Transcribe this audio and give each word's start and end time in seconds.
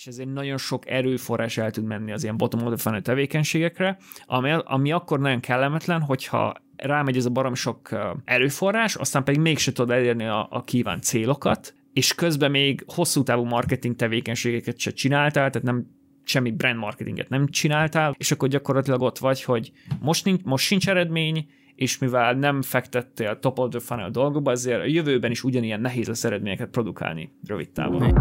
és 0.00 0.06
ezért 0.06 0.32
nagyon 0.32 0.58
sok 0.58 0.90
erőforrás 0.90 1.56
el 1.58 1.70
tud 1.70 1.84
menni 1.84 2.12
az 2.12 2.22
ilyen 2.22 2.36
bottom 2.36 2.66
of 2.66 2.82
the 2.82 3.00
tevékenységekre, 3.00 3.98
ami, 4.24 4.50
ami 4.64 4.92
akkor 4.92 5.20
nagyon 5.20 5.40
kellemetlen, 5.40 6.00
hogyha 6.00 6.54
rámegy 6.76 7.16
ez 7.16 7.24
a 7.24 7.30
barom 7.30 7.54
sok 7.54 7.88
erőforrás, 8.24 8.94
aztán 8.94 9.24
pedig 9.24 9.40
mégse 9.40 9.72
tudod 9.72 9.96
elérni 9.96 10.24
a, 10.24 10.46
a 10.50 10.64
kívánt 10.64 11.02
célokat, 11.02 11.74
és 11.92 12.14
közben 12.14 12.50
még 12.50 12.84
hosszú 12.86 13.22
távú 13.22 13.44
marketing 13.44 13.96
tevékenységeket 13.96 14.78
se 14.78 14.90
csináltál, 14.90 15.50
tehát 15.50 15.66
nem 15.66 15.86
semmi 16.24 16.50
brand 16.50 16.78
marketinget 16.78 17.28
nem 17.28 17.48
csináltál, 17.48 18.14
és 18.18 18.30
akkor 18.30 18.48
gyakorlatilag 18.48 19.02
ott 19.02 19.18
vagy, 19.18 19.42
hogy 19.42 19.72
most, 20.00 20.24
nincs, 20.24 20.42
most 20.42 20.64
sincs 20.64 20.88
eredmény, 20.88 21.46
és 21.74 21.98
mivel 21.98 22.34
nem 22.34 22.62
fektettél 22.62 23.38
top 23.38 23.58
of 23.58 23.70
the 23.70 23.80
funnel 23.80 24.10
dolgokba, 24.10 24.50
ezért 24.50 24.80
a 24.80 24.84
jövőben 24.84 25.30
is 25.30 25.44
ugyanilyen 25.44 25.80
nehéz 25.80 26.08
lesz 26.08 26.24
eredményeket 26.24 26.68
produkálni 26.68 27.32
rövid 27.46 27.70
távon. 27.70 28.14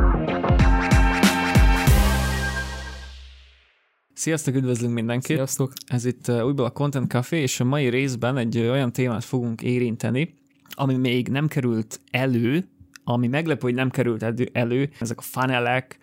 Sziasztok, 4.19 4.55
üdvözlünk 4.55 4.93
mindenkit! 4.93 5.35
Sziasztok! 5.35 5.73
Ez 5.87 6.05
itt 6.05 6.27
uh, 6.27 6.45
újból 6.45 6.65
a 6.65 6.69
Content 6.69 7.09
Café, 7.09 7.41
és 7.41 7.59
a 7.59 7.63
mai 7.63 7.89
részben 7.89 8.37
egy 8.37 8.57
uh, 8.57 8.71
olyan 8.71 8.91
témát 8.91 9.23
fogunk 9.23 9.61
érinteni, 9.61 10.33
ami 10.69 10.95
még 10.95 11.27
nem 11.27 11.47
került 11.47 11.99
elő, 12.11 12.67
ami 13.03 13.27
meglepő, 13.27 13.61
hogy 13.61 13.73
nem 13.73 13.89
került 13.89 14.25
elő, 14.51 14.89
ezek 14.99 15.17
a 15.17 15.21
funnelek, 15.21 15.97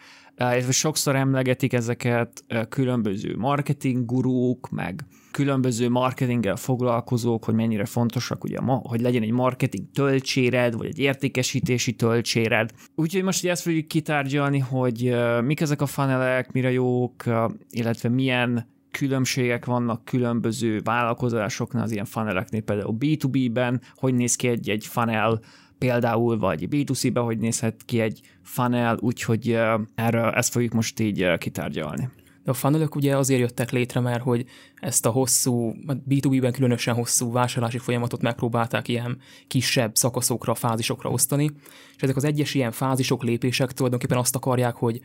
sokszor 0.71 1.17
emlegetik 1.17 1.73
ezeket 1.73 2.45
különböző 2.69 3.37
marketing 3.37 4.05
gurúk, 4.05 4.71
meg 4.71 5.05
különböző 5.31 5.89
marketinggel 5.89 6.57
foglalkozók, 6.57 7.45
hogy 7.45 7.55
mennyire 7.55 7.85
fontosak, 7.85 8.45
ugye, 8.45 8.59
hogy 8.63 9.01
legyen 9.01 9.23
egy 9.23 9.31
marketing 9.31 9.85
töltséred, 9.95 10.77
vagy 10.77 10.87
egy 10.87 10.99
értékesítési 10.99 11.93
töltséred. 11.93 12.71
Úgyhogy 12.95 13.23
most 13.23 13.43
ugye 13.43 13.51
ezt 13.51 13.63
fogjuk 13.63 13.89
kitárgyalni, 13.89 14.59
hogy 14.59 15.17
mik 15.45 15.61
ezek 15.61 15.83
a 15.83 15.87
funnelek, 15.87 16.53
mire 16.53 16.71
jók, 16.71 17.25
illetve 17.71 18.09
milyen 18.09 18.75
különbségek 18.91 19.65
vannak 19.65 20.05
különböző 20.05 20.81
vállalkozásoknál, 20.85 21.83
az 21.83 21.93
ilyen 21.93 22.05
funneleknél, 22.05 22.63
például 22.63 22.97
B2B-ben, 23.01 23.81
hogy 23.95 24.15
néz 24.15 24.37
ki 24.37 24.49
egy, 24.49 24.71
egy 24.71 24.87
funnel, 24.87 25.41
például, 25.79 26.39
vagy 26.39 26.67
B2C-be, 26.71 27.21
hogy 27.21 27.39
nézhet 27.39 27.83
ki 27.85 28.01
egy 28.01 28.21
funnel, 28.43 28.99
úgyhogy 29.01 29.59
erre 29.95 30.33
ezt 30.33 30.53
fogjuk 30.53 30.73
most 30.73 31.01
így 31.01 31.39
kitárgyalni. 31.39 32.09
De 32.45 32.51
a 32.53 32.55
funnelök 32.55 32.95
ugye 32.95 33.17
azért 33.17 33.41
jöttek 33.41 33.71
létre, 33.71 34.01
mert 34.01 34.23
hogy 34.23 34.45
ezt 34.75 35.07
a 35.07 35.11
hosszú, 35.11 35.75
B2B-ben 36.09 36.53
különösen 36.53 36.95
hosszú 36.95 37.33
vásárlási 37.33 37.79
folyamatot 37.79 38.23
megpróbálták 38.23 38.89
ilyen 38.89 39.19
kisebb 39.47 39.95
szakaszokra, 39.95 40.55
fázisokra 40.55 41.11
osztani, 41.11 41.51
és 41.97 42.03
ezek 42.03 42.17
az 42.17 42.25
egyes 42.25 42.55
ilyen 42.55 42.73
fázisok, 42.73 43.23
lépések 43.23 43.73
tulajdonképpen 43.73 44.19
azt 44.19 44.37
akarják, 44.37 44.75
hogy 44.75 45.01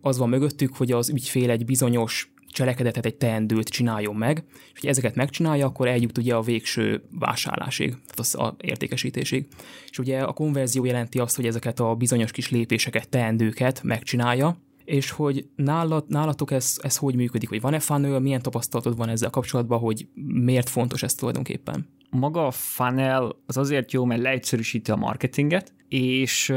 az 0.00 0.18
van 0.18 0.28
mögöttük, 0.28 0.76
hogy 0.76 0.92
az 0.92 1.08
ügyfél 1.10 1.50
egy 1.50 1.64
bizonyos 1.64 2.32
cselekedetet, 2.52 3.06
egy 3.06 3.14
teendőt 3.14 3.68
csináljon 3.68 4.16
meg, 4.16 4.44
és 4.74 4.80
hogy 4.80 4.88
ezeket 4.88 5.14
megcsinálja, 5.14 5.66
akkor 5.66 5.88
eljut 5.88 6.18
ugye 6.18 6.34
a 6.34 6.42
végső 6.42 7.02
vásárlásig, 7.18 7.88
tehát 7.88 8.18
az 8.18 8.34
a 8.34 8.56
értékesítésig. 8.60 9.46
És 9.90 9.98
ugye 9.98 10.20
a 10.20 10.32
konverzió 10.32 10.84
jelenti 10.84 11.18
azt, 11.18 11.36
hogy 11.36 11.46
ezeket 11.46 11.80
a 11.80 11.94
bizonyos 11.94 12.30
kis 12.30 12.50
lépéseket, 12.50 13.08
teendőket 13.08 13.82
megcsinálja, 13.82 14.56
és 14.84 15.10
hogy 15.10 15.46
nálat, 15.56 16.08
nálatok 16.08 16.50
ez, 16.50 16.78
ez 16.82 16.96
hogy 16.96 17.14
működik, 17.14 17.48
hogy 17.48 17.60
van-e 17.60 17.78
funnel, 17.78 18.20
milyen 18.20 18.42
tapasztalatod 18.42 18.96
van 18.96 19.08
ezzel 19.08 19.30
kapcsolatban, 19.30 19.78
hogy 19.78 20.08
miért 20.14 20.68
fontos 20.68 21.02
ez 21.02 21.14
tulajdonképpen? 21.14 21.88
Maga 22.16 22.46
a 22.46 22.50
funnel 22.50 23.36
az 23.46 23.56
azért 23.56 23.92
jó, 23.92 24.04
mert 24.04 24.20
leegyszerűsíti 24.20 24.90
a 24.90 24.96
marketinget, 24.96 25.74
és 25.88 26.52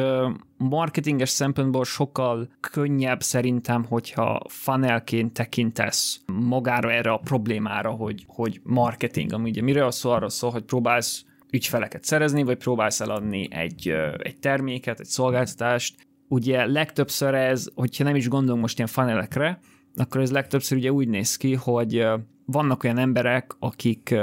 marketinges 0.57 1.29
szempontból 1.29 1.83
sokkal 1.83 2.49
könnyebb 2.59 3.21
szerintem, 3.21 3.85
hogyha 3.85 4.41
funnelként 4.47 5.33
tekintesz 5.33 6.21
magára 6.25 6.91
erre 6.91 7.11
a 7.11 7.17
problémára, 7.17 7.89
hogy, 7.89 8.23
hogy 8.27 8.61
marketing, 8.63 9.33
ami 9.33 9.49
ugye 9.49 9.61
miről 9.61 9.91
szól, 9.91 10.13
arra 10.13 10.29
szól, 10.29 10.51
hogy 10.51 10.63
próbálsz 10.63 11.25
ügyfeleket 11.51 12.03
szerezni, 12.03 12.43
vagy 12.43 12.57
próbálsz 12.57 12.99
eladni 12.99 13.47
egy, 13.51 13.93
egy 14.17 14.39
terméket, 14.39 14.99
egy 14.99 15.05
szolgáltatást. 15.05 15.95
Ugye 16.27 16.65
legtöbbször 16.65 17.33
ez, 17.33 17.67
hogyha 17.75 18.03
nem 18.03 18.15
is 18.15 18.27
gondolunk 18.27 18.61
most 18.61 18.77
ilyen 18.77 18.89
funnelekre, 18.89 19.59
akkor 19.95 20.21
ez 20.21 20.31
legtöbbször 20.31 20.77
ugye 20.77 20.91
úgy 20.91 21.07
néz 21.07 21.37
ki, 21.37 21.53
hogy 21.53 22.07
vannak 22.45 22.83
olyan 22.83 22.97
emberek, 22.97 23.55
akik 23.59 24.15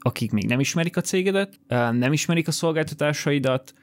akik 0.00 0.32
még 0.32 0.46
nem 0.46 0.60
ismerik 0.60 0.96
a 0.96 1.00
cégedet, 1.00 1.60
nem 1.92 2.12
ismerik 2.12 2.48
a 2.48 2.50
szolgáltatásaidat, 2.50 3.74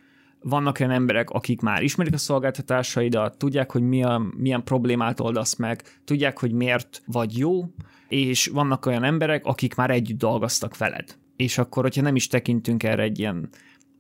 vannak 0.42 0.80
olyan 0.80 0.92
emberek, 0.92 1.30
akik 1.30 1.62
már 1.62 1.84
ismerik 1.84 2.14
a 2.14 2.18
szolgáltatásaidat, 2.18 3.38
tudják, 3.38 3.72
hogy 3.72 3.82
milyen, 3.82 4.22
milyen 4.22 4.64
problémát 4.64 5.20
oldasz 5.20 5.56
meg, 5.56 5.84
tudják, 6.06 6.40
hogy 6.40 6.52
miért 6.52 7.02
vagy 7.06 7.38
jó, 7.38 7.66
és 8.08 8.48
vannak 8.48 8.86
olyan 8.86 9.04
emberek, 9.04 9.46
akik 9.46 9.76
már 9.76 9.90
együtt 9.90 10.18
dolgoztak 10.18 10.78
veled. 10.78 11.18
És 11.36 11.58
akkor, 11.58 11.84
hogyha 11.84 12.02
nem 12.02 12.16
is 12.16 12.28
tekintünk 12.28 12.84
erre 12.84 13.04
egy 13.04 13.20
ilyen, 13.20 13.50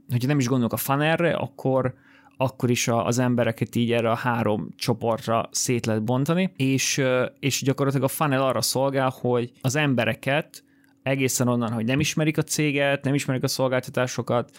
hogyha 0.10 0.28
nem 0.28 0.40
is 0.40 0.48
gondolok 0.48 0.74
a 0.74 0.78
funnelre, 0.78 1.34
akkor, 1.34 1.94
akkor 2.38 2.70
is 2.70 2.88
az 2.88 3.20
embereket 3.20 3.76
így 3.76 3.92
erre 3.92 4.12
a 4.12 4.16
három 4.16 4.70
csoportra 4.76 5.50
szét 5.52 5.86
lehet 5.86 6.04
bontani, 6.04 6.52
és, 6.56 7.02
és 7.40 7.62
gyakorlatilag 7.62 8.06
a 8.06 8.14
funnel 8.14 8.42
arra 8.42 8.62
szolgál, 8.62 9.14
hogy 9.22 9.52
az 9.62 9.76
embereket 9.76 10.64
egészen 11.08 11.48
onnan, 11.48 11.72
hogy 11.72 11.86
nem 11.86 12.00
ismerik 12.00 12.38
a 12.38 12.44
céget, 12.44 13.04
nem 13.04 13.14
ismerik 13.14 13.44
a 13.44 13.48
szolgáltatásokat, 13.48 14.58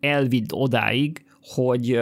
elvidd 0.00 0.52
odáig, 0.52 1.24
hogy, 1.40 2.00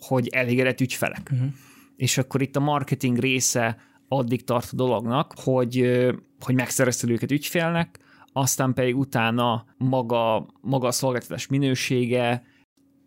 hogy 0.00 0.28
elégedett 0.28 0.80
ügyfelek. 0.80 1.30
Uh-huh. 1.32 1.48
És 1.96 2.18
akkor 2.18 2.42
itt 2.42 2.56
a 2.56 2.60
marketing 2.60 3.18
része 3.18 3.76
addig 4.08 4.44
tart 4.44 4.68
a 4.72 4.76
dolognak, 4.76 5.32
hogy, 5.36 6.00
hogy 6.40 6.54
megszerezted 6.54 7.10
őket 7.10 7.30
ügyfélnek, 7.30 7.98
aztán 8.32 8.74
pedig 8.74 8.96
utána 8.96 9.64
maga, 9.76 10.46
maga 10.60 10.86
a 10.86 10.92
szolgáltatás 10.92 11.46
minősége 11.46 12.42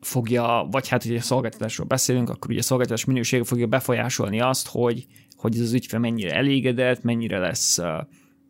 fogja, 0.01 0.67
vagy 0.71 0.87
hát, 0.87 1.03
hogy 1.03 1.15
a 1.15 1.21
szolgáltatásról 1.21 1.87
beszélünk, 1.87 2.29
akkor 2.29 2.49
ugye 2.49 2.59
a 2.59 2.63
szolgáltatás 2.63 3.05
minősége 3.05 3.43
fogja 3.43 3.67
befolyásolni 3.67 4.39
azt, 4.39 4.67
hogy, 4.67 5.05
hogy 5.37 5.55
ez 5.55 5.61
az 5.61 5.73
ügyfél 5.73 5.99
mennyire 5.99 6.35
elégedett, 6.35 7.03
mennyire 7.03 7.39
lesz, 7.39 7.79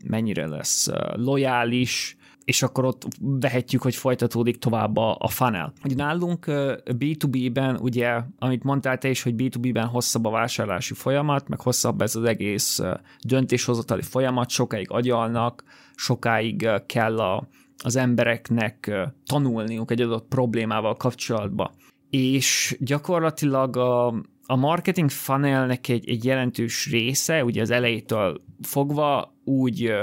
mennyire 0.04 0.48
lesz 0.48 0.90
lojális, 1.16 2.18
és 2.46 2.64
akkor 2.64 2.86
ott 2.86 3.08
vehetjük, 3.20 3.82
hogy 3.82 3.96
folytatódik 3.96 4.58
tovább 4.58 4.98
a, 4.98 5.16
a 5.20 5.28
funnel. 5.28 5.74
Ugye 5.84 5.96
nálunk 5.96 6.46
B2B-ben, 6.86 7.76
ugye, 7.76 8.22
amit 8.40 8.64
mondtál 8.64 8.98
te 8.98 9.10
is, 9.10 9.24
hogy 9.24 9.34
B2B-ben 9.38 9.88
hosszabb 9.88 10.26
a 10.26 10.30
vásárlási 10.30 10.94
folyamat, 10.94 11.48
meg 11.48 11.62
hosszabb 11.62 12.02
ez 12.02 12.16
az 12.16 12.24
egész 12.24 12.80
döntéshozatali 13.20 14.02
folyamat, 14.02 14.50
sokáig 14.50 14.92
agyalnak, 14.92 15.64
sokáig 15.96 16.70
kell 16.86 17.20
a, 17.20 17.48
az 17.84 17.96
embereknek 17.96 18.92
tanulniuk 19.26 19.92
egy 19.92 20.02
adott 20.02 20.28
problémával 20.28 20.96
kapcsolatban. 20.96 21.72
És 22.10 22.78
gyakorlatilag 22.80 23.78
a, 23.78 24.14
a 24.46 24.56
marketing 24.56 25.10
funnelnek 25.10 25.88
egy, 25.88 26.10
egy 26.10 26.26
jelentős 26.26 26.90
része, 26.92 27.44
ugye 27.44 27.62
az 27.62 27.70
elejétől 27.70 28.42
fogva 28.62 29.36
úgy 29.44 29.94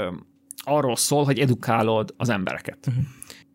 arról 0.63 0.95
szól, 0.95 1.23
hogy 1.23 1.39
edukálod 1.39 2.13
az 2.17 2.29
embereket. 2.29 2.87
Uh-huh. 2.87 3.03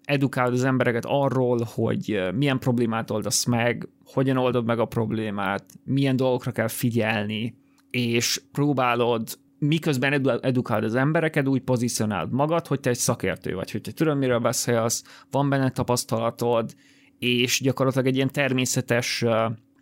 Edukálod 0.05 0.53
az 0.53 0.65
embereket 0.65 1.05
arról, 1.07 1.67
hogy 1.75 2.23
milyen 2.35 2.59
problémát 2.59 3.11
oldasz 3.11 3.45
meg, 3.45 3.89
hogyan 4.05 4.37
oldod 4.37 4.65
meg 4.65 4.79
a 4.79 4.85
problémát, 4.85 5.65
milyen 5.85 6.17
dolgokra 6.17 6.51
kell 6.51 6.69
figyelni, 6.69 7.57
és 7.91 8.43
próbálod 8.53 9.39
miközben 9.59 10.13
edu- 10.13 10.45
edukálod 10.45 10.85
az 10.85 10.95
embereket, 10.95 11.49
úgy 11.49 11.61
pozícionálod 11.61 12.33
magad, 12.33 12.67
hogy 12.67 12.81
te 12.81 12.91
egy 12.91 12.97
szakértő 12.97 13.55
vagy, 13.55 13.71
hogy 13.71 13.81
te 13.81 13.93
tudod, 13.93 14.19
miről 14.19 14.39
beszélsz, 14.39 15.05
van 15.31 15.49
benne 15.49 15.71
tapasztalatod, 15.71 16.75
és 17.19 17.61
gyakorlatilag 17.61 18.07
egy 18.07 18.17
ilyen 18.17 18.33
természetes 18.33 19.25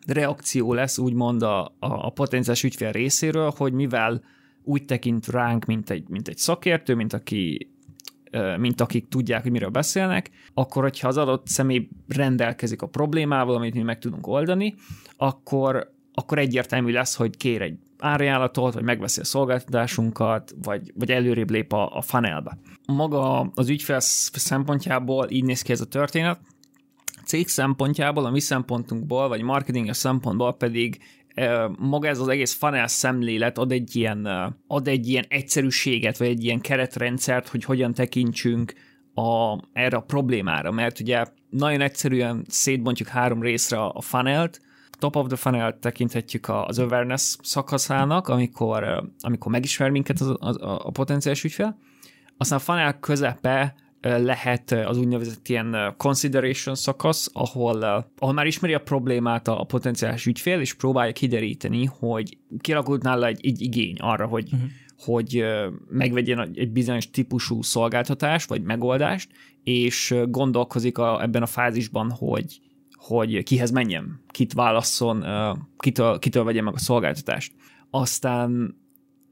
reakció 0.07 0.73
lesz, 0.73 0.99
úgymond 0.99 1.43
a, 1.43 1.65
a, 1.65 1.75
a 1.79 2.11
potenciális 2.11 2.63
ügyfél 2.63 2.93
részéről, 2.93 3.53
hogy 3.57 3.73
mivel 3.73 4.23
úgy 4.63 4.85
tekint 4.85 5.27
ránk, 5.27 5.65
mint 5.65 5.91
egy, 5.91 6.09
mint 6.09 6.29
egy 6.29 6.39
szakértő, 6.39 6.95
mint 6.95 7.13
aki 7.13 7.69
mint 8.59 8.81
akik 8.81 9.09
tudják, 9.09 9.43
hogy 9.43 9.51
miről 9.51 9.69
beszélnek, 9.69 10.31
akkor, 10.55 10.83
hogyha 10.83 11.09
az 11.09 11.17
adott 11.17 11.47
személy 11.47 11.89
rendelkezik 12.09 12.83
a 12.83 12.87
problémával, 12.87 13.55
amit 13.55 13.75
mi 13.75 13.83
meg 13.83 13.99
tudunk 13.99 14.27
oldani, 14.27 14.75
akkor, 15.17 15.93
akkor 16.15 16.39
egyértelmű 16.39 16.93
lesz, 16.93 17.15
hogy 17.15 17.37
kér 17.37 17.63
egy 17.63 17.79
árajánlatot, 17.99 18.75
vagy 18.75 18.83
megveszi 18.83 19.21
a 19.21 19.25
szolgáltatásunkat, 19.25 20.55
vagy, 20.63 20.93
vagy 20.95 21.11
előrébb 21.11 21.51
lép 21.51 21.73
a, 21.73 21.97
a 21.97 22.03
funnelbe. 22.03 22.59
Maga 22.87 23.41
az 23.55 23.69
ügyfél 23.69 24.01
szempontjából 24.01 25.31
így 25.31 25.45
néz 25.45 25.63
ki 25.63 25.73
ez 25.73 25.81
a 25.81 25.87
történet, 25.87 26.41
cég 27.25 27.49
szempontjából, 27.49 28.25
a 28.25 28.31
mi 28.31 28.41
szempontunkból, 28.41 29.29
vagy 29.29 29.43
marketinges 29.43 29.97
szempontból 29.97 30.57
pedig 30.57 30.99
maga 31.79 32.09
ez 32.09 32.19
az 32.19 32.29
egész 32.29 32.53
funnel 32.53 32.87
szemlélet 32.87 33.59
ad 33.59 33.73
egy 33.73 33.97
ilyen, 33.97 34.29
ad 34.67 34.89
egy 34.89 35.09
ilyen 35.09 35.25
egyszerűséget, 35.29 36.19
vagy 36.19 36.29
egy 36.29 36.45
ilyen 36.45 36.61
keretrendszert, 36.61 37.49
hogy 37.49 37.65
hogyan 37.65 37.95
tekintsünk 37.95 38.73
a, 39.15 39.59
erre 39.73 39.97
a 39.97 40.01
problémára, 40.01 40.71
mert 40.71 41.01
ugye 41.01 41.25
nagyon 41.51 41.81
egyszerűen 41.81 42.45
szétbontjuk 42.49 43.09
három 43.09 43.43
részre 43.43 43.83
a 43.83 44.01
funnelt, 44.01 44.61
top 44.99 45.17
of 45.17 45.27
the 45.27 45.37
funnel 45.37 45.79
tekinthetjük 45.79 46.49
az 46.49 46.79
awareness 46.79 47.37
szakaszának, 47.43 48.29
amikor, 48.29 49.11
amikor 49.21 49.53
megismer 49.53 49.91
minket 49.91 50.21
az, 50.21 50.37
az, 50.39 50.63
a, 50.63 50.87
a 50.87 50.91
potenciális 50.91 51.45
ügyfél. 51.45 51.79
Aztán 52.37 52.59
a 52.59 52.63
funnel 52.63 52.99
közepe 52.99 53.75
lehet 54.05 54.71
az 54.71 54.99
úgynevezett 54.99 55.49
ilyen 55.49 55.95
consideration 55.97 56.75
szakasz, 56.75 57.31
ahol, 57.33 57.83
ahol 58.19 58.35
már 58.35 58.47
ismeri 58.47 58.75
a 58.75 58.79
problémát 58.79 59.49
a, 59.49 59.61
a 59.61 59.65
potenciális 59.65 60.27
ügyfél, 60.27 60.61
és 60.61 60.75
próbálja 60.75 61.13
kideríteni, 61.13 61.85
hogy 61.85 62.39
kialakult 62.59 63.03
nála 63.03 63.27
egy, 63.27 63.47
egy 63.47 63.61
igény 63.61 63.97
arra, 63.99 64.27
hogy, 64.27 64.49
uh-huh. 64.53 64.69
hogy 64.97 65.45
megvegyen 65.89 66.51
egy 66.55 66.71
bizonyos 66.71 67.11
típusú 67.11 67.63
szolgáltatást, 67.63 68.49
vagy 68.49 68.63
megoldást, 68.63 69.31
és 69.63 70.15
gondolkozik 70.29 70.99
a, 70.99 71.23
ebben 71.23 71.43
a 71.43 71.47
fázisban, 71.47 72.11
hogy, 72.11 72.61
hogy 72.93 73.43
kihez 73.43 73.71
menjem, 73.71 74.21
kit 74.29 74.53
válasszon, 74.53 75.25
kitől, 75.79 76.19
kitől 76.19 76.45
vegye 76.45 76.63
meg 76.63 76.75
a 76.75 76.79
szolgáltatást. 76.79 77.53
Aztán 77.91 78.77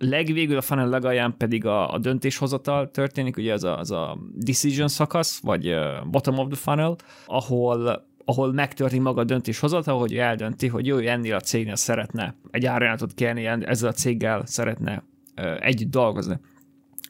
legvégül 0.04 0.56
a 0.56 0.60
funnel 0.60 0.88
legalján 0.88 1.34
pedig 1.36 1.66
a, 1.66 1.92
a 1.92 1.98
döntéshozatal 1.98 2.90
történik, 2.90 3.36
ugye 3.36 3.52
az 3.52 3.64
a, 3.64 3.78
az 3.78 3.90
a 3.90 4.18
decision 4.34 4.88
szakasz, 4.88 5.40
vagy 5.40 5.74
bottom 6.10 6.38
of 6.38 6.46
the 6.48 6.56
funnel, 6.56 6.96
ahol 7.26 8.10
ahol 8.24 8.52
megtörténik 8.52 9.04
maga 9.04 9.20
a 9.20 9.24
döntéshozatal, 9.24 9.98
hogy 9.98 10.16
eldönti, 10.16 10.66
hogy 10.66 10.86
jó, 10.86 10.96
ennél 10.98 11.34
a 11.34 11.40
cégnél 11.40 11.76
szeretne 11.76 12.34
egy 12.50 12.66
árajánlatot 12.66 13.14
kérni, 13.14 13.46
ezzel 13.46 13.88
a 13.88 13.92
céggel 13.92 14.42
szeretne 14.46 15.04
együtt 15.60 15.90
dolgozni. 15.90 16.38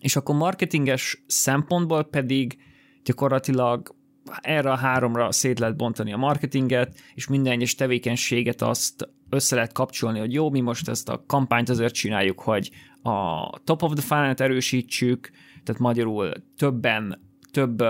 És 0.00 0.16
akkor 0.16 0.34
marketinges 0.34 1.22
szempontból 1.26 2.04
pedig 2.04 2.58
gyakorlatilag 3.04 3.94
erre 4.40 4.70
a 4.70 4.76
háromra 4.76 5.32
szét 5.32 5.58
lehet 5.58 5.76
bontani 5.76 6.12
a 6.12 6.16
marketinget, 6.16 6.98
és 7.14 7.26
minden 7.26 7.52
egyes 7.52 7.74
tevékenységet 7.74 8.62
azt 8.62 9.08
össze 9.32 9.54
lehet 9.54 9.72
kapcsolni, 9.72 10.18
hogy 10.18 10.32
jó, 10.32 10.50
mi 10.50 10.60
most 10.60 10.88
ezt 10.88 11.08
a 11.08 11.24
kampányt 11.26 11.68
azért 11.68 11.94
csináljuk, 11.94 12.40
hogy 12.40 12.70
a 13.02 13.50
top 13.64 13.82
of 13.82 13.92
the 13.92 14.02
funnel 14.02 14.34
erősítsük, 14.36 15.30
tehát 15.64 15.80
magyarul 15.80 16.32
többen, 16.56 17.20
több 17.50 17.84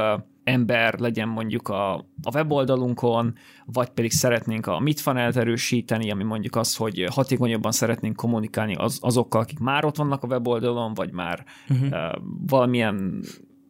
ember 0.45 0.99
legyen 0.99 1.29
mondjuk 1.29 1.69
a, 1.69 1.95
a 2.23 2.31
weboldalunkon, 2.35 3.35
vagy 3.67 3.89
pedig 3.89 4.11
szeretnénk 4.11 4.67
a 4.67 4.79
midfunnel 4.79 5.33
erősíteni, 5.33 6.11
ami 6.11 6.25
mondjuk 6.25 6.57
az, 6.57 6.77
hogy 6.77 7.07
hatékonyabban 7.11 7.73
szeretnénk 7.73 8.17
kommunikálni 8.17 8.75
az, 8.75 8.99
azokkal, 9.01 9.41
akik 9.41 9.59
már 9.59 9.85
ott 9.85 9.97
vannak 9.97 10.23
a 10.23 10.27
weboldalon, 10.27 10.95
vagy 10.95 11.13
már 11.13 11.45
uh-huh. 11.69 11.89
uh, 11.91 12.23
valamilyen 12.47 13.23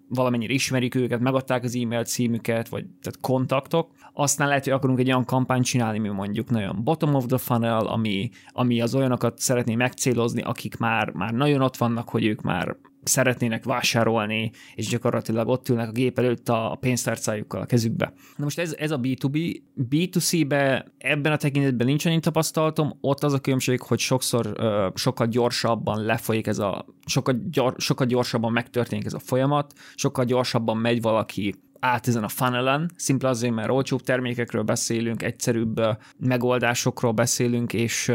valamennyire 0.09 0.53
ismerik 0.53 0.95
őket, 0.95 1.21
megadták 1.21 1.65
az 1.65 1.77
e-mail 1.77 2.05
címüket, 2.05 2.69
vagy 2.69 2.85
tehát 3.03 3.21
kontaktok, 3.21 3.91
aztán 4.13 4.49
lehet, 4.49 4.65
hogy 4.65 4.73
akarunk 4.73 4.99
egy 4.99 5.09
olyan 5.09 5.25
kampányt 5.25 5.65
csinálni, 5.65 5.99
mi 5.99 6.09
mondjuk 6.09 6.51
nagyon 6.51 6.85
bottom 6.85 7.15
of 7.15 7.27
the 7.27 7.39
funnel, 7.39 7.87
ami, 7.87 8.31
ami 8.53 8.81
az 8.81 8.95
olyanokat 8.95 9.39
szeretné 9.39 9.75
megcélozni, 9.75 10.43
akik 10.43 10.77
már, 10.77 11.11
már 11.11 11.33
nagyon 11.33 11.61
ott 11.61 11.77
vannak, 11.77 12.09
hogy 12.09 12.25
ők 12.25 12.41
már 12.41 12.77
szeretnének 13.03 13.65
vásárolni, 13.65 14.51
és 14.75 14.87
gyakorlatilag 14.87 15.49
ott 15.49 15.69
ülnek 15.69 15.89
a 15.89 15.93
gép 15.93 16.19
előtt 16.19 16.49
a 16.49 16.77
pénztárcájukkal 16.81 17.61
a 17.61 17.67
kezükbe. 17.67 18.13
Na 18.37 18.45
most 18.45 18.59
ez, 18.59 18.75
ez 18.79 18.91
a 18.91 19.01
B2B. 19.01 19.61
B2C-be 19.91 20.93
ebben 20.99 21.33
a 21.33 21.37
tekintetben 21.37 21.87
nincs 21.87 22.07
annyi 22.07 22.21
tapasztalatom, 22.21 22.99
ott 23.01 23.23
az 23.23 23.33
a 23.33 23.39
különbség, 23.39 23.81
hogy 23.81 23.99
sokszor 23.99 24.47
uh, 24.47 24.95
sokkal 24.95 25.27
gyorsabban 25.27 26.05
lefolyik 26.05 26.47
ez 26.47 26.59
a, 26.59 26.87
sokkal, 27.07 27.35
gyor, 27.51 27.75
sokkal 27.79 28.07
gyorsabban 28.07 28.53
megtörténik 28.53 29.05
ez 29.05 29.15
a 29.15 29.19
folyamat, 29.19 29.73
sokkal 29.95 30.25
gyorsabban 30.25 30.77
megy 30.77 31.01
valaki 31.01 31.55
át 31.85 32.09
ezen 32.09 32.25
a 32.25 32.29
funnelen, 32.29 32.91
szimple 32.97 33.29
azért, 33.29 33.55
mert 33.55 33.71
olcsóbb 33.71 34.01
termékekről 34.01 34.63
beszélünk, 34.63 35.23
egyszerűbb 35.23 35.81
megoldásokról 36.19 37.13
beszélünk, 37.13 37.73
és, 37.73 38.13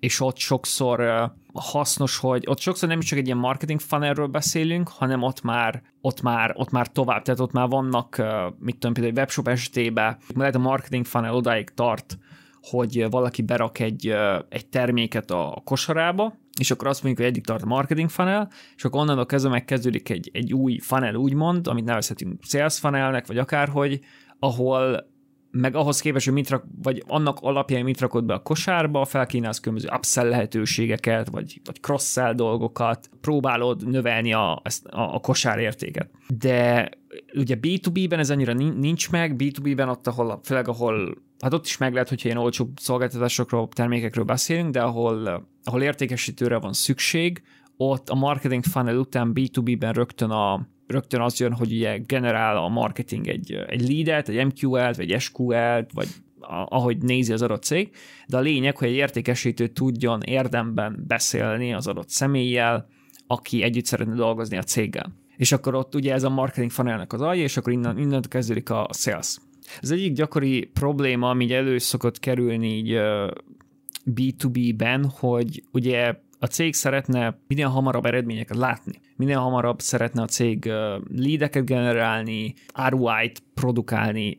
és 0.00 0.20
ott 0.20 0.36
sokszor 0.36 1.30
hasznos, 1.52 2.18
hogy 2.18 2.44
ott 2.46 2.60
sokszor 2.60 2.88
nem 2.88 3.00
csak 3.00 3.18
egy 3.18 3.26
ilyen 3.26 3.38
marketing 3.38 3.80
funnelről 3.80 4.26
beszélünk, 4.26 4.88
hanem 4.88 5.22
ott 5.22 5.42
már, 5.42 5.82
ott 6.00 6.22
már, 6.22 6.52
ott 6.56 6.70
már 6.70 6.86
tovább, 6.86 7.22
tehát 7.22 7.40
ott 7.40 7.52
már 7.52 7.68
vannak, 7.68 8.22
mit 8.58 8.74
tudom, 8.74 8.92
például 8.92 9.14
egy 9.14 9.18
webshop 9.18 9.48
esetében, 9.48 10.16
lehet 10.34 10.54
a 10.54 10.58
marketing 10.58 11.04
funnel 11.04 11.34
odáig 11.34 11.70
tart, 11.70 12.18
hogy 12.60 13.06
valaki 13.10 13.42
berak 13.42 13.78
egy, 13.78 14.14
egy 14.48 14.66
terméket 14.66 15.30
a 15.30 15.62
kosarába, 15.64 16.34
és 16.60 16.70
akkor 16.70 16.86
azt 16.86 17.02
mondjuk, 17.02 17.24
hogy 17.26 17.34
egyik 17.34 17.46
tart 17.46 17.62
a 17.62 17.66
marketing 17.66 18.08
funnel, 18.08 18.50
és 18.76 18.84
akkor 18.84 19.00
onnantól 19.00 19.26
kezdve 19.26 19.50
megkezdődik 19.50 20.08
egy, 20.08 20.30
egy 20.32 20.52
új 20.52 20.78
funnel 20.78 21.14
úgymond, 21.14 21.66
amit 21.66 21.84
nevezhetünk 21.84 22.42
sales 22.42 22.78
funnelnek, 22.78 23.26
vagy 23.26 23.38
akárhogy, 23.38 24.00
ahol 24.38 25.14
meg 25.50 25.74
ahhoz 25.74 26.00
képest, 26.00 26.24
hogy 26.24 26.34
mit 26.34 26.48
rak, 26.48 26.64
vagy 26.82 27.02
annak 27.06 27.38
alapján 27.40 27.82
mit 27.82 28.00
rakod 28.00 28.24
be 28.24 28.34
a 28.34 28.42
kosárba, 28.42 29.04
felkínálsz 29.04 29.60
különböző 29.60 29.88
upsell 29.96 30.28
lehetőségeket, 30.28 31.28
vagy, 31.30 31.60
vagy 31.64 31.80
cross-sell 31.80 32.34
dolgokat, 32.34 33.10
próbálod 33.20 33.88
növelni 33.88 34.32
a, 34.32 34.52
a, 34.52 34.62
a 34.90 35.20
kosár 35.20 35.58
értéket. 35.58 36.10
De 36.38 36.90
ugye 37.34 37.56
B2B-ben 37.60 38.18
ez 38.18 38.30
annyira 38.30 38.52
nincs 38.52 39.10
meg, 39.10 39.34
B2B-ben 39.38 39.88
ott, 39.88 40.06
ahol, 40.06 40.40
főleg 40.44 40.68
ahol, 40.68 41.14
hát 41.40 41.54
ott 41.54 41.66
is 41.66 41.76
meg 41.76 41.92
lehet, 41.92 42.08
hogyha 42.08 42.28
ilyen 42.28 42.40
olcsó 42.40 42.72
szolgáltatásokról, 42.76 43.68
termékekről 43.68 44.24
beszélünk, 44.24 44.70
de 44.70 44.82
ahol, 44.82 45.46
ahol 45.64 45.82
értékesítőre 45.82 46.58
van 46.58 46.72
szükség, 46.72 47.42
ott 47.76 48.08
a 48.08 48.14
marketing 48.14 48.64
funnel 48.64 48.96
után 48.96 49.32
B2B-ben 49.34 49.92
rögtön 49.92 50.30
a, 50.30 50.68
rögtön 50.86 51.20
az 51.20 51.40
jön, 51.40 51.52
hogy 51.52 51.72
ugye 51.72 51.98
generál 51.98 52.56
a 52.56 52.68
marketing 52.68 53.28
egy, 53.28 53.52
egy 53.52 53.88
leadet, 53.88 54.28
egy 54.28 54.44
MQL-t, 54.44 54.96
vagy 54.96 55.20
SQL-t, 55.20 55.92
vagy 55.92 56.08
ahogy 56.68 56.98
nézi 56.98 57.32
az 57.32 57.42
adott 57.42 57.62
cég, 57.62 57.90
de 58.26 58.36
a 58.36 58.40
lényeg, 58.40 58.76
hogy 58.76 58.88
egy 58.88 58.94
értékesítő 58.94 59.66
tudjon 59.66 60.22
érdemben 60.22 61.04
beszélni 61.06 61.74
az 61.74 61.86
adott 61.86 62.08
személlyel, 62.08 62.88
aki 63.26 63.62
együtt 63.62 63.84
szeretne 63.84 64.14
dolgozni 64.14 64.56
a 64.56 64.62
céggel. 64.62 65.12
És 65.36 65.52
akkor 65.52 65.74
ott 65.74 65.94
ugye 65.94 66.12
ez 66.12 66.22
a 66.22 66.30
marketing 66.30 66.70
funnelnek 66.70 67.12
az 67.12 67.20
alja, 67.20 67.42
és 67.42 67.56
akkor 67.56 67.72
innen, 67.72 67.98
innen 67.98 68.22
kezdődik 68.28 68.70
a 68.70 68.88
sales. 68.92 69.36
Ez 69.80 69.90
egyik 69.90 70.12
gyakori 70.12 70.64
probléma, 70.64 71.30
ami 71.30 71.52
elő 71.52 71.78
szokott 71.78 72.18
kerülni 72.18 72.76
így 72.76 73.00
B2B-ben, 74.06 75.04
hogy 75.18 75.62
ugye 75.72 76.14
a 76.38 76.46
cég 76.46 76.74
szeretne 76.74 77.38
minél 77.46 77.68
hamarabb 77.68 78.06
eredményeket 78.06 78.56
látni. 78.56 79.00
Minél 79.16 79.38
hamarabb 79.38 79.80
szeretne 79.80 80.22
a 80.22 80.26
cég 80.26 80.72
leadeket 81.14 81.64
generálni, 81.64 82.54
ROI-t 82.88 83.42
produkálni 83.54 84.36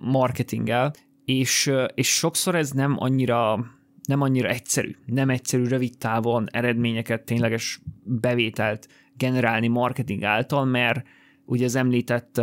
marketinggel, 0.00 0.92
és, 1.24 1.72
és 1.94 2.08
sokszor 2.08 2.54
ez 2.54 2.70
nem 2.70 2.94
annyira 2.98 3.66
nem 4.06 4.20
annyira 4.20 4.48
egyszerű, 4.48 4.90
nem 5.06 5.30
egyszerű 5.30 5.64
rövid 5.64 5.98
távon 5.98 6.46
eredményeket, 6.50 7.24
tényleges 7.24 7.80
bevételt 8.04 8.88
generálni 9.16 9.68
marketing 9.68 10.22
által, 10.22 10.64
mert 10.64 11.06
ugye 11.44 11.64
az 11.64 11.74
említett 11.74 12.40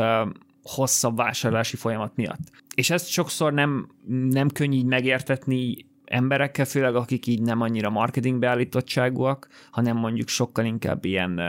hosszabb 0.64 1.16
vásárlási 1.16 1.76
folyamat 1.76 2.16
miatt. 2.16 2.52
És 2.76 2.90
ezt 2.90 3.08
sokszor 3.08 3.54
nem, 3.54 3.88
nem 4.30 4.50
könnyű 4.50 4.78
így 4.78 4.86
megértetni 4.86 5.76
emberekkel, 6.06 6.66
főleg 6.66 6.96
akik 6.96 7.28
így 7.28 7.42
nem 7.42 7.62
annyira 7.62 7.90
marketing 7.90 8.40
beállítottságúak, 8.40 9.48
hanem 9.72 9.98
mondjuk 9.98 10.28
sokkal 10.28 10.66
inkább 10.66 11.06
ilyen 11.06 11.42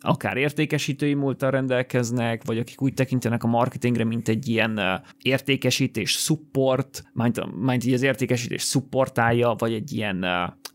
akár 0.00 0.36
értékesítői 0.36 1.14
múltal 1.14 1.50
rendelkeznek, 1.50 2.42
vagy 2.44 2.58
akik 2.58 2.82
úgy 2.82 2.94
tekintenek 2.94 3.44
a 3.44 3.48
marketingre, 3.48 4.04
mint 4.04 4.28
egy 4.28 4.48
ilyen 4.48 5.02
értékesítés 5.22 6.10
support, 6.10 7.04
majd, 7.12 7.54
majd 7.54 7.84
így 7.84 7.92
az 7.92 8.02
értékesítés 8.02 8.62
supportálja, 8.62 9.54
vagy 9.58 9.72
egy 9.72 9.92
ilyen, 9.92 10.20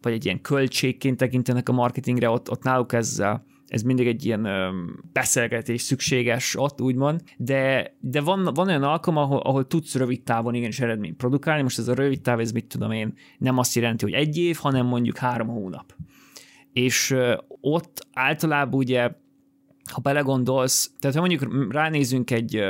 vagy 0.02 0.14
egy 0.14 0.26
ilyen 0.26 0.42
költségként 0.42 1.18
tekintenek 1.18 1.70
a 1.70 1.74
marketingre, 1.74 2.30
ott, 2.30 2.52
ott 2.52 2.64
náluk 2.64 2.94
ez 2.94 3.24
ez 3.68 3.82
mindig 3.82 4.08
egy 4.08 4.26
ilyen 4.26 4.48
beszélgetés 5.14 5.82
szükséges 5.82 6.56
ott, 6.56 6.82
úgymond, 6.82 7.22
de, 7.38 7.94
de 8.00 8.22
van, 8.22 8.44
van 8.54 8.68
olyan 8.68 8.84
alkalom, 8.84 9.24
ahol, 9.24 9.40
ahol 9.40 9.68
tudsz 9.68 9.96
rövid 9.96 10.24
távon 10.24 10.54
igenis 10.54 10.80
eredményt 10.80 11.18
produkálni, 11.18 11.62
most 11.62 11.80
ez 11.80 11.88
a 11.88 11.94
rövid 11.94 12.22
táv, 12.22 12.40
ez 12.40 12.52
mit 12.52 12.68
tudom 12.68 12.92
én, 12.92 13.14
nem 13.38 13.58
azt 13.58 13.76
jelenti, 13.76 14.04
hogy 14.04 14.14
egy 14.14 14.38
év, 14.38 14.58
hanem 14.58 14.86
mondjuk 14.86 15.18
három 15.18 15.48
hónap. 15.48 15.96
És 16.74 17.16
ott 17.62 18.08
általában 18.14 18.80
ugye, 18.80 19.12
ha 19.92 20.02
belegondolsz, 20.02 20.92
tehát 21.00 21.16
ha 21.16 21.26
mondjuk 21.26 21.72
ránézünk 21.74 22.32
egy, 22.32 22.64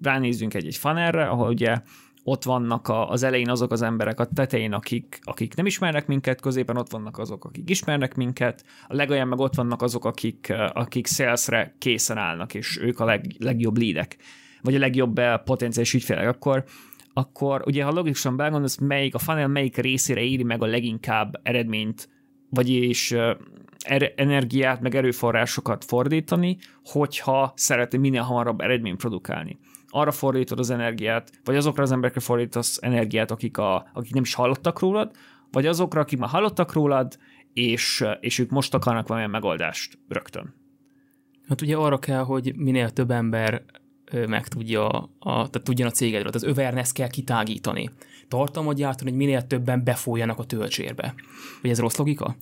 ránézünk 0.00 0.54
egy, 0.54 0.66
egy 0.66 0.76
fanerre, 0.76 1.26
ahol 1.26 1.48
ugye 1.48 1.80
ott 2.24 2.44
vannak 2.44 2.88
a, 2.88 3.10
az 3.10 3.22
elején 3.22 3.50
azok 3.50 3.72
az 3.72 3.82
emberek 3.82 4.20
a 4.20 4.24
tetején, 4.24 4.72
akik, 4.72 5.18
akik 5.22 5.54
nem 5.54 5.66
ismernek 5.66 6.06
minket, 6.06 6.40
középen 6.40 6.76
ott 6.76 6.90
vannak 6.90 7.18
azok, 7.18 7.44
akik 7.44 7.70
ismernek 7.70 8.14
minket, 8.14 8.64
a 8.86 8.94
legalján 8.94 9.28
meg 9.28 9.38
ott 9.38 9.54
vannak 9.54 9.82
azok, 9.82 10.04
akik, 10.04 10.52
akik 10.72 11.06
salesre 11.06 11.74
készen 11.78 12.18
állnak, 12.18 12.54
és 12.54 12.78
ők 12.80 13.00
a 13.00 13.04
leg, 13.04 13.36
legjobb 13.38 13.76
lídek, 13.76 14.16
vagy 14.62 14.74
a 14.74 14.78
legjobb 14.78 15.18
eh, 15.18 15.38
potenciális 15.44 15.94
ügyfélek, 15.94 16.28
akkor 16.28 16.64
akkor 17.16 17.62
ugye 17.66 17.84
ha 17.84 17.90
logikusan 17.90 18.36
belegondolsz, 18.36 18.78
melyik 18.78 19.14
a 19.14 19.18
funnel 19.18 19.48
melyik 19.48 19.76
részére 19.76 20.20
éri 20.20 20.42
meg 20.42 20.62
a 20.62 20.66
leginkább 20.66 21.40
eredményt, 21.42 22.08
vagyis 22.50 23.12
eh, 23.12 23.36
er- 23.78 24.20
energiát, 24.20 24.80
meg 24.80 24.94
erőforrásokat 24.94 25.84
fordítani, 25.84 26.56
hogyha 26.84 27.52
szeretné 27.56 27.98
minél 27.98 28.22
hamarabb 28.22 28.60
eredményt 28.60 28.98
produkálni 29.00 29.58
arra 29.94 30.12
fordítod 30.12 30.58
az 30.58 30.70
energiát, 30.70 31.30
vagy 31.44 31.56
azokra 31.56 31.82
az 31.82 31.92
emberekre 31.92 32.20
fordítasz 32.20 32.78
energiát, 32.82 33.30
akik, 33.30 33.58
a, 33.58 33.90
akik 33.92 34.12
nem 34.12 34.22
is 34.22 34.34
hallottak 34.34 34.80
rólad, 34.80 35.10
vagy 35.50 35.66
azokra, 35.66 36.00
akik 36.00 36.18
már 36.18 36.28
hallottak 36.28 36.72
rólad, 36.72 37.18
és, 37.52 38.04
és 38.20 38.38
ők 38.38 38.50
most 38.50 38.74
akarnak 38.74 39.06
valamilyen 39.06 39.30
megoldást 39.30 39.98
rögtön. 40.08 40.54
Hát 41.48 41.60
ugye 41.60 41.76
arra 41.76 41.98
kell, 41.98 42.22
hogy 42.22 42.56
minél 42.56 42.90
több 42.90 43.10
ember 43.10 43.64
meg 44.28 44.48
tudja, 44.48 44.88
a, 45.18 45.48
tehát 45.48 45.62
tudjon 45.62 45.88
a 45.88 45.90
cégedről, 45.90 46.32
az 46.34 46.44
awareness 46.44 46.92
kell 46.92 47.08
kitágítani. 47.08 47.90
Tartalmat 48.28 48.76
gyártani, 48.76 49.10
hogy 49.10 49.18
minél 49.18 49.46
többen 49.46 49.84
befolyanak 49.84 50.38
a 50.38 50.44
töltsérbe. 50.44 51.14
Vagy 51.62 51.70
ez 51.70 51.80
rossz 51.80 51.96
logika? 51.96 52.36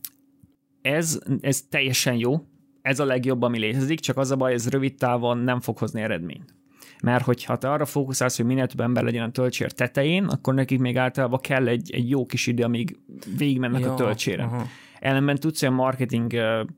Ez, 0.82 1.18
ez 1.40 1.62
teljesen 1.62 2.14
jó, 2.14 2.44
ez 2.82 3.00
a 3.00 3.04
legjobb, 3.04 3.42
ami 3.42 3.58
létezik, 3.58 4.00
csak 4.00 4.16
az 4.16 4.30
a 4.30 4.36
baj, 4.36 4.52
ez 4.52 4.68
rövid 4.68 4.94
távon 4.94 5.38
nem 5.38 5.60
fog 5.60 5.78
hozni 5.78 6.00
eredményt. 6.00 6.60
Mert 7.02 7.24
hogyha 7.24 7.58
te 7.58 7.70
arra 7.70 7.84
fókuszálsz, 7.84 8.36
hogy 8.36 8.46
minél 8.46 8.66
több 8.66 8.80
ember 8.80 9.02
legyen 9.02 9.24
a 9.24 9.30
töltsér 9.30 9.72
tetején, 9.72 10.24
akkor 10.24 10.54
nekik 10.54 10.78
még 10.78 10.96
általában 10.96 11.40
kell 11.40 11.68
egy, 11.68 11.90
egy 11.92 12.10
jó 12.10 12.26
kis 12.26 12.46
idő, 12.46 12.62
amíg 12.62 12.98
végigmennek 13.36 13.80
ja, 13.80 13.92
a 13.92 13.94
töltséren. 13.94 14.46
Aha. 14.46 14.66
Ellenben 15.00 15.36
tudsz 15.36 15.62
olyan 15.62 15.74
marketing 15.74 16.32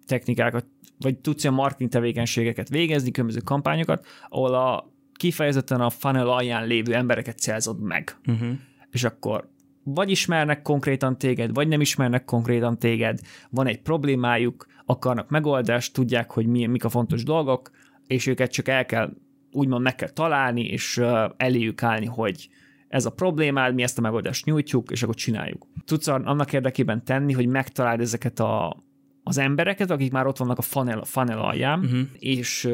technikákat, 0.06 0.66
vagy 0.98 1.18
tudsz 1.18 1.44
olyan 1.44 1.56
marketing 1.56 1.90
tevékenységeket 1.90 2.68
végezni, 2.68 3.10
különböző 3.10 3.40
kampányokat, 3.44 4.06
ahol 4.28 4.54
a 4.54 4.92
kifejezetten 5.14 5.80
a 5.80 5.90
funnel 5.90 6.28
alján 6.28 6.66
lévő 6.66 6.94
embereket 6.94 7.38
célzod 7.38 7.80
meg. 7.80 8.16
Uh-huh. 8.26 8.48
És 8.90 9.04
akkor 9.04 9.52
vagy 9.82 10.10
ismernek 10.10 10.62
konkrétan 10.62 11.18
téged, 11.18 11.54
vagy 11.54 11.68
nem 11.68 11.80
ismernek 11.80 12.24
konkrétan 12.24 12.78
téged, 12.78 13.20
van 13.50 13.66
egy 13.66 13.80
problémájuk, 13.80 14.66
akarnak 14.86 15.28
megoldást, 15.28 15.92
tudják, 15.92 16.30
hogy 16.30 16.46
mi, 16.46 16.66
mik 16.66 16.84
a 16.84 16.88
fontos 16.88 17.22
dolgok, 17.22 17.70
és 18.06 18.26
őket 18.26 18.52
csak 18.52 18.68
el 18.68 18.86
kell, 18.86 19.10
úgymond 19.54 19.82
meg 19.82 19.94
kell 19.94 20.08
találni, 20.08 20.64
és 20.64 21.02
eléjük 21.36 21.82
állni, 21.82 22.06
hogy 22.06 22.48
ez 22.88 23.06
a 23.06 23.10
problémád, 23.10 23.74
mi 23.74 23.82
ezt 23.82 23.98
a 23.98 24.00
megoldást 24.00 24.44
nyújtjuk, 24.44 24.90
és 24.90 25.02
akkor 25.02 25.14
csináljuk. 25.14 25.66
Tudsz 25.84 26.06
annak 26.06 26.52
érdekében 26.52 27.04
tenni, 27.04 27.32
hogy 27.32 27.46
megtaláld 27.46 28.00
ezeket 28.00 28.40
a, 28.40 28.76
az 29.22 29.38
embereket, 29.38 29.90
akik 29.90 30.12
már 30.12 30.26
ott 30.26 30.36
vannak 30.36 30.58
a 30.58 30.62
funnel, 30.62 31.02
funnel 31.04 31.38
alján, 31.38 31.78
uh-huh. 31.78 32.00
és, 32.18 32.68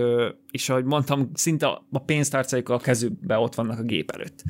és 0.51 0.69
ahogy 0.69 0.85
mondtam, 0.85 1.31
szinte 1.35 1.67
a 1.91 1.99
pénztárcaikkal 2.05 2.77
a 2.77 2.81
kezükbe 2.81 3.39
ott 3.39 3.55
vannak 3.55 3.79
a 3.79 3.83
gép 3.83 4.11
előtt. 4.11 4.43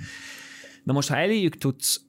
Na 0.84 0.92
most, 0.92 1.08
ha 1.08 1.16
eléjük 1.16 1.56
tudsz 1.56 2.04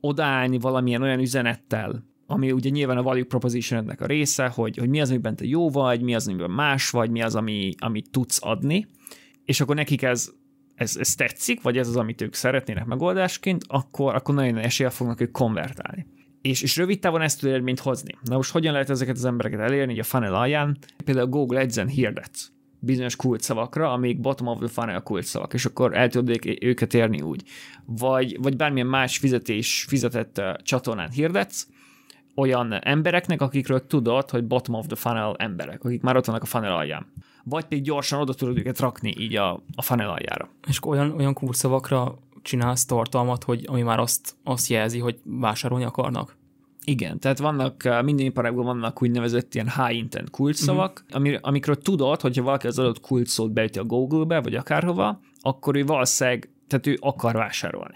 odállni 0.00 0.58
valamilyen 0.58 1.02
olyan 1.02 1.20
üzenettel, 1.20 2.04
ami 2.26 2.52
ugye 2.52 2.70
nyilván 2.70 2.96
a 2.96 3.02
value 3.02 3.24
proposition 3.24 3.88
a 3.88 4.06
része, 4.06 4.46
hogy, 4.46 4.76
hogy 4.76 4.88
mi 4.88 5.00
az, 5.00 5.10
amiben 5.10 5.36
te 5.36 5.44
jó 5.44 5.70
vagy, 5.70 6.02
mi 6.02 6.14
az, 6.14 6.28
amiben 6.28 6.50
más 6.50 6.90
vagy, 6.90 7.10
mi 7.10 7.22
az, 7.22 7.34
ami, 7.34 7.74
amit 7.78 8.10
tudsz 8.10 8.38
adni, 8.42 8.86
és 9.46 9.60
akkor 9.60 9.74
nekik 9.74 10.02
ez, 10.02 10.30
ez, 10.74 10.96
ez 10.96 11.14
tetszik, 11.14 11.62
vagy 11.62 11.78
ez 11.78 11.88
az, 11.88 11.96
amit 11.96 12.20
ők 12.20 12.34
szeretnének 12.34 12.84
megoldásként, 12.84 13.64
akkor, 13.66 14.14
akkor 14.14 14.34
nagyon 14.34 14.56
esélye 14.56 14.90
fognak 14.90 15.20
ők 15.20 15.30
konvertálni. 15.30 16.06
És, 16.42 16.62
és 16.62 16.76
rövid 16.76 16.98
távon 16.98 17.22
ezt 17.22 17.40
tud 17.40 17.48
eredményt 17.48 17.80
hozni. 17.80 18.14
Na 18.22 18.36
most 18.36 18.50
hogyan 18.50 18.72
lehet 18.72 18.90
ezeket 18.90 19.16
az 19.16 19.24
embereket 19.24 19.60
elérni, 19.60 19.92
így 19.92 19.98
a 19.98 20.04
funnel 20.04 20.34
alján? 20.34 20.78
Például 21.04 21.26
Google 21.26 21.60
Ads-en 21.60 21.88
hirdetsz 21.88 22.50
bizonyos 22.78 23.16
kulcsszavakra, 23.16 23.92
amik 23.92 24.20
bottom 24.20 24.46
of 24.46 24.58
the 24.58 24.68
funnel 24.68 25.02
kulcsszavak, 25.02 25.54
és 25.54 25.64
akkor 25.64 25.96
el 25.96 26.08
tudod 26.08 26.40
őket 26.60 26.94
érni 26.94 27.20
úgy. 27.20 27.42
Vagy, 27.84 28.38
vagy 28.42 28.56
bármilyen 28.56 28.86
más 28.86 29.18
fizetés, 29.18 29.84
fizetett 29.88 30.42
csatornán 30.62 31.10
hirdetsz, 31.10 31.68
olyan 32.34 32.72
embereknek, 32.72 33.40
akikről 33.40 33.86
tudod, 33.86 34.30
hogy 34.30 34.46
bottom 34.46 34.74
of 34.74 34.86
the 34.86 34.96
funnel 34.96 35.34
emberek, 35.38 35.84
akik 35.84 36.02
már 36.02 36.16
ott 36.16 36.24
vannak 36.24 36.42
a 36.42 36.46
funnel 36.46 36.76
alján. 36.76 37.06
Vagy 37.48 37.64
pedig 37.64 37.84
gyorsan 37.84 38.20
oda 38.20 38.34
tudod 38.34 38.58
őket 38.58 38.78
rakni 38.78 39.14
így 39.18 39.36
a, 39.36 39.62
a 39.74 39.82
funnel 39.82 40.10
aljára. 40.10 40.48
És 40.66 40.78
olyan, 40.84 41.10
olyan 41.10 41.34
kulcsszavakra 41.34 42.18
csinálsz 42.42 42.84
tartalmat, 42.84 43.44
hogy 43.44 43.64
ami 43.66 43.82
már 43.82 43.98
azt, 43.98 44.36
azt 44.44 44.68
jelzi, 44.68 44.98
hogy 44.98 45.18
vásárolni 45.24 45.84
akarnak? 45.84 46.36
Igen, 46.84 47.18
tehát 47.18 47.38
vannak, 47.38 47.84
eh, 47.84 48.02
minden 48.02 48.26
iparágban 48.26 48.64
vannak 48.64 49.02
úgynevezett 49.02 49.54
ilyen 49.54 49.70
high 49.76 49.96
intent 49.96 50.30
kulcsszavak, 50.30 51.04
uh-huh. 51.14 51.34
amikről 51.40 51.76
tudod, 51.76 52.20
hogyha 52.20 52.42
valaki 52.42 52.66
az 52.66 52.78
adott 52.78 53.00
kulcsszót 53.00 53.52
beüti 53.52 53.78
a 53.78 53.84
Google-be, 53.84 54.40
vagy 54.40 54.54
akárhova, 54.54 55.20
akkor 55.40 55.76
ő 55.76 55.84
valószínűleg, 55.84 56.50
tehát 56.66 56.86
ő 56.86 56.96
akar 57.00 57.34
vásárolni. 57.34 57.94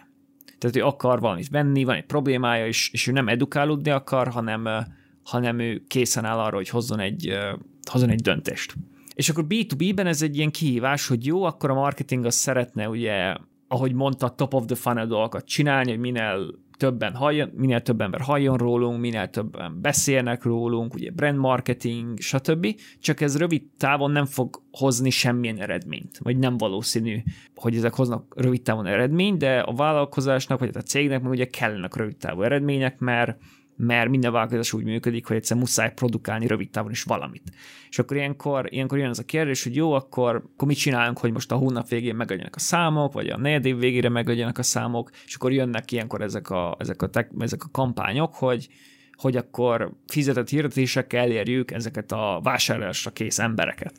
Tehát 0.58 0.76
ő 0.76 0.84
akar 0.84 1.20
valamit 1.20 1.48
venni, 1.48 1.84
van 1.84 1.94
egy 1.94 2.04
problémája, 2.04 2.66
és, 2.66 2.90
és 2.92 3.06
ő 3.06 3.12
nem 3.12 3.28
edukálódni 3.28 3.90
akar, 3.90 4.28
hanem, 4.28 4.66
eh, 4.66 4.84
hanem 5.24 5.58
ő 5.58 5.82
készen 5.88 6.24
áll 6.24 6.38
arra, 6.38 6.56
hogy 6.56 6.68
hozzon 6.68 7.00
egy, 7.00 7.28
eh, 7.28 7.52
hozzon 7.90 8.10
egy 8.10 8.20
döntést. 8.20 8.74
És 9.20 9.28
akkor 9.28 9.44
B2B-ben 9.48 10.06
ez 10.06 10.22
egy 10.22 10.36
ilyen 10.36 10.50
kihívás, 10.50 11.08
hogy 11.08 11.26
jó, 11.26 11.42
akkor 11.42 11.70
a 11.70 11.74
marketing 11.74 12.24
az 12.24 12.34
szeretne 12.34 12.88
ugye, 12.88 13.34
ahogy 13.68 13.92
mondta, 13.92 14.28
top 14.28 14.54
of 14.54 14.64
the 14.66 14.74
funnel 14.74 15.06
dolgokat 15.06 15.44
csinálni, 15.44 15.90
hogy 15.90 16.00
minél 16.00 16.54
többen 16.76 17.14
halljon, 17.14 17.50
minél 17.54 17.80
több 17.80 18.00
ember 18.00 18.20
halljon 18.20 18.56
rólunk, 18.56 19.00
minél 19.00 19.28
többen 19.28 19.80
beszélnek 19.80 20.44
rólunk, 20.44 20.94
ugye 20.94 21.10
brand 21.10 21.38
marketing, 21.38 22.18
stb. 22.18 22.66
Csak 23.00 23.20
ez 23.20 23.36
rövid 23.36 23.62
távon 23.78 24.10
nem 24.10 24.24
fog 24.24 24.62
hozni 24.72 25.10
semmilyen 25.10 25.60
eredményt, 25.60 26.18
vagy 26.18 26.38
nem 26.38 26.56
valószínű, 26.56 27.22
hogy 27.54 27.76
ezek 27.76 27.94
hoznak 27.94 28.34
rövid 28.36 28.62
távon 28.62 28.86
eredményt, 28.86 29.38
de 29.38 29.58
a 29.58 29.74
vállalkozásnak, 29.74 30.58
vagy 30.58 30.70
a 30.74 30.80
cégnek 30.80 31.22
meg 31.22 31.30
ugye 31.30 31.46
kellenek 31.46 31.96
rövid 31.96 32.16
távú 32.16 32.42
eredmények, 32.42 32.98
mert 32.98 33.38
mert 33.82 34.10
minden 34.10 34.32
vállalkozás 34.32 34.72
úgy 34.72 34.84
működik, 34.84 35.26
hogy 35.26 35.36
egyszer 35.36 35.56
muszáj 35.56 35.92
produkálni 35.92 36.46
rövid 36.46 36.70
távon 36.70 36.90
is 36.90 37.02
valamit. 37.02 37.42
És 37.90 37.98
akkor 37.98 38.16
ilyenkor, 38.16 38.66
ilyenkor 38.72 38.98
jön 38.98 39.08
az 39.08 39.18
a 39.18 39.24
kérdés, 39.24 39.62
hogy 39.62 39.76
jó, 39.76 39.92
akkor, 39.92 40.36
akkor 40.36 40.68
mit 40.68 40.76
csinálunk, 40.76 41.18
hogy 41.18 41.32
most 41.32 41.52
a 41.52 41.56
hónap 41.56 41.88
végén 41.88 42.14
meglegyenek 42.14 42.56
a 42.56 42.58
számok, 42.58 43.12
vagy 43.12 43.28
a 43.28 43.38
negyed 43.38 43.64
év 43.64 43.78
végére 43.78 44.08
meglegyenek 44.08 44.58
a 44.58 44.62
számok, 44.62 45.10
és 45.26 45.34
akkor 45.34 45.52
jönnek 45.52 45.92
ilyenkor 45.92 46.20
ezek 46.20 46.50
a, 46.50 46.76
ezek 46.78 47.02
a, 47.02 47.08
tek, 47.08 47.30
ezek 47.38 47.64
a 47.64 47.68
kampányok, 47.72 48.34
hogy, 48.34 48.68
hogy 49.12 49.36
akkor 49.36 49.92
fizetett 50.06 50.48
hirdetésekkel 50.48 51.20
elérjük 51.20 51.70
ezeket 51.70 52.12
a 52.12 52.40
vásárlásra 52.42 53.10
kész 53.10 53.38
embereket. 53.38 53.92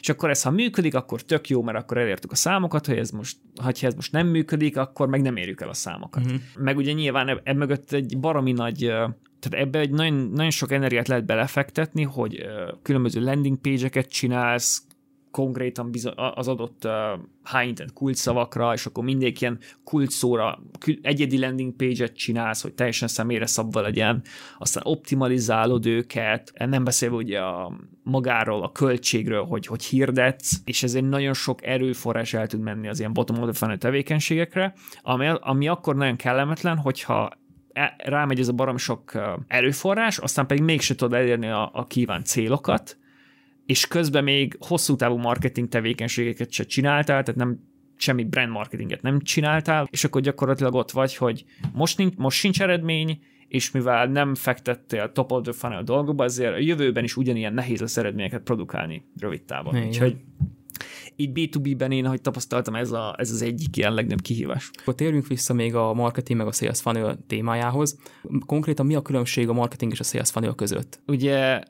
És 0.00 0.08
akkor 0.08 0.30
ez, 0.30 0.42
ha 0.42 0.50
működik, 0.50 0.94
akkor 0.94 1.22
tök 1.22 1.48
jó, 1.48 1.62
mert 1.62 1.78
akkor 1.78 1.98
elértük 1.98 2.32
a 2.32 2.34
számokat, 2.34 2.86
hogy 2.86 2.98
ez 2.98 3.10
most, 3.10 3.36
ha 3.62 3.72
ez 3.80 3.94
most 3.94 4.12
nem 4.12 4.26
működik, 4.26 4.76
akkor 4.76 5.08
meg 5.08 5.22
nem 5.22 5.36
érjük 5.36 5.60
el 5.60 5.68
a 5.68 5.74
számokat. 5.74 6.24
Uh-huh. 6.24 6.40
Meg 6.58 6.76
ugye 6.76 6.92
nyilván 6.92 7.40
ebb 7.44 7.56
mögött 7.56 7.92
egy 7.92 8.18
baromi 8.18 8.52
nagy 8.52 8.92
tehát 9.40 9.66
ebbe 9.66 9.78
egy 9.78 9.90
nagyon, 9.90 10.14
nagyon 10.14 10.50
sok 10.50 10.72
energiát 10.72 11.08
lehet 11.08 11.24
belefektetni, 11.24 12.02
hogy 12.02 12.46
különböző 12.82 13.20
landing 13.20 13.58
page-eket 13.58 14.08
csinálsz, 14.08 14.82
konkrétan 15.38 15.90
az 16.34 16.48
adott 16.48 16.84
uh, 16.84 16.92
high 17.52 17.68
intent 17.68 17.92
kulcsszavakra, 17.92 18.72
és 18.72 18.86
akkor 18.86 19.04
mindig 19.04 19.40
ilyen 19.40 19.58
kulcsszóra 19.84 20.58
egyedi 21.02 21.38
landing 21.38 21.76
page-et 21.76 22.16
csinálsz, 22.16 22.62
hogy 22.62 22.74
teljesen 22.74 23.08
személyre 23.08 23.46
szabva 23.46 23.80
legyen, 23.80 24.22
aztán 24.58 24.82
optimalizálod 24.86 25.86
őket, 25.86 26.52
nem 26.66 26.84
beszélve 26.84 27.16
ugye 27.16 27.40
a 27.40 27.72
magáról, 28.02 28.62
a 28.62 28.72
költségről, 28.72 29.44
hogy, 29.44 29.66
hogy 29.66 29.84
hirdetsz, 29.84 30.60
és 30.64 30.82
ezért 30.82 31.08
nagyon 31.08 31.34
sok 31.34 31.66
erőforrás 31.66 32.34
el 32.34 32.46
tud 32.46 32.60
menni 32.60 32.88
az 32.88 32.98
ilyen 32.98 33.12
bottom 33.12 33.42
of 33.42 33.58
the 33.58 33.76
tevékenységekre, 33.76 34.74
ami, 35.02 35.26
ami 35.40 35.68
akkor 35.68 35.96
nagyon 35.96 36.16
kellemetlen, 36.16 36.76
hogyha 36.76 37.30
e, 37.72 37.94
rámegy 37.98 38.40
ez 38.40 38.48
a 38.48 38.52
barom 38.52 38.76
sok 38.76 39.12
erőforrás, 39.46 40.18
aztán 40.18 40.46
pedig 40.46 40.62
mégse 40.62 40.94
tudod 40.94 41.18
elérni 41.18 41.48
a, 41.48 41.70
a 41.72 41.86
kívánt 41.86 42.26
célokat, 42.26 42.98
és 43.68 43.86
közben 43.86 44.24
még 44.24 44.56
hosszú 44.60 44.96
távú 44.96 45.16
marketing 45.16 45.68
tevékenységeket 45.68 46.50
se 46.50 46.64
csináltál, 46.64 47.22
tehát 47.22 47.40
nem 47.40 47.60
semmi 47.96 48.24
brand 48.24 48.50
marketinget 48.50 49.02
nem 49.02 49.20
csináltál, 49.20 49.88
és 49.90 50.04
akkor 50.04 50.20
gyakorlatilag 50.20 50.74
ott 50.74 50.90
vagy, 50.90 51.16
hogy 51.16 51.44
most, 51.72 51.98
nincs, 51.98 52.14
most 52.16 52.38
sincs 52.38 52.62
eredmény, 52.62 53.20
és 53.48 53.70
mivel 53.70 54.06
nem 54.06 54.34
fektettél 54.34 55.12
top 55.12 55.32
of 55.32 55.42
the 55.42 55.52
funnel 55.52 55.82
dolgokba, 55.82 56.24
ezért 56.24 56.54
a 56.54 56.58
jövőben 56.58 57.04
is 57.04 57.16
ugyanilyen 57.16 57.54
nehéz 57.54 57.80
lesz 57.80 57.96
eredményeket 57.96 58.42
produkálni 58.42 59.04
rövid 59.20 59.42
távon. 59.42 59.76
Igen. 59.76 59.88
Úgyhogy 59.88 60.16
így 61.16 61.30
B2B-ben 61.34 61.92
én, 61.92 62.04
ahogy 62.04 62.20
tapasztaltam, 62.20 62.74
ez, 62.74 62.92
a, 62.92 63.14
ez 63.18 63.30
az 63.30 63.42
egyik 63.42 63.76
ilyen 63.76 63.94
legnagyobb 63.94 64.20
kihívás. 64.20 64.70
Akkor 64.80 64.94
térjünk 64.94 65.26
vissza 65.26 65.54
még 65.54 65.74
a 65.74 65.94
marketing 65.94 66.38
meg 66.38 66.48
a 66.48 66.52
sales 66.52 66.80
funnel 66.80 67.18
témájához. 67.26 67.98
Konkrétan 68.46 68.86
mi 68.86 68.94
a 68.94 69.02
különbség 69.02 69.48
a 69.48 69.52
marketing 69.52 69.92
és 69.92 70.00
a 70.00 70.04
sales 70.04 70.30
funnel 70.30 70.54
között? 70.54 71.00
Ugye 71.06 71.62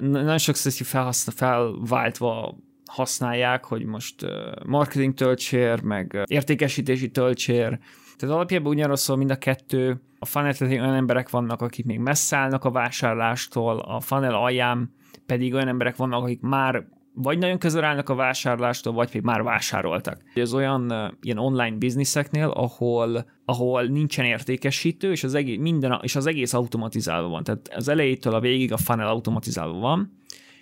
nagyon 0.00 0.38
sokszor 0.38 0.72
felhasznál, 0.72 1.36
felváltva 1.36 2.58
használják, 2.86 3.64
hogy 3.64 3.84
most 3.84 4.26
marketing 4.66 5.14
töltsér, 5.14 5.82
meg 5.82 6.24
értékesítési 6.26 7.10
töltsér, 7.10 7.78
tehát 8.16 8.34
alapjában 8.34 8.70
ugyanarról 8.70 8.96
szól 8.96 9.16
mind 9.16 9.30
a 9.30 9.36
kettő. 9.36 10.00
A 10.18 10.26
funnel 10.26 10.54
olyan 10.60 10.94
emberek 10.94 11.30
vannak, 11.30 11.62
akik 11.62 11.84
még 11.84 11.98
messze 11.98 12.36
állnak 12.36 12.64
a 12.64 12.70
vásárlástól, 12.70 13.78
a 13.78 14.00
funnel 14.00 14.34
alján 14.34 14.94
pedig 15.26 15.54
olyan 15.54 15.68
emberek 15.68 15.96
vannak, 15.96 16.22
akik 16.22 16.40
már 16.40 16.86
vagy 17.16 17.38
nagyon 17.38 17.58
közel 17.58 17.84
állnak 17.84 18.08
a 18.08 18.14
vásárlástól, 18.14 18.92
vagy 18.92 19.06
pedig 19.06 19.22
már 19.22 19.42
vásároltak. 19.42 20.22
Ez 20.34 20.54
olyan 20.54 20.92
ilyen 21.20 21.38
online 21.38 21.76
bizniszeknél, 21.76 22.48
ahol, 22.48 23.24
ahol 23.44 23.82
nincsen 23.82 24.24
értékesítő, 24.24 25.10
és 25.10 25.24
az, 25.24 25.34
egész, 25.34 25.58
minden, 25.58 25.98
és 26.02 26.16
az 26.16 26.26
egész 26.26 26.52
automatizálva 26.52 27.28
van. 27.28 27.44
Tehát 27.44 27.68
az 27.74 27.88
elejétől 27.88 28.34
a 28.34 28.40
végig 28.40 28.72
a 28.72 28.76
funnel 28.76 29.08
automatizálva 29.08 29.78
van, 29.78 30.18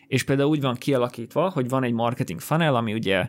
és 0.06 0.22
például 0.22 0.48
úgy 0.48 0.60
van 0.60 0.74
kialakítva, 0.74 1.50
hogy 1.50 1.68
van 1.68 1.84
egy 1.84 1.92
marketing 1.92 2.40
funnel, 2.40 2.74
ami 2.74 2.92
ugye 2.92 3.28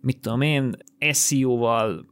mit 0.00 0.20
tudom 0.20 0.40
én, 0.40 0.76
SEO-val 1.12 2.06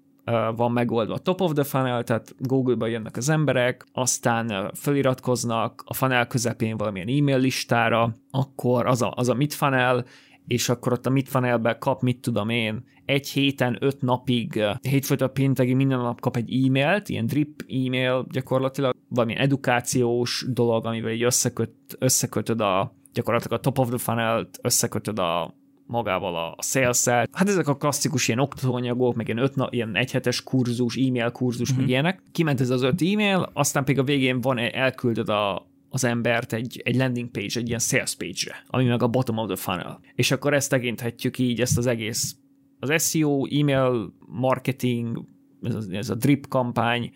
van 0.57 0.73
megoldva 0.73 1.15
a 1.15 1.19
top 1.19 1.41
of 1.41 1.53
the 1.53 1.65
funnel, 1.65 2.05
tehát 2.05 2.35
Google-ba 2.39 2.87
jönnek 2.87 3.17
az 3.17 3.29
emberek, 3.29 3.85
aztán 3.93 4.71
feliratkoznak 4.75 5.83
a 5.87 5.95
funnel 5.95 6.27
közepén 6.27 6.77
valamilyen 6.77 7.09
e-mail 7.09 7.39
listára, 7.39 8.15
akkor 8.31 8.87
az 8.87 9.03
a, 9.03 9.13
az 9.17 9.29
a 9.29 9.35
mid 9.35 9.53
funnel, 9.53 10.05
és 10.47 10.69
akkor 10.69 10.93
ott 10.93 11.07
a 11.07 11.11
mid 11.11 11.27
funnelbe 11.27 11.79
kap, 11.79 12.03
mit 12.03 12.21
tudom 12.21 12.49
én, 12.49 12.85
egy 13.05 13.29
héten, 13.29 13.77
öt 13.81 14.01
napig, 14.01 14.63
hétfőtől 14.83 15.29
péntekig 15.29 15.75
minden 15.75 15.99
nap 15.99 16.21
kap 16.21 16.37
egy 16.37 16.65
e-mailt, 16.65 17.09
ilyen 17.09 17.27
drip 17.27 17.65
e-mail 17.69 18.27
gyakorlatilag, 18.31 18.95
valamilyen 19.09 19.43
edukációs 19.43 20.47
dolog, 20.49 20.87
amivel 20.87 21.13
így 21.13 21.23
összeköt, 21.23 21.73
összekötöd 21.99 22.61
a 22.61 22.93
gyakorlatilag 23.13 23.59
a 23.59 23.63
top 23.63 23.79
of 23.79 23.89
the 23.89 23.99
funnel-t, 23.99 24.59
összekötöd 24.63 25.19
a 25.19 25.55
magával 25.87 26.37
a 26.37 26.63
sales 26.63 27.07
-el. 27.07 27.29
Hát 27.33 27.49
ezek 27.49 27.69
a 27.69 27.77
klasszikus 27.77 28.29
ilyen 28.29 28.41
oktatóanyagok, 28.41 29.15
meg 29.15 29.27
ilyen, 29.27 29.39
öt, 29.39 29.55
ilyen 29.71 29.97
egyhetes 29.97 30.43
kurzus, 30.43 30.97
e-mail 30.97 31.31
kurzus, 31.31 31.71
mm-hmm. 31.71 31.81
meg 31.81 31.91
ilyenek. 31.91 32.23
Kiment 32.33 32.61
ez 32.61 32.71
az 32.71 32.83
öt 32.83 33.03
e-mail, 33.03 33.51
aztán 33.53 33.85
pedig 33.85 34.01
a 34.01 34.05
végén 34.05 34.41
van, 34.41 34.59
elküldöd 34.59 35.29
a, 35.29 35.67
az 35.97 36.05
embert 36.05 36.53
egy, 36.53 36.81
egy 36.85 36.97
landing 36.97 37.31
page, 37.31 37.61
egy 37.61 37.69
ilyen 37.69 37.79
sales 37.79 38.15
page-re, 38.15 38.65
ami 38.67 38.85
meg 38.85 39.03
a 39.03 39.09
bottom 39.09 39.39
of 39.39 39.47
the 39.47 39.57
funnel. 39.57 40.01
És 40.15 40.31
akkor 40.31 40.55
ezt 40.55 40.71
tekinthetjük 40.71 41.39
így, 41.39 41.61
ezt 41.61 41.79
az 41.79 41.87
egész, 41.87 42.37
az 42.81 43.09
SEO, 43.09 43.47
e-mail 43.47 44.13
marketing, 44.27 45.25
ez 45.63 45.75
a, 45.75 45.83
ez 45.91 46.11
a 46.11 46.15
drip 46.15 46.49
kampány, 46.49 47.13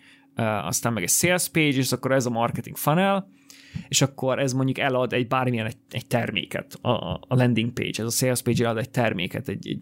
aztán 0.63 0.93
meg 0.93 1.03
egy 1.03 1.09
sales 1.09 1.49
page, 1.49 1.77
és 1.77 1.91
akkor 1.91 2.11
ez 2.11 2.25
a 2.25 2.29
marketing 2.29 2.75
funnel, 2.75 3.29
és 3.87 4.01
akkor 4.01 4.39
ez 4.39 4.53
mondjuk 4.53 4.77
elad 4.77 5.13
egy 5.13 5.27
bármilyen 5.27 5.65
egy, 5.65 5.77
egy 5.89 6.07
terméket, 6.07 6.73
a, 6.81 6.89
a 7.13 7.35
landing 7.35 7.71
page, 7.73 8.03
ez 8.03 8.05
a 8.05 8.09
sales 8.09 8.41
page 8.41 8.65
elad 8.65 8.77
egy 8.77 8.89
terméket, 8.89 9.47
egy, 9.47 9.67
egy 9.67 9.79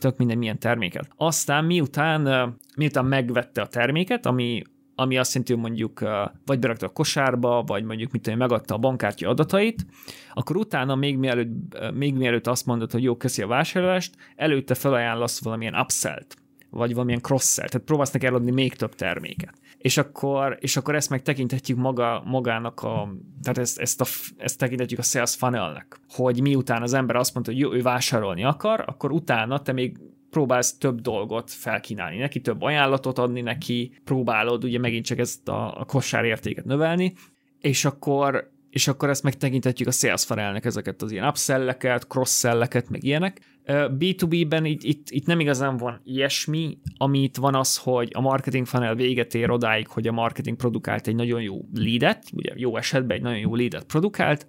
tök 0.00 0.16
minden 0.16 0.38
milyen 0.38 0.58
terméket. 0.58 1.08
Aztán 1.16 1.64
miután, 1.64 2.54
miután 2.76 3.04
megvette 3.04 3.60
a 3.60 3.66
terméket, 3.66 4.26
ami 4.26 4.62
ami 5.00 5.18
azt 5.18 5.34
jelenti, 5.34 5.52
hogy 5.52 5.62
mondjuk 5.62 6.00
vagy 6.44 6.58
berakta 6.58 6.86
a 6.86 6.88
kosárba, 6.88 7.62
vagy 7.66 7.84
mondjuk 7.84 8.10
mit 8.10 8.22
tudom, 8.22 8.38
megadta 8.38 8.74
a 8.74 8.78
bankkártya 8.78 9.28
adatait, 9.28 9.86
akkor 10.34 10.56
utána 10.56 10.94
még 10.94 11.18
mielőtt, 11.18 11.50
még 11.94 12.14
mielőtt 12.14 12.46
azt 12.46 12.66
mondod, 12.66 12.90
hogy 12.90 13.02
jó, 13.02 13.16
köszi 13.16 13.42
a 13.42 13.46
vásárlást, 13.46 14.14
előtte 14.36 14.74
felajánlasz 14.74 15.42
valamilyen 15.42 15.74
upsell-t, 15.74 16.36
vagy 16.70 16.92
valamilyen 16.92 17.20
cross-sell, 17.20 17.68
tehát 17.68 17.86
próbálsz 17.86 18.10
neki 18.10 18.26
eladni 18.26 18.50
még 18.50 18.74
több 18.74 18.94
terméket. 18.94 19.52
És 19.78 19.96
akkor, 19.96 20.56
és 20.60 20.76
akkor 20.76 20.94
ezt 20.94 21.10
meg 21.10 21.22
tekinthetjük 21.22 21.78
maga, 21.78 22.22
magának 22.24 22.82
a, 22.82 23.14
tehát 23.42 23.58
ezt, 23.58 23.78
ezt, 23.78 24.00
a, 24.00 24.04
ezt 24.36 24.58
tekinthetjük 24.58 24.98
a 24.98 25.02
sales 25.02 25.34
funnelnek, 25.34 26.00
hogy 26.08 26.40
miután 26.40 26.82
az 26.82 26.92
ember 26.92 27.16
azt 27.16 27.34
mondta, 27.34 27.52
hogy 27.52 27.60
jó, 27.60 27.72
ő 27.72 27.82
vásárolni 27.82 28.44
akar, 28.44 28.84
akkor 28.86 29.12
utána 29.12 29.62
te 29.62 29.72
még 29.72 29.98
próbálsz 30.30 30.78
több 30.78 31.00
dolgot 31.00 31.50
felkínálni 31.50 32.16
neki, 32.16 32.40
több 32.40 32.62
ajánlatot 32.62 33.18
adni 33.18 33.40
neki, 33.40 33.92
próbálod 34.04 34.64
ugye 34.64 34.78
megint 34.78 35.04
csak 35.04 35.18
ezt 35.18 35.48
a, 35.48 35.80
a 35.80 35.84
kosár 35.84 36.24
értéket 36.24 36.64
növelni, 36.64 37.14
és 37.60 37.84
akkor 37.84 38.56
és 38.70 38.88
akkor 38.88 39.08
ezt 39.08 39.22
megtekintetjük 39.22 39.88
a 39.88 39.90
sales 39.90 40.24
funnelnek 40.24 40.64
ezeket 40.64 41.02
az 41.02 41.10
ilyen 41.10 41.26
upselleket, 41.26 42.06
cross-selleket, 42.06 42.88
meg 42.88 43.04
ilyenek. 43.04 43.40
B2B-ben 43.66 44.64
itt, 44.64 44.82
itt, 44.82 45.10
itt 45.10 45.26
nem 45.26 45.40
igazán 45.40 45.76
van 45.76 46.00
ilyesmi, 46.04 46.78
amit 46.96 47.36
van 47.36 47.54
az, 47.54 47.76
hogy 47.76 48.10
a 48.14 48.20
marketing 48.20 48.66
funnel 48.66 48.94
véget 48.94 49.34
ér 49.34 49.50
odáig, 49.50 49.86
hogy 49.86 50.06
a 50.06 50.12
marketing 50.12 50.56
produkált 50.56 51.06
egy 51.06 51.14
nagyon 51.14 51.42
jó 51.42 51.60
leadet, 51.74 52.24
ugye 52.32 52.52
jó 52.54 52.76
esetben 52.76 53.16
egy 53.16 53.22
nagyon 53.22 53.38
jó 53.38 53.54
leadet 53.54 53.84
produkált, 53.84 54.46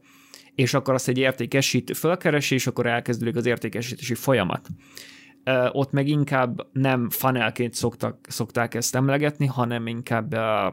és 0.55 0.73
akkor 0.73 0.93
azt 0.93 1.07
egy 1.07 1.17
értékesítő 1.17 1.93
fölkeresi, 1.93 2.55
és 2.55 2.67
akkor 2.67 2.85
elkezdődik 2.85 3.35
az 3.35 3.45
értékesítési 3.45 4.13
folyamat 4.13 4.67
ott 5.71 5.91
meg 5.91 6.07
inkább 6.07 6.67
nem 6.71 7.09
funnelként 7.09 7.73
szoktak, 7.73 8.25
szokták 8.29 8.73
ezt 8.73 8.95
emlegetni, 8.95 9.45
hanem 9.45 9.87
inkább 9.87 10.29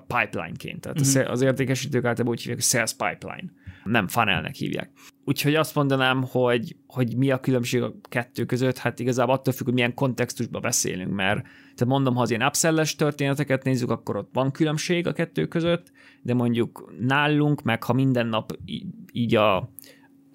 pipeline-ként. 0.06 0.80
Tehát 0.80 1.00
uh-huh. 1.00 1.30
az 1.30 1.42
értékesítők 1.42 2.04
általában 2.04 2.33
úgy 2.33 2.40
hívják, 2.40 2.56
hogy 2.56 2.66
sales 2.66 2.92
pipeline. 2.92 3.50
Nem 3.85 4.09
funnelnek 4.09 4.54
hívják. 4.54 4.90
Úgyhogy 5.25 5.54
azt 5.54 5.75
mondanám, 5.75 6.25
hogy, 6.30 6.76
hogy 6.87 7.16
mi 7.16 7.30
a 7.30 7.40
különbség 7.40 7.83
a 7.83 7.95
kettő 8.08 8.45
között, 8.45 8.78
hát 8.78 8.99
igazából 9.00 9.34
attól 9.34 9.52
függ, 9.52 9.65
hogy 9.65 9.75
milyen 9.75 9.95
kontextusban 9.95 10.60
beszélünk, 10.60 11.15
mert 11.15 11.47
te 11.75 11.84
mondom, 11.84 12.15
ha 12.15 12.23
az 12.23 12.30
ilyen 12.30 12.47
upsell 12.47 12.84
történeteket 12.97 13.65
nézzük, 13.65 13.91
akkor 13.91 14.17
ott 14.17 14.30
van 14.32 14.50
különbség 14.50 15.06
a 15.06 15.12
kettő 15.12 15.47
között, 15.47 15.93
de 16.23 16.34
mondjuk 16.34 16.95
nálunk, 17.00 17.62
meg 17.62 17.82
ha 17.82 17.93
minden 17.93 18.26
nap 18.26 18.52
így 19.12 19.34
a 19.34 19.71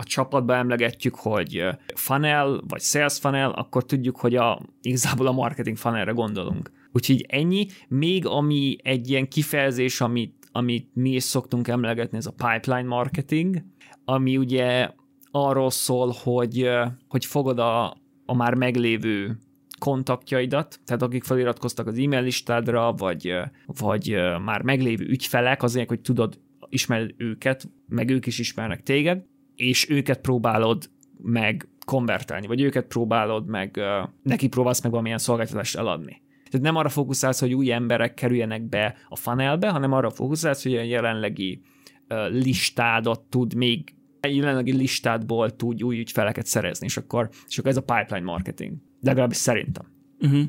a 0.01 0.03
csapatba 0.03 0.55
emlegetjük, 0.55 1.15
hogy 1.15 1.63
funnel 1.95 2.61
vagy 2.67 2.81
sales 2.81 3.17
funnel, 3.19 3.51
akkor 3.51 3.85
tudjuk, 3.85 4.17
hogy 4.17 4.35
a, 4.35 4.61
igazából 4.81 5.27
a 5.27 5.31
marketing 5.31 5.77
funnelre 5.77 6.11
gondolunk. 6.11 6.71
Úgyhogy 6.91 7.25
ennyi, 7.27 7.67
még 7.87 8.25
ami 8.25 8.75
egy 8.83 9.09
ilyen 9.09 9.27
kifejezés, 9.27 10.01
amit, 10.01 10.35
amit 10.51 10.89
mi 10.93 11.09
is 11.09 11.23
szoktunk 11.23 11.67
emlegetni, 11.67 12.17
ez 12.17 12.25
a 12.25 12.33
pipeline 12.37 12.87
marketing, 12.87 13.63
ami 14.05 14.37
ugye 14.37 14.89
arról 15.31 15.69
szól, 15.69 16.15
hogy, 16.23 16.69
hogy 17.07 17.25
fogod 17.25 17.59
a, 17.59 17.97
a 18.25 18.35
már 18.35 18.53
meglévő 18.53 19.37
kontaktjaidat, 19.79 20.79
tehát 20.85 21.01
akik 21.01 21.23
feliratkoztak 21.23 21.87
az 21.87 21.97
e-mail 21.97 22.21
listádra, 22.21 22.93
vagy, 22.93 23.33
vagy 23.65 24.15
már 24.43 24.61
meglévő 24.61 25.05
ügyfelek, 25.05 25.63
azért, 25.63 25.87
hogy 25.87 26.01
tudod, 26.01 26.39
ismered 26.69 27.13
őket, 27.17 27.69
meg 27.87 28.09
ők 28.09 28.25
is 28.25 28.39
ismernek 28.39 28.83
téged, 28.83 29.23
és 29.61 29.89
őket 29.89 30.21
próbálod 30.21 30.89
meg 31.17 31.67
konvertálni, 31.85 32.47
vagy 32.47 32.61
őket 32.61 32.85
próbálod 32.85 33.47
meg, 33.47 33.79
neki 34.23 34.47
próbálsz 34.47 34.81
meg 34.81 34.91
valamilyen 34.91 35.17
szolgáltatást 35.17 35.77
eladni. 35.77 36.21
Tehát 36.49 36.65
nem 36.65 36.75
arra 36.75 36.89
fókuszálsz, 36.89 37.39
hogy 37.39 37.53
új 37.53 37.71
emberek 37.71 38.13
kerüljenek 38.13 38.69
be 38.69 38.95
a 39.09 39.15
funnelbe, 39.15 39.69
hanem 39.69 39.91
arra 39.91 40.09
fókuszálsz, 40.09 40.63
hogy 40.63 40.75
a 40.75 40.81
jelenlegi 40.81 41.61
uh, 42.09 42.29
listádat 42.29 43.21
tud 43.21 43.53
még 43.53 43.95
jelenlegi 44.27 44.75
listádból 44.75 45.55
tud 45.55 45.83
új 45.83 45.99
ügyfeleket 45.99 46.45
szerezni, 46.45 46.85
és 46.85 46.97
akkor, 46.97 47.29
és 47.47 47.57
akkor 47.57 47.71
ez 47.71 47.77
a 47.77 47.83
pipeline 47.83 48.25
marketing. 48.25 48.73
Legalábbis 49.01 49.37
szerintem. 49.37 49.85
Uh-huh. 50.21 50.43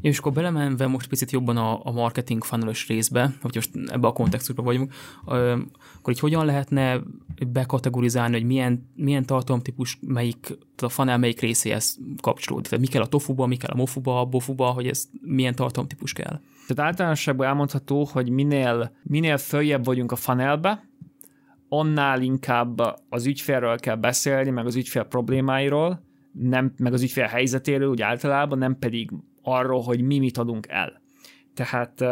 És 0.00 0.18
akkor 0.18 0.32
belemenve 0.32 0.86
most 0.86 1.08
picit 1.08 1.30
jobban 1.30 1.56
a, 1.56 1.80
a 1.84 1.92
marketing 1.92 2.44
funnel 2.44 2.72
részbe, 2.88 3.34
hogy 3.42 3.54
most 3.54 3.70
ebbe 3.86 4.06
a 4.06 4.12
kontextusban 4.12 4.64
vagyunk, 4.64 4.92
akkor 5.24 6.12
így 6.12 6.18
hogyan 6.18 6.44
lehetne 6.44 7.00
bekategorizálni, 7.48 8.34
hogy 8.34 8.44
milyen, 8.46 8.90
milyen 8.94 9.26
tartalomtípus 9.26 9.98
melyik, 10.00 10.58
a 10.76 10.88
funnel 10.88 11.18
melyik 11.18 11.40
részéhez 11.40 11.98
kapcsolódik. 12.20 12.68
Tehát 12.68 12.84
mi 12.84 12.90
kell 12.90 13.02
a 13.02 13.06
tofuba, 13.06 13.46
mi 13.46 13.56
kell 13.56 13.70
a 13.70 13.76
mofuba, 13.76 14.20
a 14.20 14.24
bofuba, 14.24 14.66
hogy 14.70 14.86
ez 14.86 15.08
milyen 15.20 15.54
tartalomtípus 15.54 16.12
kell. 16.12 16.40
Tehát 16.66 16.90
általánosságban 16.90 17.46
elmondható, 17.46 18.08
hogy 18.12 18.30
minél, 18.30 18.96
minél 19.02 19.36
följebb 19.36 19.84
vagyunk 19.84 20.12
a 20.12 20.16
funnelbe, 20.16 20.88
annál 21.68 22.22
inkább 22.22 22.80
az 23.08 23.26
ügyfélről 23.26 23.78
kell 23.78 23.96
beszélni, 23.96 24.50
meg 24.50 24.66
az 24.66 24.76
ügyfél 24.76 25.02
problémáiról, 25.02 26.00
nem, 26.38 26.72
meg 26.76 26.92
az 26.92 27.02
ügyfél 27.02 27.26
helyzetéről 27.26 27.88
úgy 27.88 28.02
általában, 28.02 28.58
nem 28.58 28.78
pedig 28.78 29.10
arról, 29.42 29.82
hogy 29.82 30.00
mi 30.00 30.18
mit 30.18 30.38
adunk 30.38 30.68
el. 30.68 31.02
Tehát 31.54 32.04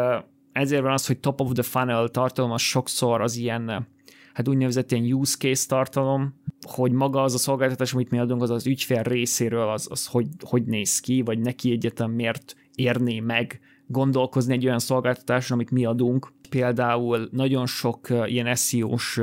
ezért 0.51 0.81
van 0.81 0.91
az, 0.91 1.07
hogy 1.07 1.19
top 1.19 1.41
of 1.41 1.51
the 1.51 1.63
funnel 1.63 2.07
tartalom 2.07 2.51
az 2.51 2.61
sokszor 2.61 3.21
az 3.21 3.35
ilyen, 3.35 3.87
hát 4.33 4.47
úgynevezett 4.47 4.91
ilyen 4.91 5.13
use 5.13 5.37
case 5.37 5.67
tartalom, 5.67 6.41
hogy 6.61 6.91
maga 6.91 7.21
az 7.21 7.33
a 7.33 7.37
szolgáltatás, 7.37 7.93
amit 7.93 8.09
mi 8.09 8.19
adunk, 8.19 8.41
az 8.41 8.49
az 8.49 8.67
ügyfél 8.67 9.01
részéről, 9.01 9.69
az, 9.69 9.87
az 9.89 10.07
hogy, 10.07 10.27
hogy 10.39 10.63
néz 10.63 10.99
ki, 10.99 11.21
vagy 11.21 11.39
neki 11.39 11.71
egyetem 11.71 12.11
miért 12.11 12.55
érné 12.75 13.19
meg 13.19 13.59
gondolkozni 13.87 14.53
egy 14.53 14.65
olyan 14.65 14.79
szolgáltatáson, 14.79 15.57
amit 15.57 15.71
mi 15.71 15.85
adunk. 15.85 16.33
Például 16.49 17.27
nagyon 17.31 17.65
sok 17.65 18.07
ilyen 18.25 18.55
SEO-s, 18.55 19.21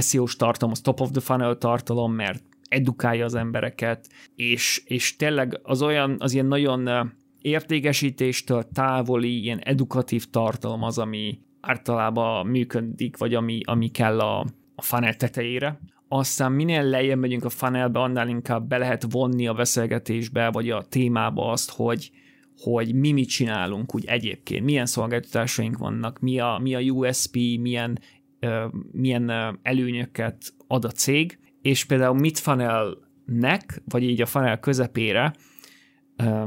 SEO-s 0.00 0.36
tartalom, 0.36 0.72
az 0.72 0.80
top 0.80 1.00
of 1.00 1.10
the 1.10 1.20
funnel 1.20 1.58
tartalom, 1.58 2.12
mert 2.12 2.42
edukálja 2.74 3.24
az 3.24 3.34
embereket, 3.34 4.08
és, 4.34 4.82
és 4.86 5.16
tényleg 5.16 5.60
az 5.62 5.82
olyan, 5.82 6.16
az 6.18 6.32
ilyen 6.32 6.46
nagyon 6.46 7.12
értékesítéstől 7.38 8.68
távoli, 8.72 9.42
ilyen 9.42 9.58
edukatív 9.58 10.30
tartalom 10.30 10.82
az, 10.82 10.98
ami 10.98 11.38
általában 11.60 12.46
működik, 12.46 13.16
vagy 13.16 13.34
ami, 13.34 13.60
ami 13.64 13.88
kell 13.88 14.20
a, 14.20 14.46
a 14.74 14.82
funnel 14.82 15.14
tetejére. 15.14 15.80
Aztán 16.08 16.52
minél 16.52 16.82
lejjebb 16.82 17.18
megyünk 17.18 17.44
a 17.44 17.48
funnelbe, 17.48 18.00
annál 18.00 18.28
inkább 18.28 18.68
be 18.68 18.78
lehet 18.78 19.06
vonni 19.10 19.46
a 19.46 19.54
beszélgetésbe, 19.54 20.50
vagy 20.50 20.70
a 20.70 20.82
témába 20.82 21.50
azt, 21.50 21.70
hogy, 21.70 22.10
hogy 22.58 22.94
mi 22.94 23.12
mit 23.12 23.28
csinálunk 23.28 23.94
úgy 23.94 24.04
egyébként, 24.04 24.64
milyen 24.64 24.86
szolgáltatásaink 24.86 25.78
vannak, 25.78 26.20
mi 26.20 26.38
a, 26.38 26.58
mi 26.62 26.74
a 26.74 26.80
USP, 26.80 27.34
milyen, 27.60 27.98
uh, 28.40 28.72
milyen 28.92 29.30
előnyöket 29.62 30.54
ad 30.66 30.84
a 30.84 30.90
cég, 30.90 31.38
és 31.64 31.84
például 31.84 32.18
mit 32.18 32.38
funnelnek, 32.38 33.82
vagy 33.88 34.02
így 34.02 34.20
a 34.20 34.26
funnel 34.26 34.60
közepére 34.60 35.32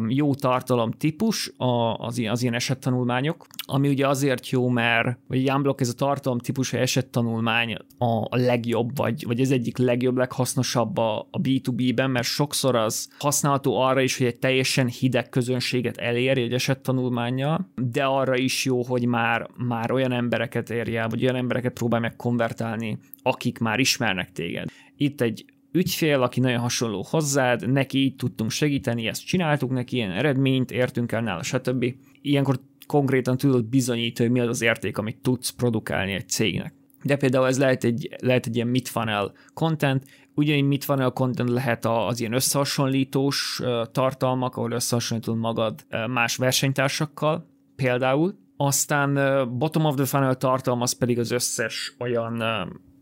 jó 0.08 0.36
tartalom 0.36 0.92
típus 0.92 1.52
az, 1.98 2.22
az 2.30 2.42
ilyen 2.42 2.54
esettanulmányok, 2.54 3.46
ami 3.66 3.90
ugye 3.90 4.08
azért 4.08 4.50
jó, 4.50 4.70
mert 4.70 5.20
vagy 5.28 5.52
Unblock 5.52 5.82
ez 5.82 5.90
a 5.90 5.94
tartalom 5.94 6.40
típusú 6.40 6.78
esettanulmány 6.78 7.78
a, 7.98 8.06
a 8.06 8.36
legjobb, 8.36 8.98
vagy, 8.98 9.26
vagy 9.26 9.40
ez 9.40 9.52
egyik 9.52 9.78
legjobb, 9.78 10.18
leghasznosabb 10.18 10.98
a, 10.98 11.20
a 11.20 11.42
B2B-ben, 11.42 12.12
mert 12.12 12.26
sokszor 12.26 12.76
az 12.76 13.10
használható 13.20 13.80
arra 13.80 14.02
is, 14.02 14.18
hogy 14.18 14.28
egy 14.28 14.40
teljesen 14.40 14.88
hideg 14.88 15.30
közönséget 15.30 15.98
elér 15.98 16.38
egy 16.38 16.54
esettanulmánya, 16.54 17.70
de 17.76 18.04
arra 18.04 18.38
is 18.38 18.66
jó, 18.66 18.84
hogy 18.84 19.06
már, 19.06 19.48
már 19.58 19.92
olyan 19.92 20.12
embereket 20.12 20.70
érje 20.70 21.08
vagy 21.08 21.24
olyan 21.24 21.36
embereket 21.36 21.74
próbálj 21.74 22.02
meg 22.02 22.16
konvertálni, 22.16 22.98
akik 23.24 23.60
már 23.60 23.80
ismernek 23.80 24.32
téged. 24.32 24.70
Itt 24.98 25.22
egy 25.22 25.46
ügyfél, 25.72 26.22
aki 26.22 26.40
nagyon 26.40 26.60
hasonló 26.60 27.06
hozzád, 27.10 27.72
neki 27.72 27.98
így 27.98 28.16
tudtunk 28.16 28.52
segíteni, 28.52 29.08
ezt 29.08 29.26
csináltuk 29.26 29.72
neki, 29.72 29.96
ilyen 29.96 30.12
eredményt, 30.12 30.72
értünk 30.72 31.12
el 31.12 31.22
nála, 31.22 31.44
stb. 31.44 31.86
Ilyenkor 32.22 32.60
konkrétan 32.88 33.38
tudod 33.38 33.66
bizonyítani, 33.66 34.30
hogy 34.30 34.38
mi 34.38 34.44
az 34.44 34.50
az 34.50 34.62
érték, 34.62 34.98
amit 34.98 35.18
tudsz 35.22 35.50
produkálni 35.50 36.12
egy 36.12 36.30
cégnek. 36.30 36.74
De 37.04 37.16
például 37.16 37.48
ez 37.48 37.60
lehet 37.60 37.84
egy, 37.84 38.16
lehet 38.22 38.46
egy 38.46 38.56
ilyen 38.56 38.68
mid-funnel 38.68 39.34
content, 39.54 40.06
ugyanígy 40.34 40.64
mid-funnel 40.64 41.12
content 41.12 41.50
lehet 41.50 41.86
az 41.86 42.20
ilyen 42.20 42.34
összehasonlítós 42.34 43.62
tartalmak, 43.92 44.56
ahol 44.56 44.72
összehasonlítod 44.72 45.38
magad 45.38 45.86
más 46.08 46.36
versenytársakkal, 46.36 47.50
például. 47.76 48.38
Aztán 48.58 49.14
bottom 49.58 49.86
of 49.86 49.96
the 49.96 50.06
funnel 50.06 50.36
tartalmaz 50.36 50.94
pedig 50.94 51.20
az 51.20 51.32
összes 51.32 51.96
olyan 52.00 52.44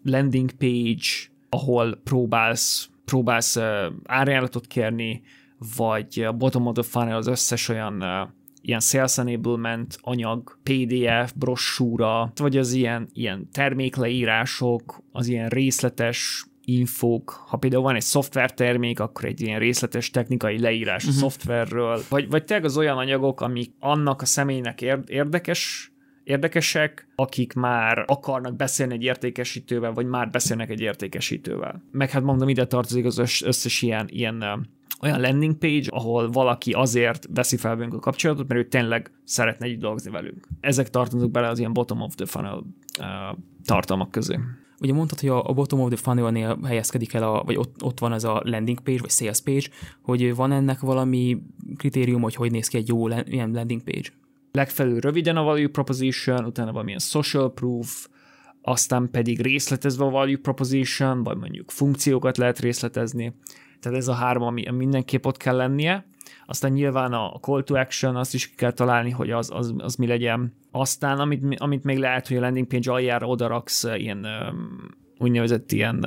landing 0.04 0.52
page, 0.52 1.34
ahol 1.50 2.00
próbálsz, 2.04 2.90
próbálsz 3.06 3.58
árajánlatot 4.06 4.68
kérni, 4.68 5.22
vagy 5.78 6.20
a 6.20 6.32
bottom 6.32 6.66
of 6.66 6.74
the 6.74 6.84
funnel 6.84 7.18
az 7.18 7.28
összes 7.28 7.70
olyan 7.70 8.04
ilyen 8.62 8.80
sales 8.80 9.18
enablement 9.18 9.98
anyag, 10.02 10.58
PDF, 10.64 11.32
brossúra, 11.36 12.32
vagy 12.36 12.58
az 12.58 12.74
ilyen, 12.74 13.10
ilyen 13.14 13.50
termékleírások, 13.52 15.04
az 15.12 15.28
ilyen 15.28 15.50
részletes 15.50 16.46
infók, 16.62 17.30
ha 17.30 17.58
például 17.58 17.84
van 17.84 17.96
egy 17.96 18.02
szoftvertermék, 18.02 19.00
akkor 19.00 19.26
egy 19.26 19.42
ilyen 19.42 19.60
részletes 19.60 20.10
technikai 20.10 20.60
leírás 20.60 21.04
uh-huh. 21.04 21.10
a 21.10 21.20
mhm. 21.20 21.30
szoftverről, 21.30 22.02
vagy, 22.10 22.30
vagy 22.30 22.44
tényleg 22.44 22.66
az 22.66 22.78
olyan 22.78 22.98
anyagok, 22.98 23.42
amik 23.42 23.72
annak 23.80 24.22
a 24.22 24.26
személynek 24.26 24.82
érdekes, 25.08 25.92
érdekesek, 26.26 27.08
akik 27.16 27.54
már 27.54 28.04
akarnak 28.08 28.56
beszélni 28.56 28.94
egy 28.94 29.04
értékesítővel, 29.04 29.92
vagy 29.92 30.06
már 30.06 30.30
beszélnek 30.30 30.70
egy 30.70 30.82
értékesítővel. 30.82 31.84
Meg 31.92 32.10
hát 32.10 32.24
mondom, 32.24 32.50
ide 32.50 32.66
tartozik 32.66 33.06
az 33.06 33.42
összes 33.44 33.82
ilyen, 33.82 34.08
ilyen 34.10 34.68
olyan 35.02 35.22
landing 35.22 35.58
page, 35.58 35.86
ahol 35.90 36.32
valaki 36.32 36.72
azért 36.72 37.28
veszi 37.34 37.58
fel 37.58 37.76
velünk 37.76 37.94
a 37.94 38.00
kapcsolatot, 38.00 38.48
mert 38.48 38.60
ő 38.60 38.68
tényleg 38.68 39.12
szeretne 39.24 39.68
így 39.68 39.78
dolgozni 39.78 40.12
velünk. 40.12 40.48
Ezek 40.60 40.90
tartoznak 40.90 41.32
bele 41.32 41.48
az 41.48 41.60
ilyen 41.60 41.74
bottom 41.74 42.02
of 42.02 42.16
the 42.16 42.26
funnel 42.26 42.64
uh, 43.00 43.38
tartalmak 43.66 44.12
közé. 44.12 44.40
Ugye 44.82 44.94
mondtad, 44.94 45.20
hogy 45.20 45.30
a, 45.30 45.54
bottom 45.54 45.80
of 45.80 45.88
the 45.88 45.98
funnel-nél 45.98 46.60
helyezkedik 46.64 47.14
el, 47.14 47.24
a, 47.24 47.44
vagy 47.44 47.58
ott, 47.58 47.84
ott 47.84 48.00
van 48.00 48.14
ez 48.14 48.24
a 48.24 48.42
landing 48.44 48.80
page, 48.80 49.02
vagy 49.02 49.10
sales 49.10 49.42
page, 49.42 49.68
hogy 50.02 50.36
van 50.36 50.52
ennek 50.52 50.80
valami 50.80 51.38
kritérium, 51.78 52.22
hogy 52.22 52.36
hogy 52.36 52.52
néz 52.52 52.68
ki 52.68 52.78
egy 52.78 52.88
jó 52.88 53.08
ilyen 53.08 53.52
landing 53.52 53.84
page? 53.84 54.10
Legfelül 54.56 55.00
röviden 55.00 55.38
a 55.38 55.44
value 55.44 55.68
proposition, 55.68 56.46
utána 56.46 56.72
valamilyen 56.72 57.00
social 57.00 57.54
proof, 57.54 58.08
aztán 58.62 59.10
pedig 59.12 59.42
részletezve 59.42 60.06
a 60.06 60.10
value 60.10 60.38
proposition, 60.38 61.24
vagy 61.24 61.38
mondjuk 61.38 61.72
funkciókat 61.72 62.38
lehet 62.38 62.60
részletezni. 62.60 63.36
Tehát 63.80 63.98
ez 63.98 64.08
a 64.08 64.14
három, 64.14 64.44
ami 64.44 64.70
mindenképp 64.72 65.26
ott 65.26 65.38
kell 65.38 65.56
lennie. 65.56 66.06
Aztán 66.46 66.72
nyilván 66.72 67.14
a 67.14 67.38
call 67.42 67.64
to 67.64 67.76
action, 67.76 68.16
azt 68.16 68.34
is 68.34 68.50
ki 68.50 68.56
kell 68.56 68.72
találni, 68.72 69.10
hogy 69.10 69.32
az, 69.32 69.50
az, 69.54 69.74
az 69.78 69.96
mi 69.96 70.08
legyen. 70.08 70.54
Aztán, 70.72 71.20
amit, 71.20 71.60
amit 71.60 71.84
még 71.84 71.98
lehet, 71.98 72.28
hogy 72.28 72.38
a 72.38 72.40
landing 72.40 72.68
page 72.68 72.92
aljára 72.92 73.28
odaraksz 73.28 73.84
ilyen 73.84 74.28
úgynevezett 75.18 75.72
ilyen, 75.72 76.00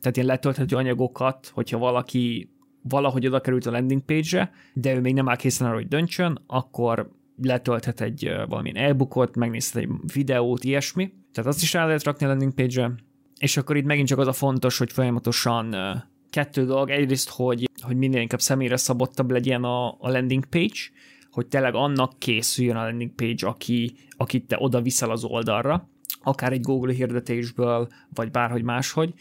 tehát 0.00 0.16
ilyen 0.16 0.26
letölthető 0.28 0.76
anyagokat, 0.76 1.50
hogyha 1.54 1.78
valaki 1.78 2.50
valahogy 2.88 3.26
oda 3.26 3.40
került 3.40 3.66
a 3.66 3.70
landing 3.70 4.02
page-re, 4.02 4.50
de 4.72 4.94
ő 4.94 5.00
még 5.00 5.14
nem 5.14 5.28
áll 5.28 5.36
készen 5.36 5.66
arra, 5.66 5.76
hogy 5.76 5.88
döntsön, 5.88 6.42
akkor 6.46 7.10
letölthet 7.42 8.00
egy 8.00 8.30
valamilyen 8.48 8.76
e-bookot, 8.76 9.36
megnézhet 9.36 9.82
egy 9.82 9.88
videót, 10.12 10.64
ilyesmi. 10.64 11.12
Tehát 11.32 11.50
azt 11.50 11.62
is 11.62 11.72
rá 11.72 11.86
lehet 11.86 12.04
rakni 12.04 12.26
a 12.26 12.28
landing 12.28 12.54
page-re. 12.54 12.94
És 13.38 13.56
akkor 13.56 13.76
itt 13.76 13.84
megint 13.84 14.08
csak 14.08 14.18
az 14.18 14.26
a 14.26 14.32
fontos, 14.32 14.78
hogy 14.78 14.92
folyamatosan 14.92 15.74
kettő 16.30 16.64
dolog. 16.64 16.90
Egyrészt, 16.90 17.28
hogy, 17.28 17.70
hogy 17.82 17.96
minél 17.96 18.20
inkább 18.20 18.40
személyre 18.40 18.76
szabottabb 18.76 19.30
legyen 19.30 19.64
a, 19.64 19.88
a 19.88 20.10
landing 20.10 20.44
page, 20.44 20.80
hogy 21.30 21.46
tényleg 21.46 21.74
annak 21.74 22.18
készüljön 22.18 22.76
a 22.76 22.82
landing 22.82 23.14
page, 23.14 23.46
aki, 23.46 23.96
akit 24.16 24.46
te 24.46 24.56
oda 24.58 24.80
viszel 24.80 25.10
az 25.10 25.24
oldalra, 25.24 25.88
akár 26.22 26.52
egy 26.52 26.60
Google 26.60 26.92
hirdetésből, 26.92 27.88
vagy 28.14 28.30
bárhogy 28.30 28.62
máshogy. 28.62 29.14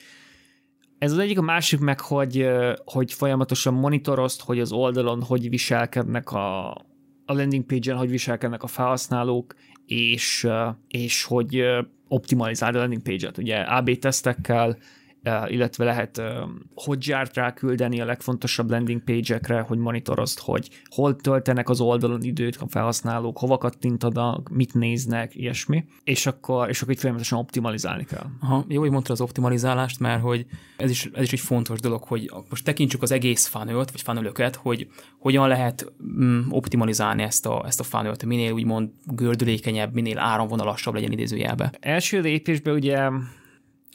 Ez 0.97 1.11
az 1.11 1.17
egyik, 1.17 1.37
a 1.37 1.41
másik 1.41 1.79
meg, 1.79 1.99
hogy, 1.99 2.47
hogy 2.85 3.13
folyamatosan 3.13 3.73
monitorozt, 3.73 4.41
hogy 4.41 4.59
az 4.59 4.71
oldalon 4.71 5.21
hogy 5.23 5.49
viselkednek 5.49 6.31
a, 6.31 6.77
a 7.25 7.33
landing 7.33 7.65
page-en, 7.65 7.97
hogy 7.97 8.09
viselkednek 8.09 8.63
a 8.63 8.67
felhasználók, 8.67 9.55
és, 9.85 10.47
és 10.87 11.23
hogy 11.23 11.63
optimalizálja 12.07 12.77
a 12.77 12.81
landing 12.81 13.01
page-et. 13.01 13.37
Ugye 13.37 13.57
AB 13.57 13.97
tesztekkel, 13.97 14.77
illetve 15.47 15.83
lehet 15.83 16.21
Hotjar-t 16.75 17.33
ráküldeni 17.33 18.01
a 18.01 18.05
legfontosabb 18.05 18.69
landing 18.69 19.03
page-ekre, 19.03 19.59
hogy 19.59 19.77
monitorozd, 19.77 20.39
hogy 20.39 20.69
hol 20.85 21.15
töltenek 21.15 21.69
az 21.69 21.81
oldalon 21.81 22.23
időt 22.23 22.55
a 22.55 22.67
felhasználók, 22.67 23.37
hova 23.37 23.57
kattintanak, 23.57 24.49
mit 24.49 24.73
néznek, 24.73 25.35
ilyesmi, 25.35 25.85
és 26.03 26.25
akkor, 26.25 26.69
és 26.69 26.81
akkor 26.81 26.93
itt 26.93 26.99
folyamatosan 26.99 27.39
optimalizálni 27.39 28.03
kell. 28.03 28.25
Aha, 28.41 28.65
jó, 28.67 28.79
hogy 28.79 28.91
mondtad 28.91 29.11
az 29.11 29.21
optimalizálást, 29.21 29.99
mert 29.99 30.21
hogy 30.21 30.45
ez 30.77 30.89
is, 30.89 31.09
ez 31.13 31.23
is 31.23 31.33
egy 31.33 31.39
fontos 31.39 31.79
dolog, 31.79 32.03
hogy 32.03 32.31
most 32.49 32.65
tekintsük 32.65 33.01
az 33.01 33.11
egész 33.11 33.45
funnel 33.45 33.75
vagy 33.75 34.01
funnelöket, 34.01 34.55
hogy 34.55 34.87
hogyan 35.19 35.47
lehet 35.47 35.93
mm, 36.21 36.41
optimalizálni 36.49 37.23
ezt 37.23 37.45
a, 37.45 37.63
ezt 37.65 37.79
a 37.79 37.83
funnel 37.83 38.15
minél 38.25 38.51
úgymond 38.51 38.89
gördülékenyebb, 39.05 39.93
minél 39.93 40.19
áramvonalasabb 40.19 40.93
legyen 40.93 41.11
idézőjelbe. 41.11 41.73
Első 41.79 42.21
lépésben 42.21 42.73
ugye 42.73 43.09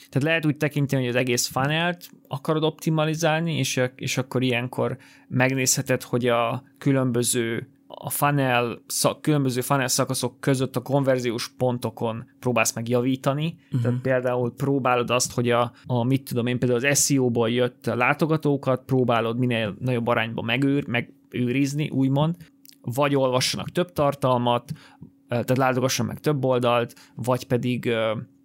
tehát 0.09 0.29
lehet 0.29 0.47
úgy 0.47 0.57
tekinteni, 0.57 1.03
hogy 1.03 1.11
az 1.11 1.21
egész 1.21 1.47
funnelt 1.47 2.11
akarod 2.29 2.63
optimalizálni, 2.63 3.59
és, 3.59 3.81
és 3.97 4.19
akkor 4.19 4.43
ilyenkor 4.43 4.97
megnézheted, 5.29 6.03
hogy 6.03 6.27
a 6.27 6.63
különböző 6.79 7.69
a 7.95 8.11
funnel, 8.11 8.83
szak, 8.87 9.23
különböző 9.23 9.61
funnel 9.61 9.89
szakaszok 9.89 10.41
között 10.41 10.77
a 10.77 10.83
konverziós 10.83 11.49
pontokon 11.57 12.25
próbálsz 12.39 12.75
meg 12.75 12.89
javítani. 12.89 13.57
Uh-huh. 13.65 13.83
Tehát 13.83 14.01
például 14.01 14.55
próbálod 14.55 15.11
azt, 15.11 15.33
hogy 15.33 15.51
a, 15.51 15.73
a 15.87 16.05
mit 16.05 16.23
tudom 16.23 16.47
én, 16.47 16.59
például 16.59 16.87
az 16.87 17.05
SEO-ból 17.05 17.51
jött 17.51 17.87
látogatókat 17.87 18.83
próbálod 18.85 19.39
minél 19.39 19.77
nagyobb 19.79 20.07
arányban 20.07 20.45
megőr, 20.45 20.87
megőrizni, 20.87 21.89
úgymond, 21.89 22.37
vagy 22.83 23.15
olvassanak 23.15 23.71
több 23.71 23.93
tartalmat, 23.93 24.73
tehát 25.29 25.57
látogassanak 25.57 26.13
meg 26.13 26.21
több 26.21 26.45
oldalt, 26.45 26.95
vagy 27.15 27.47
pedig 27.47 27.93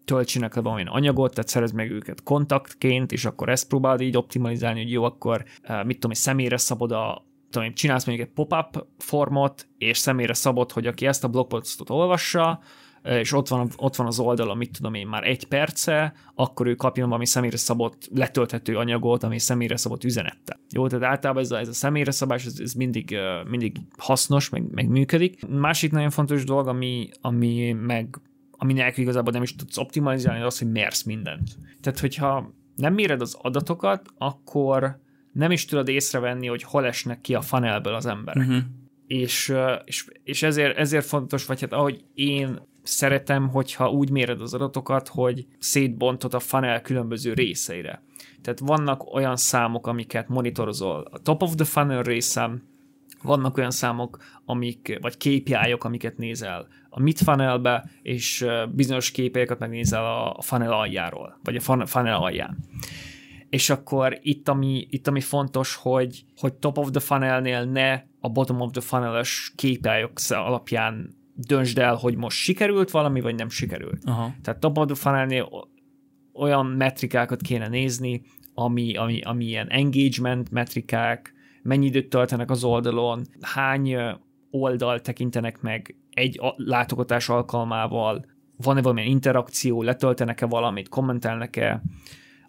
töltsenek 0.06 0.56
le 0.56 0.62
valamilyen 0.62 0.92
anyagot, 0.92 1.34
tehát 1.34 1.50
szerez 1.50 1.72
meg 1.72 1.92
őket 1.92 2.24
kontaktként, 2.24 3.12
és 3.12 3.26
akkor 3.26 3.50
ezt 3.50 3.68
próbálod 3.68 4.02
így 4.02 4.18
optimalizálni, 4.18 4.82
hogy 4.82 4.92
jó, 4.92 5.04
akkor 5.04 5.44
mit 5.86 6.00
tudom, 6.00 6.16
személyre 6.16 6.58
szabod 6.58 6.92
a 6.92 7.26
tudom, 7.50 7.74
csinálsz 7.74 8.06
mondjuk 8.06 8.28
egy 8.28 8.34
pop-up 8.34 8.86
formot, 8.98 9.68
és 9.78 9.98
személyre 9.98 10.34
szabod, 10.34 10.72
hogy 10.72 10.88
aki 10.88 11.06
ezt 11.06 11.24
a 11.24 11.28
blogpostot 11.28 11.90
olvassa, 11.90 12.60
és 13.04 13.32
ott 13.32 13.48
van, 13.48 13.70
ott 13.78 13.96
van 13.96 14.08
az 14.08 14.20
oldalon, 14.20 14.58
mit 14.58 14.72
tudom 14.72 14.94
én, 14.94 15.08
már 15.08 15.24
egy 15.24 15.48
perce, 15.48 16.14
akkor 16.36 16.68
ő 16.68 16.76
kapjon 16.76 17.08
valami 17.08 17.26
személyre 17.26 17.58
szabott 17.58 18.10
letölthető 18.16 18.78
anyagot, 18.78 19.24
ami 19.24 19.40
személyre 19.40 19.78
szabott 19.78 20.04
üzenettel. 20.04 20.60
Jó, 20.70 20.88
tehát 20.88 21.06
általában 21.06 21.44
ez 21.44 21.52
a, 21.52 21.60
ez 21.60 21.68
a 21.68 21.74
személyre 21.74 22.12
szabás, 22.12 22.46
ez, 22.46 22.60
ez 22.60 22.74
mindig, 22.74 23.18
mindig 23.50 23.78
hasznos, 23.98 24.50
meg, 24.50 24.72
meg 24.72 24.88
működik. 24.88 25.48
Másik 25.48 25.92
nagyon 25.92 26.10
fontos 26.10 26.44
dolog, 26.44 26.68
ami, 26.68 27.10
ami 27.22 27.72
meg 27.72 28.20
ami 28.58 28.74
nélkül 28.74 29.04
igazából 29.04 29.32
nem 29.32 29.42
is 29.42 29.56
tudsz 29.56 29.78
optimalizálni, 29.78 30.42
az, 30.42 30.60
hogy 30.60 30.72
mérsz 30.72 31.04
mindent. 31.04 31.50
Tehát, 31.82 32.00
hogyha 32.00 32.54
nem 32.76 32.94
méred 32.94 33.22
az 33.22 33.38
adatokat, 33.42 34.08
akkor 34.18 35.00
nem 35.32 35.52
is 35.52 35.66
tudod 35.66 35.88
észrevenni, 35.88 36.48
hogy 36.48 36.64
hol 36.64 36.86
esnek 36.86 37.22
ki 37.22 37.34
a 37.34 37.42
funnelből 37.42 37.94
az 37.94 38.06
emberek. 38.06 38.48
Uh-huh. 38.48 38.64
És, 39.08 39.54
és, 39.86 40.08
és 40.24 40.44
ezért, 40.44 40.78
ezért 40.78 41.06
fontos, 41.06 41.46
vagy 41.46 41.62
hát 41.62 41.74
ahogy 41.74 42.04
én 42.14 42.60
szeretem, 42.84 43.50
hogyha 43.50 43.90
úgy 43.90 44.10
méred 44.10 44.42
az 44.42 44.54
adatokat, 44.54 45.08
hogy 45.08 45.46
szétbontod 45.60 46.34
a 46.34 46.40
funnel 46.40 46.82
különböző 46.82 47.34
részeire. 47.34 48.04
Tehát 48.42 48.60
vannak 48.60 49.14
olyan 49.14 49.36
számok, 49.36 49.88
amiket 49.88 50.28
monitorozol 50.28 51.08
a 51.12 51.20
top 51.20 51.42
of 51.42 51.56
the 51.56 51.66
funnel 51.66 52.04
részem, 52.04 52.64
vannak 53.26 53.58
olyan 53.58 53.72
számok, 53.72 54.18
amik, 54.46 54.98
vagy 55.02 55.18
KPI-ok, 55.18 55.84
amiket 55.84 56.18
nézel 56.18 56.68
a 56.90 57.02
mid 57.02 57.18
funnelbe, 57.18 57.90
és 58.02 58.46
bizonyos 58.72 59.12
KPI-kat 59.12 59.60
megnézel 59.60 60.06
a 60.06 60.42
funnel 60.42 60.72
aljáról, 60.72 61.40
vagy 61.44 61.56
a 61.56 61.86
funnel 61.86 62.22
alján. 62.22 62.58
és 63.50 63.70
akkor 63.70 64.20
itt 64.22 64.50
ami, 64.50 64.88
itt 64.90 65.08
ami 65.08 65.22
fontos, 65.22 65.76
hogy, 65.76 66.26
hogy 66.38 66.54
top 66.54 66.78
of 66.78 66.90
the 66.92 67.00
funnelnél 67.00 67.64
ne 67.64 67.94
a 68.20 68.30
bottom 68.30 68.62
of 68.62 68.72
the 68.72 68.82
funnel-es 68.82 69.54
KPI-ok 69.56 70.20
alapján 70.30 71.16
döntsd 71.36 71.78
el, 71.78 71.96
hogy 71.96 72.16
most 72.16 72.38
sikerült 72.38 72.92
valami, 72.92 73.22
vagy 73.22 73.36
nem 73.36 73.50
sikerült. 73.50 74.02
Aha. 74.06 74.34
Tehát 74.42 74.60
top 74.60 74.78
of 74.78 74.86
the 74.86 74.96
funnelnél 74.96 75.50
olyan 76.34 76.66
metrikákat 76.66 77.42
kéne 77.42 77.68
nézni, 77.68 78.22
ami, 78.54 78.96
ami, 78.96 79.22
ami 79.22 79.46
ilyen 79.46 79.68
engagement 79.70 80.52
metrikák, 80.52 81.34
mennyi 81.66 81.86
időt 81.86 82.10
töltenek 82.10 82.50
az 82.50 82.64
oldalon, 82.64 83.26
hány 83.42 83.96
oldal 84.50 85.02
tekintenek 85.02 85.62
meg 85.62 85.96
egy 86.12 86.40
látogatás 86.56 87.30
alkalmával, 87.30 88.26
van-e 88.58 88.82
valamilyen 88.82 89.10
interakció, 89.10 89.82
letöltenek-e 89.82 90.46
valamit, 90.46 90.90
kommentelnek-e, 90.90 91.82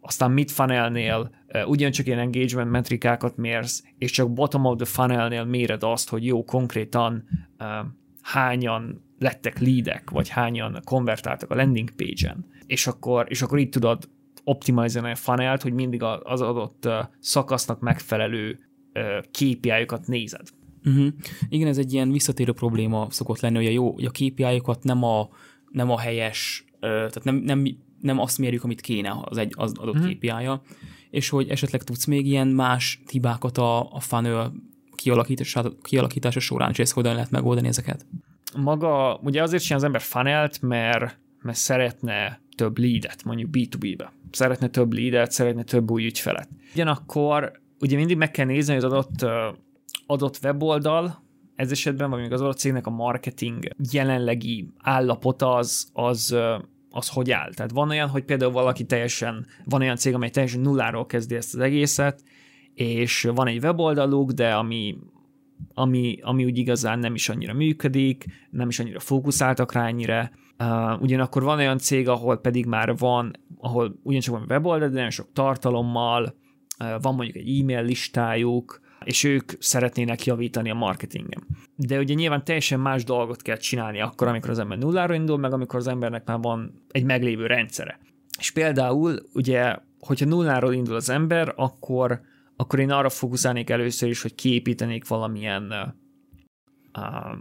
aztán 0.01 0.31
mid 0.31 0.51
funnelnél 0.51 1.31
ugyancsak 1.67 2.07
ilyen 2.07 2.19
engagement 2.19 2.71
metrikákat 2.71 3.37
mérsz, 3.37 3.85
és 3.99 4.11
csak 4.11 4.33
bottom 4.33 4.65
of 4.65 4.77
the 4.77 4.85
funnelnél 4.85 5.45
méred 5.45 5.83
azt, 5.83 6.09
hogy 6.09 6.25
jó, 6.25 6.45
konkrétan 6.45 7.25
hányan 8.23 9.05
lettek 9.19 9.59
leadek, 9.59 10.11
vagy 10.11 10.29
hányan 10.29 10.81
konvertáltak 10.85 11.51
a 11.51 11.55
landing 11.55 11.91
page-en, 11.91 12.47
és 12.67 12.87
akkor, 12.87 13.27
és 13.29 13.43
akkor 13.43 13.59
így 13.59 13.69
tudod 13.69 14.09
optimalizálni 14.45 15.11
a 15.11 15.15
funnelt, 15.15 15.63
hogy 15.63 15.73
mindig 15.73 16.03
az 16.03 16.41
adott 16.41 16.89
szakasznak 17.19 17.81
megfelelő 17.81 18.59
KPI-okat 19.31 20.07
nézed. 20.07 20.49
Uh-huh. 20.85 21.07
Igen, 21.49 21.69
ez 21.69 21.79
egy 21.79 21.93
ilyen 21.93 22.11
visszatérő 22.11 22.53
probléma 22.53 23.07
szokott 23.11 23.41
lenni, 23.41 23.57
hogy 23.57 23.67
a 23.67 23.71
jó, 23.71 23.93
hogy 23.93 24.05
a 24.05 24.11
KPI-okat 24.11 24.85
nem 24.85 25.03
a, 25.03 25.29
nem 25.71 25.91
a 25.91 25.99
helyes, 25.99 26.65
tehát 26.81 27.25
nem, 27.25 27.37
nem, 27.37 27.67
nem 28.01 28.19
azt 28.19 28.39
mérjük, 28.39 28.65
amit 28.65 28.81
kéne 28.81 29.17
az, 29.25 29.37
egy, 29.37 29.53
az 29.57 29.73
adott 29.79 29.95
uh-huh. 29.95 30.13
KPI-ja, 30.13 30.63
és 31.11 31.29
hogy 31.29 31.49
esetleg 31.49 31.83
tudsz 31.83 32.05
még 32.05 32.27
ilyen 32.27 32.49
más 32.49 33.01
hibákat 33.11 33.59
a, 33.59 33.93
a 33.93 34.01
funnel 34.01 34.53
kialakítása, 34.95 35.73
kialakítása 35.83 36.41
során, 36.41 36.71
és 36.71 36.79
ezt 36.79 36.93
hogyan 36.93 37.15
lehet 37.15 37.31
megoldani 37.31 37.69
ezeket? 37.69 38.07
Maga, 38.57 39.21
ugye 39.23 39.43
azért 39.43 39.63
csinál 39.63 39.79
az 39.79 39.85
ember 39.85 40.01
funnelt, 40.01 40.63
mert, 40.63 41.19
mert 41.43 41.59
szeretne 41.59 42.41
több 42.57 42.79
leadet, 42.79 43.25
mondjuk 43.25 43.51
B2B-be. 43.53 44.13
Szeretne 44.31 44.69
több 44.69 44.93
leadet, 44.93 45.31
szeretne 45.31 45.63
több 45.63 45.91
új 45.91 46.05
ügyfelet. 46.05 46.49
Ugyanakkor 46.73 47.61
ugye 47.81 47.97
mindig 47.97 48.17
meg 48.17 48.31
kell 48.31 48.47
nézni, 48.47 48.75
hogy 48.75 48.85
az 48.85 48.93
adott 48.93 49.25
adott 50.07 50.39
weboldal, 50.43 51.25
ez 51.57 51.71
esetben, 51.71 52.11
vagy 52.11 52.21
még 52.21 52.33
az 52.33 52.41
adott 52.41 52.59
cégnek 52.59 52.87
a 52.87 52.91
marketing 52.91 53.69
jelenlegi 53.93 54.69
állapota 54.79 55.55
az, 55.55 55.89
az, 55.93 56.37
az 56.91 57.09
hogy 57.09 57.31
áll. 57.31 57.53
Tehát 57.55 57.71
van 57.71 57.91
olyan, 57.91 58.09
hogy 58.09 58.25
például 58.25 58.53
valaki 58.53 58.85
teljesen, 58.85 59.47
van 59.65 59.81
olyan 59.81 59.97
cég, 59.97 60.15
amely 60.15 60.31
teljesen 60.31 60.61
nulláról 60.61 61.07
kezdi 61.07 61.35
ezt 61.35 61.55
az 61.55 61.61
egészet, 61.61 62.23
és 62.75 63.29
van 63.35 63.47
egy 63.47 63.63
weboldaluk, 63.63 64.31
de 64.31 64.55
ami, 64.55 64.97
ami, 65.75 66.19
ami 66.23 66.45
úgy 66.45 66.59
igazán 66.59 66.99
nem 66.99 67.15
is 67.15 67.29
annyira 67.29 67.55
működik, 67.55 68.25
nem 68.51 68.69
is 68.69 68.79
annyira 68.79 69.01
fókuszáltak 69.01 69.73
rá 69.73 69.87
ennyire. 69.87 70.33
Uh, 70.59 71.03
ugyanakkor 71.03 71.43
van 71.43 71.59
olyan 71.59 71.79
cég, 71.79 72.09
ahol 72.09 72.37
pedig 72.37 72.67
már 72.67 72.97
van, 72.97 73.31
ahol 73.59 74.01
ugyancsak 74.03 74.35
van 74.35 74.47
weboldal, 74.49 74.89
de 74.89 74.95
nagyon 74.95 75.11
sok 75.11 75.33
tartalommal, 75.33 76.35
van 76.77 77.15
mondjuk 77.15 77.37
egy 77.37 77.61
e-mail 77.61 77.83
listájuk, 77.83 78.81
és 79.05 79.25
ők 79.25 79.53
szeretnének 79.59 80.25
javítani 80.25 80.71
a 80.71 80.75
marketingem. 80.75 81.47
De 81.77 81.99
ugye 81.99 82.15
nyilván 82.15 82.45
teljesen 82.45 82.81
más 82.81 83.05
dolgot 83.05 83.43
kell 83.43 83.57
csinálni 83.57 84.01
akkor, 84.01 84.29
amikor 84.29 84.51
az 84.51 84.59
ember 84.59 84.79
nulláról 84.79 85.17
indul, 85.17 85.39
meg 85.39 85.53
amikor 85.53 85.79
az 85.79 85.87
embernek 85.87 86.27
már 86.27 86.39
van 86.41 86.83
egy 86.91 87.05
meglévő 87.05 87.47
rendszere. 87.47 87.99
És 88.39 88.51
például 88.51 89.19
ugye, 89.33 89.77
hogyha 90.01 90.27
nulláról 90.27 90.73
indul 90.73 90.95
az 90.95 91.11
ember, 91.11 91.53
akkor, 91.57 92.21
akkor 92.57 92.79
én 92.79 92.91
arra 92.91 93.09
fókuszálnék 93.09 93.71
először 93.71 94.09
is, 94.09 94.23
hogy 94.23 94.35
kiépítenék 94.35 95.09
valamilyen 95.09 95.63
uh, 95.63 95.95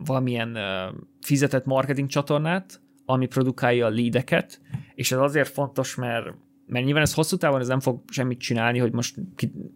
valamilyen 0.05 0.49
uh, 0.49 0.99
fizetett 1.21 1.65
marketing 1.65 2.09
csatornát, 2.09 2.81
ami 3.05 3.25
produkálja 3.25 3.85
a 3.85 3.89
leadeket, 3.89 4.61
és 4.95 5.11
ez 5.11 5.19
azért 5.19 5.49
fontos, 5.49 5.95
mert 5.95 6.33
mert 6.65 6.85
nyilván 6.85 7.03
ez 7.03 7.13
hosszú 7.13 7.37
távon 7.37 7.59
ez 7.59 7.67
nem 7.67 7.79
fog 7.79 8.01
semmit 8.07 8.39
csinálni, 8.39 8.79
hogy 8.79 8.91
most, 8.91 9.15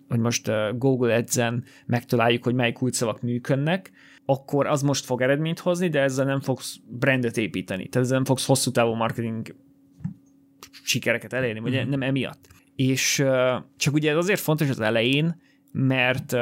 hogy 0.09 0.19
most 0.19 0.51
Google 0.77 1.15
Ads-en 1.15 1.63
megtaláljuk, 1.85 2.43
hogy 2.43 2.53
melyik 2.53 2.73
kulcsszavak 2.73 3.21
működnek, 3.21 3.91
akkor 4.25 4.67
az 4.67 4.81
most 4.81 5.05
fog 5.05 5.21
eredményt 5.21 5.59
hozni, 5.59 5.87
de 5.87 6.01
ezzel 6.01 6.25
nem 6.25 6.39
fogsz 6.39 6.79
brandet 6.87 7.37
építeni. 7.37 7.87
Tehát 7.87 8.05
ezzel 8.05 8.17
nem 8.17 8.25
fogsz 8.25 8.45
hosszú 8.45 8.71
távú 8.71 8.93
marketing 8.93 9.55
sikereket 10.83 11.33
elérni, 11.33 11.59
vagy 11.59 11.85
mm. 11.85 11.89
nem 11.89 12.01
emiatt. 12.01 12.47
És 12.75 13.23
csak 13.77 13.93
ugye 13.93 14.11
ez 14.11 14.17
azért 14.17 14.39
fontos 14.39 14.69
az 14.69 14.79
elején, 14.79 15.41
mert, 15.71 16.35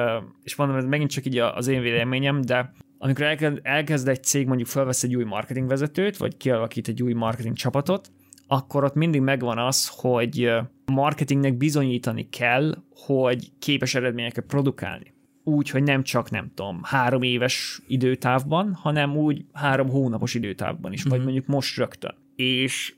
és 0.44 0.56
mondom, 0.56 0.78
ez 0.78 0.86
megint 0.86 1.10
csak 1.10 1.26
így 1.26 1.38
az 1.38 1.68
én 1.68 1.82
véleményem, 1.82 2.42
de 2.42 2.72
amikor 2.98 3.26
elkezd, 3.26 3.60
elkezd 3.64 4.08
egy 4.08 4.24
cég 4.24 4.48
mondjuk 4.48 4.68
felvesz 4.68 5.04
egy 5.04 5.16
új 5.16 5.24
marketingvezetőt, 5.24 6.18
vagy 6.18 6.38
kialakít 6.38 6.88
egy 6.88 7.04
új 7.04 7.14
marketing 7.14 7.56
csapatot, 7.56 8.12
akkor 8.48 8.84
ott 8.84 8.96
mindig 8.96 9.22
megvan 9.22 9.58
az, 9.58 9.88
hogy 9.88 10.52
marketingnek 10.86 11.58
bizonyítani 11.58 12.30
kell, 12.30 12.76
hogy 12.96 13.52
képes 13.60 13.96
eredményeket 13.96 14.46
produkálni. 14.46 15.14
Úgy, 15.44 15.70
hogy 15.70 15.84
nem 15.84 16.04
csak, 16.04 16.30
nem 16.30 16.52
tudom, 16.54 16.80
három 16.84 17.22
éves 17.22 17.82
időtávban, 17.88 18.74
hanem 18.74 19.18
úgy 19.18 19.46
három 19.54 19.90
hónapos 19.90 20.34
időtávban 20.34 20.94
is, 20.94 21.00
mm-hmm. 21.00 21.10
vagy 21.10 21.20
mhm. 21.20 21.28
mondjuk 21.28 21.48
most 21.48 21.78
rögtön. 21.78 22.16
És 22.36 22.96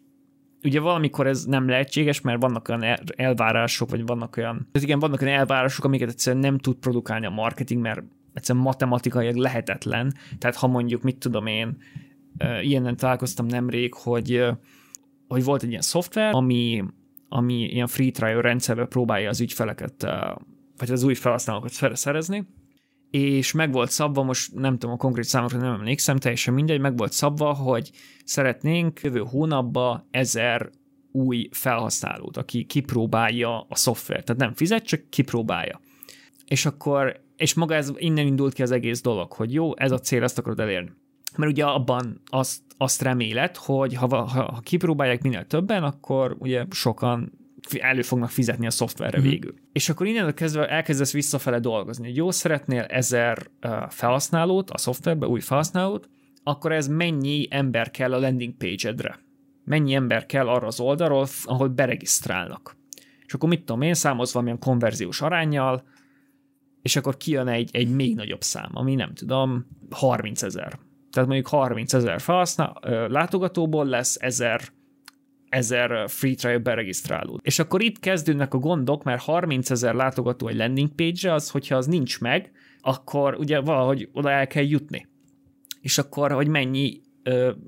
ugye 0.63 0.79
valamikor 0.79 1.27
ez 1.27 1.45
nem 1.45 1.67
lehetséges, 1.67 2.21
mert 2.21 2.41
vannak 2.41 2.69
olyan 2.69 2.97
elvárások, 3.15 3.89
vagy 3.89 4.05
vannak 4.05 4.38
olyan, 4.38 4.67
ez 4.71 4.83
igen, 4.83 4.99
vannak 4.99 5.21
olyan 5.21 5.38
elvárások, 5.38 5.85
amiket 5.85 6.09
egyszerűen 6.09 6.41
nem 6.41 6.57
tud 6.57 6.75
produkálni 6.75 7.25
a 7.25 7.29
marketing, 7.29 7.81
mert 7.81 8.03
egyszerűen 8.33 8.63
matematikailag 8.63 9.35
lehetetlen. 9.35 10.13
Tehát 10.38 10.55
ha 10.55 10.67
mondjuk, 10.67 11.01
mit 11.01 11.17
tudom 11.17 11.45
én, 11.45 11.77
ilyenen 12.62 12.97
találkoztam 12.97 13.45
nemrég, 13.45 13.93
hogy 13.93 14.45
hogy 15.29 15.43
volt 15.43 15.63
egy 15.63 15.69
ilyen 15.69 15.81
szoftver, 15.81 16.33
ami, 16.33 16.83
ami 17.29 17.53
ilyen 17.53 17.87
free 17.87 18.11
trial 18.11 18.41
rendszerbe 18.41 18.85
próbálja 18.85 19.29
az 19.29 19.41
ügyfeleket, 19.41 20.07
vagy 20.77 20.91
az 20.91 21.03
új 21.03 21.13
felhasználókat 21.13 21.95
szerezni, 21.95 22.47
és 23.11 23.51
meg 23.51 23.71
volt 23.71 23.91
szabva, 23.91 24.23
most 24.23 24.53
nem 24.53 24.77
tudom 24.77 24.95
a 24.95 24.97
konkrét 24.97 25.25
számokra, 25.25 25.57
nem 25.57 25.73
emlékszem, 25.73 26.17
teljesen 26.17 26.53
mindegy, 26.53 26.79
meg 26.79 26.97
volt 26.97 27.11
szabva, 27.11 27.53
hogy 27.53 27.91
szeretnénk 28.25 29.01
jövő 29.01 29.19
hónapban 29.19 30.07
ezer 30.11 30.69
új 31.11 31.49
felhasználót, 31.51 32.37
aki 32.37 32.65
kipróbálja 32.65 33.65
a 33.69 33.75
szoftvert. 33.75 34.25
Tehát 34.25 34.41
nem 34.41 34.53
fizet, 34.53 34.85
csak 34.85 35.09
kipróbálja. 35.09 35.81
És 36.45 36.65
akkor, 36.65 37.21
és 37.37 37.53
maga 37.53 37.75
ez 37.75 37.91
innen 37.95 38.25
indult 38.25 38.53
ki 38.53 38.61
az 38.61 38.71
egész 38.71 39.01
dolog, 39.01 39.33
hogy 39.33 39.53
jó, 39.53 39.77
ez 39.77 39.91
a 39.91 39.99
cél, 39.99 40.23
ezt 40.23 40.37
akarod 40.37 40.59
elérni 40.59 40.91
mert 41.37 41.51
ugye 41.51 41.65
abban 41.65 42.21
azt, 42.25 42.61
azt 42.77 43.01
remélet, 43.01 43.57
hogy 43.57 43.93
ha, 43.93 44.07
ha, 44.07 44.25
ha 44.25 44.59
kipróbálják 44.63 45.21
minél 45.21 45.45
többen, 45.45 45.83
akkor 45.83 46.35
ugye 46.39 46.65
sokan 46.69 47.39
elő 47.79 48.01
fognak 48.01 48.29
fizetni 48.29 48.65
a 48.65 48.71
szoftverre 48.71 49.19
mm-hmm. 49.19 49.29
végül. 49.29 49.53
És 49.71 49.89
akkor 49.89 50.07
innen 50.07 50.33
kezdve 50.33 50.67
elkezdesz 50.69 51.13
visszafele 51.13 51.59
dolgozni, 51.59 52.05
hogy 52.05 52.15
jó, 52.15 52.31
szeretnél 52.31 52.81
ezer 52.81 53.49
felhasználót 53.89 54.69
a 54.69 54.77
szoftverbe, 54.77 55.27
új 55.27 55.39
felhasználót, 55.39 56.09
akkor 56.43 56.71
ez 56.71 56.87
mennyi 56.87 57.47
ember 57.49 57.91
kell 57.91 58.13
a 58.13 58.19
landing 58.19 58.53
page-edre? 58.57 59.19
Mennyi 59.65 59.93
ember 59.93 60.25
kell 60.25 60.47
arra 60.47 60.67
az 60.67 60.79
oldalról, 60.79 61.27
ahol 61.43 61.67
beregisztrálnak? 61.67 62.77
És 63.25 63.33
akkor 63.33 63.49
mit 63.49 63.59
tudom 63.59 63.81
én, 63.81 63.93
számolsz 63.93 64.31
valamilyen 64.31 64.59
konverziós 64.59 65.21
arányjal, 65.21 65.83
és 66.81 66.95
akkor 66.95 67.17
kijön 67.17 67.47
egy, 67.47 67.69
egy 67.73 67.89
még 67.89 68.15
nagyobb 68.15 68.41
szám, 68.41 68.69
ami 68.73 68.95
nem 68.95 69.13
tudom, 69.13 69.65
30 69.89 70.41
ezer 70.41 70.79
tehát 71.11 71.29
mondjuk 71.29 71.47
30 71.47 71.93
ezer 71.93 72.21
felhasznál, 72.21 72.79
látogatóból 73.07 73.85
lesz 73.85 74.17
1000 74.19 74.61
ezer 75.49 76.09
free 76.09 76.35
trial 76.35 76.57
beregisztrálód. 76.57 77.39
És 77.43 77.59
akkor 77.59 77.81
itt 77.81 77.99
kezdődnek 77.99 78.53
a 78.53 78.57
gondok, 78.57 79.03
mert 79.03 79.21
30 79.21 79.69
ezer 79.69 79.93
látogató 79.93 80.47
egy 80.47 80.55
landing 80.55 80.89
page 80.95 81.33
az, 81.33 81.49
hogyha 81.49 81.75
az 81.75 81.85
nincs 81.85 82.19
meg, 82.19 82.51
akkor 82.81 83.35
ugye 83.39 83.59
valahogy 83.59 84.09
oda 84.13 84.31
el 84.31 84.47
kell 84.47 84.63
jutni. 84.63 85.07
És 85.81 85.97
akkor, 85.97 86.31
hogy 86.31 86.47
mennyi 86.47 87.01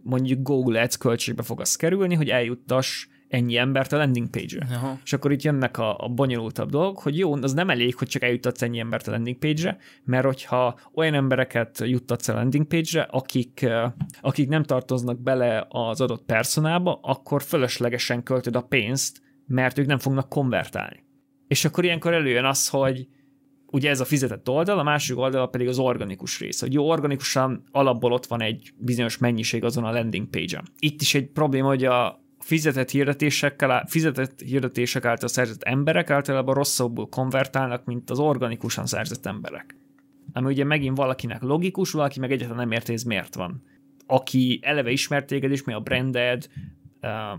mondjuk 0.04 0.42
Google 0.42 0.82
Ads 0.82 0.98
költségbe 0.98 1.44
fog 1.44 1.60
az 1.60 1.76
kerülni, 1.76 2.16
hogy 2.16 2.30
eljuttass 2.30 3.08
ennyi 3.32 3.58
embert 3.58 3.92
a 3.92 3.98
landing 3.98 4.30
page-re. 4.30 4.76
Aha. 4.76 5.00
És 5.04 5.14
akkor 5.14 5.32
itt 5.32 5.42
jönnek 5.42 5.78
a, 5.78 5.98
a 5.98 6.08
bonyolultabb 6.08 6.70
dolgok, 6.70 7.00
hogy 7.00 7.18
jó, 7.18 7.34
az 7.34 7.54
nem 7.54 7.70
elég, 7.70 7.96
hogy 7.96 8.08
csak 8.08 8.22
eljutatsz 8.22 8.62
ennyi 8.62 8.80
embert 8.80 9.08
a 9.08 9.12
landing 9.12 9.38
page-re, 9.38 9.78
mert 10.04 10.26
hogyha 10.26 10.80
olyan 10.94 11.14
embereket 11.14 11.80
juttatsz 11.86 12.28
a 12.28 12.34
landing 12.34 12.66
page-re, 12.66 13.02
akik, 13.02 13.70
akik 14.22 14.48
nem 14.48 14.64
tartoznak 14.64 15.22
bele 15.22 15.66
az 15.70 16.02
adott 16.02 16.26
personába, 16.26 17.00
akkor 17.02 17.42
fölöslegesen 17.42 18.24
költöd 18.24 18.56
a 18.56 18.62
pénzt, 18.62 19.22
mert 19.48 19.78
ők 19.78 19.86
nem 19.86 20.00
fognak 20.00 20.30
konvertálni. 20.30 21.04
És 21.48 21.66
akkor 21.66 21.84
ilyenkor 21.84 22.14
előjön 22.14 22.46
az, 22.46 22.68
hogy 22.68 23.08
ugye 23.72 23.90
ez 23.90 24.00
a 24.00 24.06
fizetett 24.06 24.50
oldal, 24.50 24.80
a 24.80 24.84
másik 24.84 25.18
oldal 25.18 25.50
pedig 25.50 25.68
az 25.68 25.80
organikus 25.80 26.40
rész, 26.40 26.60
hogy 26.60 26.74
jó, 26.74 26.90
organikusan 26.90 27.64
alapból 27.72 28.12
ott 28.12 28.26
van 28.26 28.42
egy 28.42 28.74
bizonyos 28.78 29.18
mennyiség 29.18 29.64
azon 29.64 29.84
a 29.84 29.92
landing 29.92 30.30
page-en. 30.30 30.68
Itt 30.80 31.02
is 31.02 31.16
egy 31.16 31.28
probléma, 31.28 31.68
hogy 31.68 31.86
a, 31.86 32.21
fizetett 32.52 32.90
hirdetésekkel, 32.90 33.86
fizetett 33.88 34.42
hirdetések 34.42 35.06
által 35.06 35.30
szerzett 35.30 35.64
emberek 35.64 36.10
általában 36.10 36.54
rosszabbul 36.54 37.10
konvertálnak, 37.10 37.86
mint 37.86 38.10
az 38.10 38.20
organikusan 38.20 38.86
szerzett 38.86 39.26
emberek. 39.26 39.76
Ami 40.34 40.52
ugye 40.52 40.64
megint 40.64 40.98
valakinek 40.98 41.42
logikus, 41.42 41.92
valaki 41.92 42.20
meg 42.20 42.32
egyáltalán 42.32 42.62
nem 42.62 42.72
érti, 42.72 42.94
ez 42.94 43.04
miért 43.04 43.36
van. 43.36 43.64
Aki 44.06 44.60
eleve 44.62 44.92
ismert 44.92 45.26
téged 45.26 45.52
is, 45.52 45.64
mi 45.64 45.74
a 45.74 45.80
branded, 45.80 46.48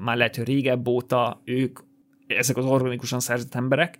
már 0.01 0.16
lehet, 0.16 0.37
hogy 0.37 0.46
régebb 0.46 0.88
óta, 0.88 1.42
ők, 1.44 1.79
ezek 2.27 2.57
az 2.57 2.64
organikusan 2.64 3.20
szerzett 3.20 3.55
emberek, 3.55 3.98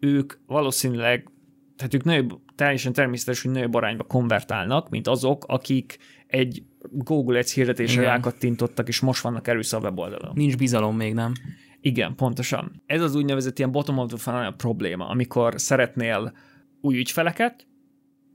ők 0.00 0.34
valószínűleg, 0.46 1.28
tehát 1.76 1.94
ők 1.94 2.04
nagyobb, 2.04 2.40
teljesen 2.54 2.92
természetes, 2.92 3.42
hogy 3.42 3.50
nagyobb 3.50 3.74
arányba 3.74 4.04
konvertálnak, 4.04 4.88
mint 4.88 5.06
azok, 5.08 5.44
akik 5.46 5.98
egy 6.26 6.62
Google 6.90 7.38
Ads 7.38 7.52
hirdetésre 7.52 8.02
rákattintottak, 8.02 8.88
és 8.88 9.00
most 9.00 9.22
vannak 9.22 9.48
erőszak 9.48 9.80
a 9.80 9.84
weboldalon. 9.84 10.32
Nincs 10.34 10.56
bizalom 10.56 10.96
még, 10.96 11.14
nem? 11.14 11.32
Igen, 11.80 12.14
pontosan. 12.14 12.82
Ez 12.86 13.02
az 13.02 13.14
úgynevezett 13.14 13.58
ilyen 13.58 13.72
bottom 13.72 13.98
of 13.98 14.08
the 14.08 14.16
funnel 14.16 14.52
probléma, 14.52 15.08
amikor 15.08 15.54
szeretnél 15.56 16.32
új 16.80 16.98
ügyfeleket, 16.98 17.66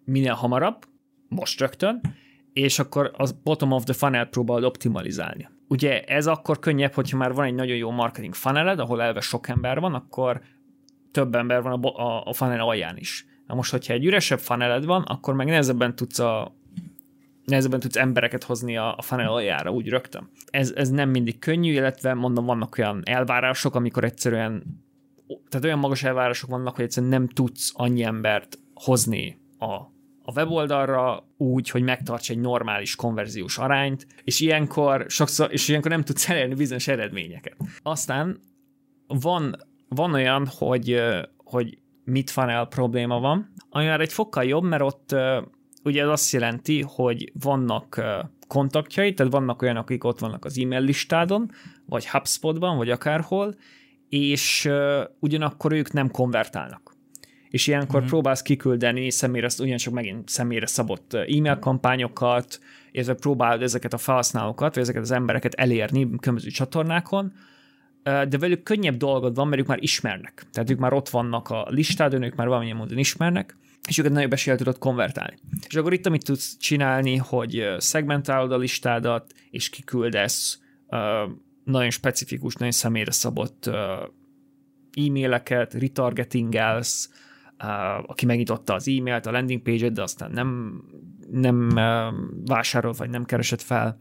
minél 0.05 0.33
hamarabb, 0.33 0.85
most 1.27 1.59
rögtön, 1.59 2.01
és 2.53 2.79
akkor 2.79 3.11
az 3.17 3.31
bottom 3.31 3.71
of 3.71 3.83
the 3.83 3.93
funnel 3.93 4.25
próbálod 4.25 4.63
optimalizálni. 4.63 5.49
Ugye 5.67 6.03
ez 6.03 6.27
akkor 6.27 6.59
könnyebb, 6.59 6.93
hogyha 6.93 7.17
már 7.17 7.33
van 7.33 7.45
egy 7.45 7.53
nagyon 7.53 7.77
jó 7.77 7.91
marketing 7.91 8.33
funneled, 8.33 8.79
ahol 8.79 9.01
elve 9.01 9.19
sok 9.19 9.47
ember 9.47 9.79
van, 9.79 9.93
akkor 9.93 10.41
több 11.11 11.35
ember 11.35 11.61
van 11.61 11.83
a, 11.83 11.87
a, 11.87 12.23
a 12.25 12.33
funnel 12.33 12.59
alján 12.59 12.97
is. 12.97 13.25
Na 13.47 13.55
most, 13.55 13.71
hogyha 13.71 13.93
egy 13.93 14.05
üresebb 14.05 14.39
funneled 14.39 14.85
van, 14.85 15.01
akkor 15.01 15.33
meg 15.33 15.47
nehezebben 15.47 15.95
tudsz 15.95 16.19
a 16.19 16.55
nehezebben 17.45 17.79
tudsz 17.79 17.97
embereket 17.97 18.43
hozni 18.43 18.77
a, 18.77 18.95
a 18.97 19.01
funnel 19.01 19.31
aljára 19.31 19.71
úgy 19.71 19.89
rögtön. 19.89 20.29
Ez, 20.49 20.71
ez 20.75 20.89
nem 20.89 21.09
mindig 21.09 21.39
könnyű, 21.39 21.71
illetve 21.71 22.13
mondom, 22.13 22.45
vannak 22.45 22.77
olyan 22.77 23.01
elvárások, 23.05 23.75
amikor 23.75 24.03
egyszerűen 24.03 24.81
tehát 25.49 25.65
olyan 25.65 25.79
magas 25.79 26.03
elvárások 26.03 26.49
vannak, 26.49 26.75
hogy 26.75 26.83
egyszerűen 26.83 27.11
nem 27.11 27.27
tudsz 27.27 27.71
annyi 27.73 28.03
embert 28.03 28.59
hozni 28.73 29.37
a, 29.57 29.73
a 30.23 30.31
weboldalra 30.35 31.27
úgy, 31.37 31.69
hogy 31.69 31.81
megtarts 31.81 32.29
egy 32.29 32.39
normális 32.39 32.95
konverziós 32.95 33.57
arányt, 33.57 34.07
és 34.23 34.39
ilyenkor 34.39 35.05
sokszor, 35.07 35.51
és 35.51 35.67
ilyenkor 35.67 35.91
nem 35.91 36.03
tudsz 36.03 36.29
elérni 36.29 36.55
bizonyos 36.55 36.87
eredményeket. 36.87 37.55
Aztán 37.81 38.39
van, 39.07 39.55
van 39.87 40.13
olyan, 40.13 40.47
hogy, 40.57 41.01
hogy 41.37 41.77
mit 42.03 42.29
funnel 42.29 42.65
probléma 42.65 43.19
van, 43.19 43.53
ami 43.69 43.85
már 43.85 44.01
egy 44.01 44.13
fokkal 44.13 44.43
jobb, 44.43 44.63
mert 44.63 44.83
ott 44.83 45.15
ugye 45.83 46.01
ez 46.01 46.07
azt 46.07 46.31
jelenti, 46.31 46.83
hogy 46.87 47.31
vannak 47.39 48.01
kontaktjai, 48.47 49.13
tehát 49.13 49.31
vannak 49.31 49.61
olyanok, 49.61 49.83
akik 49.83 50.03
ott 50.03 50.19
vannak 50.19 50.45
az 50.45 50.59
e-mail 50.59 50.81
listádon, 50.81 51.51
vagy 51.85 52.07
HubSpotban, 52.07 52.77
vagy 52.77 52.89
akárhol, 52.89 53.55
és 54.09 54.69
ugyanakkor 55.19 55.71
ők 55.71 55.91
nem 55.91 56.11
konvertálnak. 56.11 56.95
És 57.49 57.67
ilyenkor 57.67 57.95
uh-huh. 57.95 58.09
próbálsz 58.09 58.41
kiküldeni 58.41 59.09
személyre, 59.09 59.47
ugyancsak 59.59 59.93
megint 59.93 60.29
személyre 60.29 60.65
szabott 60.65 61.13
e-mail 61.13 61.59
kampányokat, 61.59 62.59
illetve 62.91 63.13
próbálod 63.13 63.61
ezeket 63.61 63.93
a 63.93 63.97
felhasználókat, 63.97 64.73
vagy 64.73 64.83
ezeket 64.83 65.01
az 65.01 65.11
embereket 65.11 65.53
elérni 65.53 66.09
különböző 66.19 66.49
csatornákon, 66.49 67.33
de 68.03 68.37
velük 68.37 68.63
könnyebb 68.63 68.97
dolgod 68.97 69.35
van, 69.35 69.47
mert 69.47 69.61
ők 69.61 69.67
már 69.67 69.81
ismernek. 69.81 70.45
Tehát 70.51 70.69
ők 70.69 70.79
már 70.79 70.93
ott 70.93 71.09
vannak 71.09 71.49
a 71.49 71.65
listádon, 71.69 72.23
ők 72.23 72.35
már 72.35 72.47
valamilyen 72.47 72.77
módon 72.77 72.97
ismernek, 72.97 73.57
és 73.87 73.97
őket 73.97 74.11
nagyobb 74.11 74.33
eséllyel 74.33 74.59
tudod 74.59 74.77
konvertálni. 74.77 75.35
És 75.67 75.75
akkor 75.75 75.93
itt, 75.93 76.05
amit 76.05 76.25
tudsz 76.25 76.57
csinálni, 76.57 77.17
hogy 77.17 77.65
szegmentálod 77.77 78.51
a 78.51 78.57
listádat, 78.57 79.33
és 79.49 79.69
kiküldesz 79.69 80.59
nagyon 81.63 81.89
specifikus, 81.89 82.55
nagyon 82.55 82.73
személyre 82.73 83.11
szabott 83.11 83.69
e-maileket, 84.93 85.73
retargetingelsz, 85.73 87.09
aki 88.05 88.25
megnyitotta 88.25 88.73
az 88.73 88.87
e-mailt, 88.87 89.25
a 89.25 89.31
landing 89.31 89.61
page-et, 89.61 89.93
de 89.93 90.01
aztán 90.01 90.31
nem, 90.31 90.81
nem 91.31 91.67
uh, 91.67 92.13
vásárol, 92.45 92.91
vagy 92.91 93.09
nem 93.09 93.25
keresett 93.25 93.61
fel. 93.61 93.97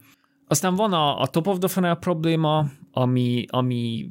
Aztán 0.47 0.75
van 0.75 0.93
a, 0.93 1.19
a 1.19 1.27
top 1.27 1.47
of 1.47 1.57
the 1.57 1.67
funnel 1.67 1.95
probléma, 1.95 2.65
ami, 2.91 3.45
ami 3.49 4.09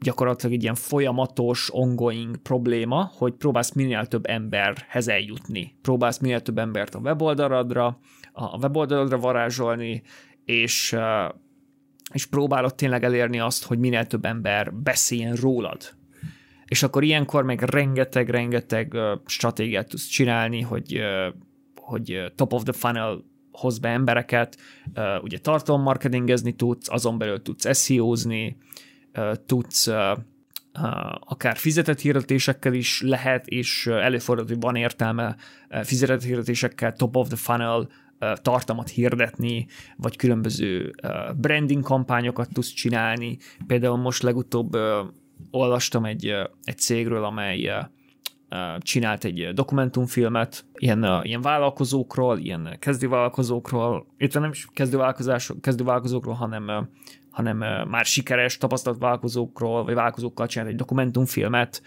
gyakorlatilag 0.00 0.54
egy 0.54 0.62
ilyen 0.62 0.74
folyamatos, 0.74 1.74
ongoing 1.74 2.36
probléma, 2.36 3.10
hogy 3.14 3.32
próbálsz 3.32 3.72
minél 3.72 4.06
több 4.06 4.26
emberhez 4.26 5.08
eljutni. 5.08 5.78
Próbálsz 5.82 6.18
minél 6.18 6.40
több 6.40 6.58
embert 6.58 6.94
a 6.94 6.98
weboldaladra, 6.98 7.98
a 8.32 8.58
weboldaladra 8.58 9.18
varázsolni, 9.18 10.02
és, 10.44 10.96
és 12.12 12.26
próbálod 12.26 12.74
tényleg 12.74 13.04
elérni 13.04 13.40
azt, 13.40 13.64
hogy 13.64 13.78
minél 13.78 14.06
több 14.06 14.24
ember 14.24 14.74
beszéljen 14.74 15.34
rólad. 15.34 15.94
És 16.64 16.82
akkor 16.82 17.02
ilyenkor 17.04 17.44
meg 17.44 17.62
rengeteg-rengeteg 17.62 18.96
stratégiát 19.26 19.88
tudsz 19.88 20.06
csinálni, 20.06 20.60
hogy, 20.60 21.00
hogy 21.74 22.32
top 22.34 22.52
of 22.52 22.62
the 22.62 22.72
funnel 22.72 23.24
hoz 23.52 23.78
be 23.78 23.88
embereket, 23.88 24.56
ugye 25.22 25.38
tartalommarketingezni 25.38 26.52
tudsz, 26.52 26.90
azon 26.90 27.18
belül 27.18 27.42
tudsz 27.42 27.84
SEO-zni, 27.84 28.56
tudsz 29.46 29.90
akár 31.20 31.56
fizetett 31.56 32.00
hirdetésekkel 32.00 32.74
is 32.74 33.02
lehet, 33.02 33.46
és 33.46 33.86
előfordul, 33.86 34.46
hogy 34.46 34.60
van 34.60 34.76
értelme 34.76 35.36
fizetett 35.82 36.22
hirdetésekkel 36.22 36.92
top 36.92 37.16
of 37.16 37.28
the 37.28 37.36
funnel 37.36 37.88
tartalmat 38.34 38.88
hirdetni, 38.88 39.66
vagy 39.96 40.16
különböző 40.16 40.94
branding 41.36 41.82
kampányokat 41.82 42.48
tudsz 42.52 42.72
csinálni. 42.72 43.38
Például 43.66 43.96
most 43.96 44.22
legutóbb 44.22 44.76
olvastam 45.50 46.04
egy, 46.04 46.34
egy 46.64 46.78
cégről, 46.78 47.24
amely 47.24 47.70
csinált 48.78 49.24
egy 49.24 49.50
dokumentumfilmet, 49.54 50.64
ilyen, 50.74 51.20
ilyen 51.22 51.40
vállalkozókról, 51.40 52.38
ilyen 52.38 52.76
kezdővállalkozókról, 52.78 54.06
illetve 54.16 54.40
nem 54.40 54.50
is 54.50 54.66
kezdővállalkozókról, 55.60 56.34
hanem 56.34 56.88
hanem 57.32 57.56
már 57.88 58.04
sikeres, 58.04 58.58
tapasztalt 58.58 58.98
vállalkozókról, 58.98 59.84
vagy 59.84 59.94
vállalkozókkal 59.94 60.46
csinált 60.46 60.70
egy 60.70 60.76
dokumentumfilmet, 60.76 61.82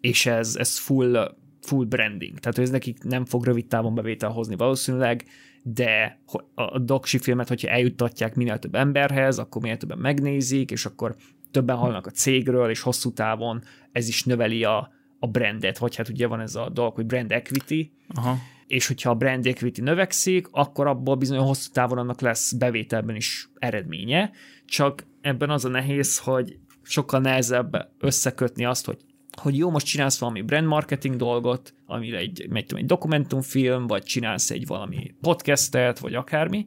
és 0.00 0.26
ez, 0.26 0.56
ez 0.56 0.78
full, 0.78 1.36
full 1.60 1.84
branding. 1.84 2.38
Tehát 2.38 2.58
ez 2.58 2.70
nekik 2.70 3.02
nem 3.02 3.24
fog 3.24 3.44
rövid 3.44 3.66
távon 3.66 3.94
bevétel 3.94 4.30
hozni 4.30 4.56
valószínűleg, 4.56 5.24
de 5.62 6.20
a 6.54 6.78
doksi 6.78 7.18
filmet, 7.18 7.48
hogyha 7.48 7.68
eljuttatják 7.68 8.34
minél 8.34 8.58
több 8.58 8.74
emberhez, 8.74 9.38
akkor 9.38 9.62
minél 9.62 9.76
többen 9.76 9.98
megnézik, 9.98 10.70
és 10.70 10.86
akkor 10.86 11.16
többen 11.50 11.76
hallnak 11.76 12.06
a 12.06 12.10
cégről, 12.10 12.70
és 12.70 12.80
hosszú 12.80 13.12
távon 13.12 13.62
ez 13.92 14.08
is 14.08 14.24
növeli 14.24 14.64
a, 14.64 14.92
a 15.24 15.26
brandet, 15.26 15.78
vagy 15.78 15.96
hát 15.96 16.08
ugye 16.08 16.26
van 16.26 16.40
ez 16.40 16.54
a 16.54 16.68
dolog, 16.68 16.94
hogy 16.94 17.06
brand 17.06 17.32
equity, 17.32 17.92
Aha. 18.08 18.36
És 18.66 18.86
hogyha 18.86 19.10
a 19.10 19.14
brand 19.14 19.46
equity 19.46 19.80
növekszik, 19.80 20.46
akkor 20.50 20.86
abból 20.86 21.14
bizony 21.14 21.38
hosszú 21.38 21.72
távon 21.72 21.98
annak 21.98 22.20
lesz 22.20 22.52
bevételben 22.52 23.16
is 23.16 23.48
eredménye, 23.58 24.30
csak 24.64 25.06
ebben 25.20 25.50
az 25.50 25.64
a 25.64 25.68
nehéz, 25.68 26.18
hogy 26.18 26.58
sokkal 26.82 27.20
nehezebb 27.20 27.90
összekötni 27.98 28.64
azt, 28.64 28.86
hogy 28.86 28.98
hogy 29.36 29.56
jó, 29.56 29.70
most 29.70 29.86
csinálsz 29.86 30.18
valami 30.18 30.42
brand 30.42 30.66
marketing 30.66 31.16
dolgot, 31.16 31.74
amire 31.86 32.18
egy, 32.18 32.48
egy, 32.52 32.74
egy 32.74 32.86
dokumentumfilm, 32.86 33.86
vagy 33.86 34.02
csinálsz 34.02 34.50
egy 34.50 34.66
valami 34.66 35.14
podcastet, 35.20 35.98
vagy 35.98 36.14
akármi, 36.14 36.66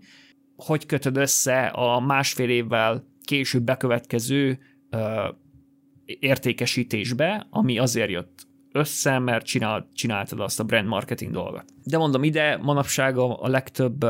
hogy 0.56 0.86
kötöd 0.86 1.18
össze 1.18 1.66
a 1.66 2.00
másfél 2.00 2.50
évvel 2.50 3.08
később 3.24 3.64
bekövetkező 3.64 4.60
ö, 4.90 5.28
értékesítésbe, 6.06 7.48
ami 7.50 7.78
azért 7.78 8.10
jött 8.10 8.47
össze, 8.72 9.20
mert 9.20 9.46
csinál, 9.46 9.90
csináltad 9.94 10.40
azt 10.40 10.60
a 10.60 10.64
brand 10.64 10.88
marketing 10.88 11.32
dolgot. 11.32 11.66
De 11.84 11.98
mondom, 11.98 12.24
ide 12.24 12.58
manapság 12.58 13.18
a, 13.18 13.42
a 13.42 13.48
legtöbb 13.48 14.06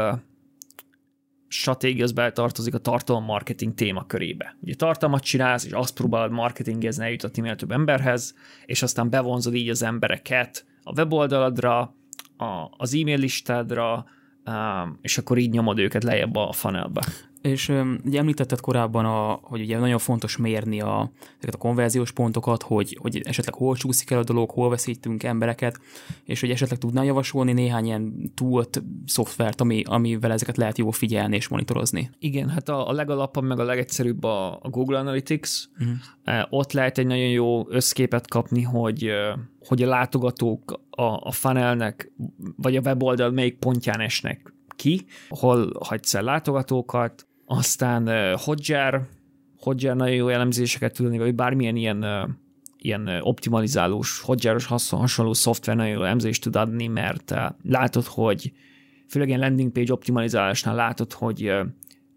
stratégia 1.47 2.03
az 2.03 2.11
beletartozik 2.11 2.73
a 2.73 2.77
tartalom 2.77 3.23
marketing 3.23 3.73
témakörébe. 3.73 4.57
Ugye 4.61 4.75
tartalmat 4.75 5.23
csinálsz, 5.23 5.65
és 5.65 5.71
azt 5.71 5.93
próbálod 5.93 6.31
marketingezni, 6.31 7.03
eljutatni 7.03 7.41
minél 7.41 7.57
több 7.57 7.71
emberhez, 7.71 8.35
és 8.65 8.81
aztán 8.81 9.09
bevonzod 9.09 9.53
így 9.53 9.69
az 9.69 9.83
embereket 9.83 10.65
a 10.83 10.91
weboldaladra, 10.91 11.79
a, 12.37 12.69
az 12.77 12.93
e-mail 12.93 13.17
listádra, 13.17 14.05
és 15.01 15.17
akkor 15.17 15.37
így 15.37 15.49
nyomod 15.49 15.79
őket 15.79 16.03
lejjebb 16.03 16.35
a 16.35 16.51
funnelbe. 16.51 17.05
És 17.47 17.69
ugye 18.05 18.19
említetted 18.19 18.59
korábban, 18.59 19.05
a, 19.05 19.39
hogy 19.41 19.61
ugye 19.61 19.79
nagyon 19.79 19.97
fontos 19.97 20.37
mérni 20.37 20.81
a, 20.81 21.11
ezeket 21.37 21.53
a 21.53 21.57
konverziós 21.57 22.11
pontokat, 22.11 22.63
hogy, 22.63 22.97
hogy 23.01 23.21
esetleg 23.23 23.53
hol 23.53 23.75
csúszik 23.75 24.11
el 24.11 24.19
a 24.19 24.23
dolog, 24.23 24.49
hol 24.49 24.69
veszítünk 24.69 25.23
embereket, 25.23 25.79
és 26.25 26.39
hogy 26.39 26.51
esetleg 26.51 26.79
tudnál 26.79 27.05
javasolni 27.05 27.53
néhány 27.53 27.85
ilyen 27.85 28.31
túlt 28.35 28.83
szoftvert, 29.05 29.61
ami, 29.61 29.83
amivel 29.85 30.31
ezeket 30.31 30.57
lehet 30.57 30.77
jól 30.77 30.91
figyelni 30.91 31.35
és 31.35 31.47
monitorozni. 31.47 32.09
Igen, 32.19 32.49
hát 32.49 32.69
a, 32.69 32.87
a 32.89 32.91
legalapabb, 32.91 33.43
meg 33.43 33.59
a 33.59 33.63
legegyszerűbb 33.63 34.23
a, 34.23 34.59
a 34.61 34.69
Google 34.69 34.99
Analytics. 34.99 35.63
Uh-huh. 35.79 36.45
Ott 36.49 36.71
lehet 36.71 36.97
egy 36.97 37.07
nagyon 37.07 37.29
jó 37.29 37.69
összképet 37.69 38.27
kapni, 38.27 38.61
hogy 38.61 39.11
hogy 39.67 39.83
a 39.83 39.87
látogatók 39.87 40.81
a, 40.89 41.01
a 41.01 41.31
funnelnek, 41.31 42.11
vagy 42.55 42.75
a 42.75 42.81
weboldal 42.81 43.31
melyik 43.31 43.57
pontján 43.57 43.99
esnek 43.99 44.53
ki, 44.75 45.05
hol 45.29 45.71
hagysz 45.79 46.13
el 46.13 46.23
látogatókat, 46.23 47.26
aztán 47.49 48.35
Hotjar, 48.37 49.07
Hotjar 49.59 49.95
nagyon 49.95 50.15
jó 50.15 50.27
elemzéseket 50.27 50.93
tudni, 50.93 51.17
vagy 51.17 51.35
bármilyen 51.35 51.75
ilyen 51.75 52.05
ilyen 52.77 53.07
optimalizálós, 53.21 54.19
Hotjaros 54.19 54.65
hasonló 54.89 55.33
szoftver 55.33 55.75
nagyon 55.75 55.91
jó 55.91 56.03
elemzést 56.03 56.43
tud 56.43 56.55
adni, 56.55 56.87
mert 56.87 57.33
látod, 57.63 58.05
hogy 58.05 58.51
főleg 59.07 59.27
ilyen 59.27 59.39
landing 59.39 59.71
page 59.71 59.93
optimalizálásnál 59.93 60.75
látod, 60.75 61.13
hogy 61.13 61.53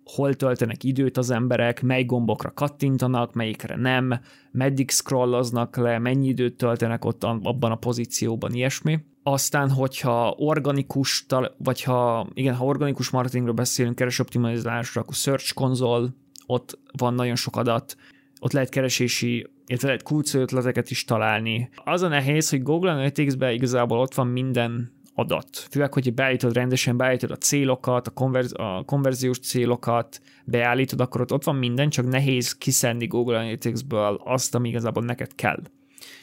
hol 0.04 0.34
töltenek 0.34 0.84
időt 0.84 1.16
az 1.16 1.30
emberek, 1.30 1.82
mely 1.82 2.04
gombokra 2.04 2.52
kattintanak, 2.52 3.34
melyikre 3.34 3.76
nem, 3.76 4.20
meddig 4.50 4.90
scrolloznak 4.90 5.76
le, 5.76 5.98
mennyi 5.98 6.28
időt 6.28 6.56
töltenek 6.56 7.04
ott 7.04 7.24
abban 7.24 7.70
a 7.70 7.76
pozícióban, 7.76 8.54
ilyesmi. 8.54 8.98
Aztán, 9.22 9.70
hogyha 9.70 10.34
organikus, 10.36 11.26
vagy 11.56 11.82
ha, 11.82 12.28
igen, 12.34 12.54
ha 12.54 12.64
organikus 12.64 13.10
marketingről 13.10 13.54
beszélünk, 13.54 13.96
keresoptimalizálásra, 13.96 15.00
akkor 15.00 15.14
Search 15.14 15.54
Console, 15.54 16.08
ott 16.46 16.78
van 16.98 17.14
nagyon 17.14 17.36
sok 17.36 17.56
adat, 17.56 17.96
ott 18.40 18.52
lehet 18.52 18.68
keresési, 18.68 19.46
illetve 19.66 19.86
lehet 19.86 20.02
kulcsötleteket 20.02 20.90
is 20.90 21.04
találni. 21.04 21.68
Az 21.84 22.02
a 22.02 22.08
nehéz, 22.08 22.50
hogy 22.50 22.62
Google 22.62 22.90
Analytics-ben 22.90 23.52
igazából 23.52 23.98
ott 23.98 24.14
van 24.14 24.26
minden 24.26 24.92
adat. 25.14 25.66
Főleg, 25.70 25.92
hogy 25.92 26.14
beállítod 26.14 26.52
rendesen, 26.52 26.96
beállítod 26.96 27.30
a 27.30 27.36
célokat, 27.36 28.06
a, 28.06 28.10
konverz- 28.10 28.56
a 28.56 28.82
konverziós 28.86 29.38
célokat, 29.38 30.20
beállítod, 30.44 31.00
akkor 31.00 31.20
ott, 31.20 31.32
ott 31.32 31.44
van 31.44 31.56
minden, 31.56 31.90
csak 31.90 32.08
nehéz 32.08 32.56
kiszedni 32.58 33.06
Google 33.06 33.38
Analytics-ből 33.38 34.20
azt, 34.24 34.54
ami 34.54 34.68
igazából 34.68 35.04
neked 35.04 35.34
kell. 35.34 35.62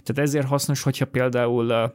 Tehát 0.03 0.29
ezért 0.29 0.47
hasznos, 0.47 0.83
hogyha 0.83 1.05
például 1.05 1.93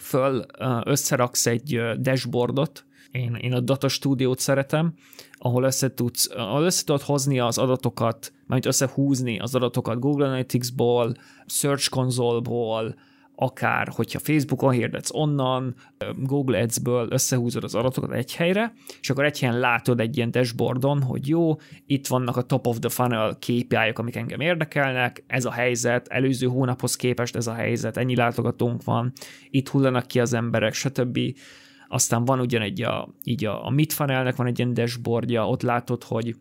föl 0.00 0.44
összeraksz 0.84 1.46
egy 1.46 1.80
dashboardot, 1.98 2.84
én, 3.10 3.34
én 3.34 3.52
a 3.52 3.60
Data 3.60 3.88
Studio-t 3.88 4.38
szeretem, 4.38 4.94
ahol 5.38 5.64
össze, 5.64 5.94
tudsz, 5.94 6.30
ahol 6.36 6.64
össze 6.64 6.84
tudod 6.84 7.02
hozni 7.02 7.38
az 7.38 7.58
adatokat, 7.58 8.32
majd 8.46 8.66
összehúzni 8.66 9.38
az 9.38 9.54
adatokat 9.54 9.98
Google 9.98 10.26
Analytics-ból, 10.26 11.14
Search 11.46 11.88
Console-ból, 11.88 12.94
akár 13.42 13.88
hogyha 13.88 14.18
Facebookon 14.18 14.72
hirdetsz 14.72 15.14
onnan, 15.14 15.74
Google 16.16 16.60
Ads-ből 16.60 17.06
összehúzod 17.10 17.64
az 17.64 17.74
adatokat 17.74 18.12
egy 18.12 18.34
helyre, 18.34 18.72
és 19.00 19.10
akkor 19.10 19.24
egy 19.24 19.38
helyen 19.38 19.58
látod 19.58 20.00
egy 20.00 20.16
ilyen 20.16 20.30
dashboardon, 20.30 21.02
hogy 21.02 21.28
jó, 21.28 21.56
itt 21.86 22.06
vannak 22.06 22.36
a 22.36 22.42
top 22.42 22.66
of 22.66 22.78
the 22.78 22.88
funnel 22.88 23.36
KPI-ok, 23.38 23.98
amik 23.98 24.16
engem 24.16 24.40
érdekelnek, 24.40 25.24
ez 25.26 25.44
a 25.44 25.50
helyzet, 25.50 26.08
előző 26.08 26.46
hónaphoz 26.46 26.96
képest 26.96 27.36
ez 27.36 27.46
a 27.46 27.54
helyzet, 27.54 27.96
ennyi 27.96 28.16
látogatónk 28.16 28.84
van, 28.84 29.12
itt 29.50 29.68
hullanak 29.68 30.06
ki 30.06 30.20
az 30.20 30.32
emberek, 30.32 30.72
stb. 30.72 31.18
Aztán 31.88 32.24
van 32.24 32.40
ugyanegy 32.40 32.82
a, 32.82 33.08
így 33.24 33.44
a, 33.44 33.66
a 33.66 33.70
midfunnelnek 33.70 34.36
van 34.36 34.46
egy 34.46 34.58
ilyen 34.58 34.74
dashboardja, 34.74 35.48
ott 35.48 35.62
látod, 35.62 36.04
hogy 36.04 36.36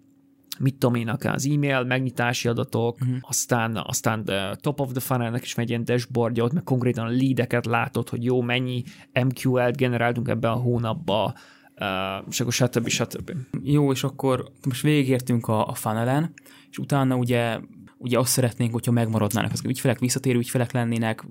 mit 0.59 0.75
tudom 0.75 0.95
én, 0.95 1.07
akár 1.07 1.33
az 1.33 1.47
e-mail, 1.47 1.83
megnyitási 1.83 2.47
adatok, 2.47 2.97
uh-huh. 3.01 3.17
aztán, 3.21 3.81
aztán 3.85 4.29
top 4.61 4.79
of 4.79 4.91
the 4.91 4.99
funnelnek 4.99 5.43
is 5.43 5.55
megy 5.55 5.69
ilyen 5.69 5.85
dashboardja, 5.85 6.43
ott 6.43 6.53
meg 6.53 6.63
konkrétan 6.63 7.05
a 7.05 7.09
leadeket 7.09 7.65
látod, 7.65 8.09
hogy 8.09 8.23
jó, 8.23 8.41
mennyi 8.41 8.83
MQL-t 9.13 9.77
generáltunk 9.77 10.27
ebben 10.27 10.51
a 10.51 10.55
hónapban, 10.55 11.33
uh, 11.79 12.25
és 12.29 12.39
akkor 12.39 12.53
stb. 12.53 12.87
stb. 12.87 13.31
Jó, 13.63 13.91
és 13.91 14.03
akkor 14.03 14.51
most 14.65 14.81
végigértünk 14.81 15.47
a, 15.47 15.67
a 15.67 15.73
funnelen, 15.73 16.33
és 16.69 16.77
utána 16.77 17.15
ugye 17.15 17.59
ugye 17.99 18.19
azt 18.19 18.31
szeretnénk, 18.31 18.73
hogyha 18.73 18.91
megmaradnának 18.91 19.51
az 19.51 19.61
ügyfelek, 19.65 19.99
visszatérő 19.99 20.37
ügyfelek 20.37 20.71
lennének, 20.71 21.25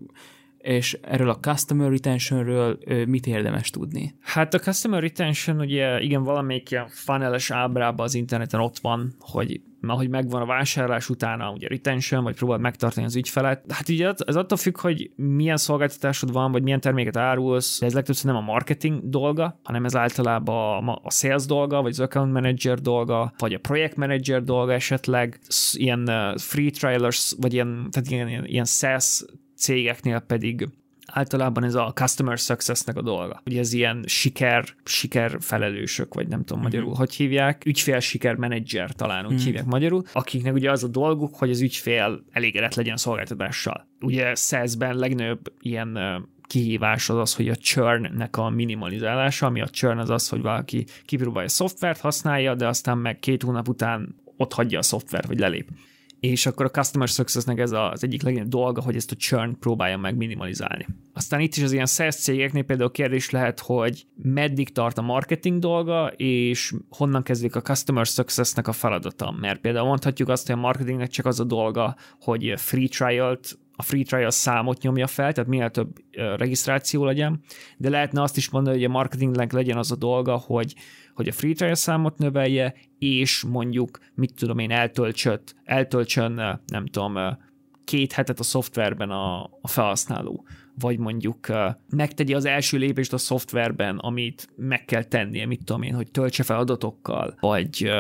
és 0.69 0.99
erről 1.03 1.31
a 1.31 1.39
customer 1.39 1.91
retentionről 1.91 2.79
mit 3.07 3.27
érdemes 3.27 3.71
tudni? 3.71 4.15
Hát 4.21 4.55
a 4.55 4.59
customer 4.59 5.03
retention 5.03 5.61
ugye 5.61 6.01
igen 6.01 6.23
valamelyik 6.23 6.71
ilyen 6.71 6.87
funneles 6.89 7.51
ábrában 7.51 8.07
az 8.07 8.15
interneten 8.15 8.61
ott 8.61 8.79
van, 8.79 9.15
hogy 9.19 9.61
ahogy 9.81 10.09
megvan 10.09 10.43
a 10.43 10.47
vásárlás 10.47 11.09
utána 11.09 11.51
ugye 11.51 11.69
retention, 11.69 12.23
vagy 12.23 12.37
próbál 12.37 12.59
megtartani 12.59 13.07
az 13.07 13.17
ügyfelet. 13.17 13.65
Hát 13.69 13.89
ugye 13.89 14.13
ez 14.27 14.37
attól 14.37 14.59
függ, 14.59 14.81
hogy 14.81 15.11
milyen 15.17 15.57
szolgáltatásod 15.57 16.33
van, 16.33 16.53
vagy 16.53 16.63
milyen 16.63 16.81
terméket 16.81 17.17
árulsz, 17.17 17.83
ez 17.83 17.95
legtöbbször 17.95 18.33
nem 18.33 18.43
a 18.43 18.45
marketing 18.45 19.01
dolga, 19.09 19.61
hanem 19.63 19.85
ez 19.85 19.97
általában 19.97 20.89
a, 20.89 21.11
sales 21.11 21.47
dolga, 21.47 21.83
vagy 21.83 21.91
az 21.91 22.01
account 22.01 22.33
manager 22.33 22.79
dolga, 22.81 23.33
vagy 23.39 23.55
a 23.55 23.59
projekt 23.59 23.97
manager 23.97 24.43
dolga 24.43 24.73
esetleg, 24.73 25.39
ilyen 25.73 26.35
free 26.37 26.71
trialers, 26.71 27.35
vagy 27.41 27.53
ilyen, 27.53 27.89
tehát 27.91 28.11
ilyen, 28.11 28.29
ilyen, 28.29 28.45
ilyen 28.45 28.65
SaaS 28.65 29.25
cégeknél 29.59 30.19
pedig 30.19 30.69
általában 31.13 31.65
ez 31.65 31.75
a 31.75 31.93
customer 31.95 32.39
successnek 32.39 32.97
a 32.97 33.03
dolga. 33.03 33.43
Ugye 33.47 33.59
ez 33.59 33.73
ilyen 33.73 34.05
siker, 34.07 34.65
siker 34.85 35.37
felelősök, 35.41 36.15
vagy 36.15 36.29
nem 36.29 36.45
tudom 36.45 36.63
magyarul, 36.63 36.87
uh-huh. 36.87 36.99
hogy 36.99 37.15
hívják, 37.15 37.65
ügyfél 37.67 38.01
siker 38.01 38.35
menedzser 38.35 38.93
talán 38.93 39.25
úgy 39.25 39.31
uh-huh. 39.31 39.45
hívják 39.47 39.65
magyarul, 39.65 40.03
akiknek 40.13 40.55
ugye 40.55 40.71
az 40.71 40.85
a 40.85 40.89
dolguk, 40.89 41.35
hogy 41.35 41.51
az 41.51 41.61
ügyfél 41.61 42.25
elégedett 42.33 42.75
legyen 42.75 42.95
a 42.95 42.99
szolgáltatással. 42.99 43.87
Ugye 44.01 44.35
SaaS-ben 44.35 44.97
legnagyobb 44.97 45.53
ilyen 45.61 45.99
kihívás 46.43 47.09
az 47.09 47.17
az, 47.17 47.35
hogy 47.35 47.49
a 47.49 47.57
churnnek 47.57 48.37
a 48.37 48.49
minimalizálása, 48.49 49.47
ami 49.47 49.61
a 49.61 49.69
churn 49.69 49.99
az 49.99 50.11
az, 50.11 50.29
hogy 50.29 50.43
valaki 50.43 50.85
kipróbálja 51.05 51.49
a 51.49 51.53
szoftvert, 51.53 52.01
használja, 52.01 52.55
de 52.55 52.67
aztán 52.67 52.99
meg 52.99 53.19
két 53.19 53.43
hónap 53.43 53.69
után 53.69 54.15
ott 54.37 54.53
hagyja 54.53 54.79
a 54.79 54.83
szoftvert, 54.83 55.27
vagy 55.27 55.39
lelép 55.39 55.69
és 56.21 56.47
akkor 56.47 56.65
a 56.65 56.71
Customer 56.71 57.09
Successnek 57.09 57.59
ez 57.59 57.73
az 57.73 58.05
egyik 58.05 58.23
legnagyobb 58.23 58.51
dolga, 58.51 58.83
hogy 58.83 58.97
ezt 58.97 59.13
a 59.13 59.17
churn 59.17 59.59
próbálja 59.59 59.97
meg 59.97 60.17
minimalizálni. 60.17 60.87
Aztán 61.15 61.41
itt 61.41 61.55
is 61.55 61.63
az 61.63 61.73
ilyen 61.73 61.87
SaaS 61.87 62.17
cégeknél 62.17 62.63
például 62.63 62.91
kérdés 62.91 63.31
lehet, 63.31 63.61
hogy 63.61 64.07
meddig 64.23 64.73
tart 64.73 64.99
a 64.99 65.03
marketing 65.03 65.59
dolga, 65.59 66.07
és 66.17 66.75
honnan 66.89 67.23
kezdődik 67.23 67.57
a 67.57 67.63
Customer 67.63 68.07
Successnek 68.07 68.69
a 68.69 68.73
feladata. 68.73 69.31
Mert 69.41 69.61
például 69.61 69.87
mondhatjuk 69.87 70.29
azt, 70.29 70.47
hogy 70.47 70.57
a 70.57 70.61
marketingnek 70.61 71.09
csak 71.09 71.27
az 71.27 71.41
a 71.41 71.45
dolga, 71.45 71.97
hogy 72.21 72.53
free 72.57 72.89
trial-t 72.89 73.59
a 73.81 73.83
free 73.83 74.03
trial 74.03 74.31
számot 74.31 74.83
nyomja 74.83 75.07
fel, 75.07 75.33
tehát 75.33 75.51
minél 75.51 75.71
több 75.71 75.89
regisztráció 76.37 77.05
legyen, 77.05 77.41
de 77.77 77.89
lehetne 77.89 78.23
azt 78.23 78.37
is 78.37 78.51
mondani, 78.51 78.77
hogy 78.77 78.85
a 78.85 78.89
marketingnek 78.89 79.53
legyen 79.53 79.77
az 79.77 79.93
a 79.93 79.97
dolga, 79.97 80.37
hogy 80.37 80.75
hogy 81.15 81.29
a 81.29 81.33
free 81.33 81.55
trial 81.55 81.75
számot 81.75 82.19
növelje, 82.19 82.75
és 82.99 83.45
mondjuk, 83.49 83.99
mit 84.15 84.35
tudom 84.35 84.59
én, 84.59 84.71
eltöltsön, 84.71 85.41
eltöltsön 85.65 86.61
nem 86.67 86.87
tudom, 86.87 87.19
két 87.85 88.13
hetet 88.13 88.39
a 88.39 88.43
szoftverben 88.43 89.11
a, 89.11 89.43
a 89.43 89.69
felhasználó, 89.69 90.47
vagy 90.75 90.99
mondjuk 90.99 91.47
megtegye 91.89 92.37
az 92.37 92.45
első 92.45 92.79
lépést 92.79 93.13
a 93.13 93.19
szoftverben, 93.19 93.99
amit 93.99 94.49
meg 94.57 94.85
kell 94.85 95.05
tennie, 95.05 95.47
mit 95.47 95.65
tudom 95.65 95.83
én, 95.83 95.95
hogy 95.95 96.11
töltse 96.11 96.43
fel 96.43 96.59
adatokkal, 96.59 97.37
vagy 97.41 97.91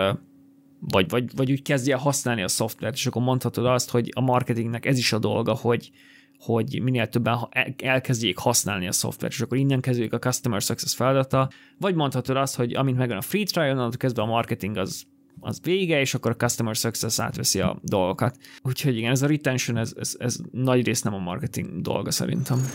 vagy, 0.80 1.08
vagy, 1.08 1.36
vagy 1.36 1.50
úgy 1.50 1.62
kezdje 1.62 1.96
használni 1.96 2.42
a 2.42 2.48
szoftvert, 2.48 2.94
és 2.94 3.06
akkor 3.06 3.22
mondhatod 3.22 3.66
azt, 3.66 3.90
hogy 3.90 4.10
a 4.14 4.20
marketingnek 4.20 4.86
ez 4.86 4.98
is 4.98 5.12
a 5.12 5.18
dolga, 5.18 5.54
hogy, 5.54 5.90
hogy 6.38 6.80
minél 6.82 7.08
többen 7.08 7.48
elkezdjék 7.76 8.38
használni 8.38 8.86
a 8.86 8.92
szoftvert, 8.92 9.32
és 9.32 9.40
akkor 9.40 9.58
innen 9.58 9.80
kezdődik 9.80 10.12
a 10.12 10.18
Customer 10.18 10.60
Success 10.60 10.94
feladata, 10.94 11.50
vagy 11.78 11.94
mondhatod 11.94 12.36
azt, 12.36 12.56
hogy 12.56 12.74
amint 12.74 12.98
megvan 12.98 13.16
a 13.16 13.22
free 13.22 13.44
trial, 13.44 13.70
onnantól 13.70 13.98
kezdve 13.98 14.22
a 14.22 14.26
marketing 14.26 14.76
az 14.76 15.06
az 15.40 15.60
vége, 15.62 16.00
és 16.00 16.14
akkor 16.14 16.30
a 16.30 16.36
Customer 16.36 16.74
Success 16.74 17.18
átveszi 17.18 17.60
a 17.60 17.78
dolgokat. 17.82 18.36
Úgyhogy 18.62 18.96
igen, 18.96 19.10
ez 19.10 19.22
a 19.22 19.26
retention, 19.26 19.76
ez, 19.76 19.92
ez, 19.98 20.14
ez 20.18 20.36
nagy 20.50 20.84
rész 20.84 21.02
nem 21.02 21.14
a 21.14 21.18
marketing 21.18 21.80
dolga 21.80 22.10
szerintem. 22.10 22.70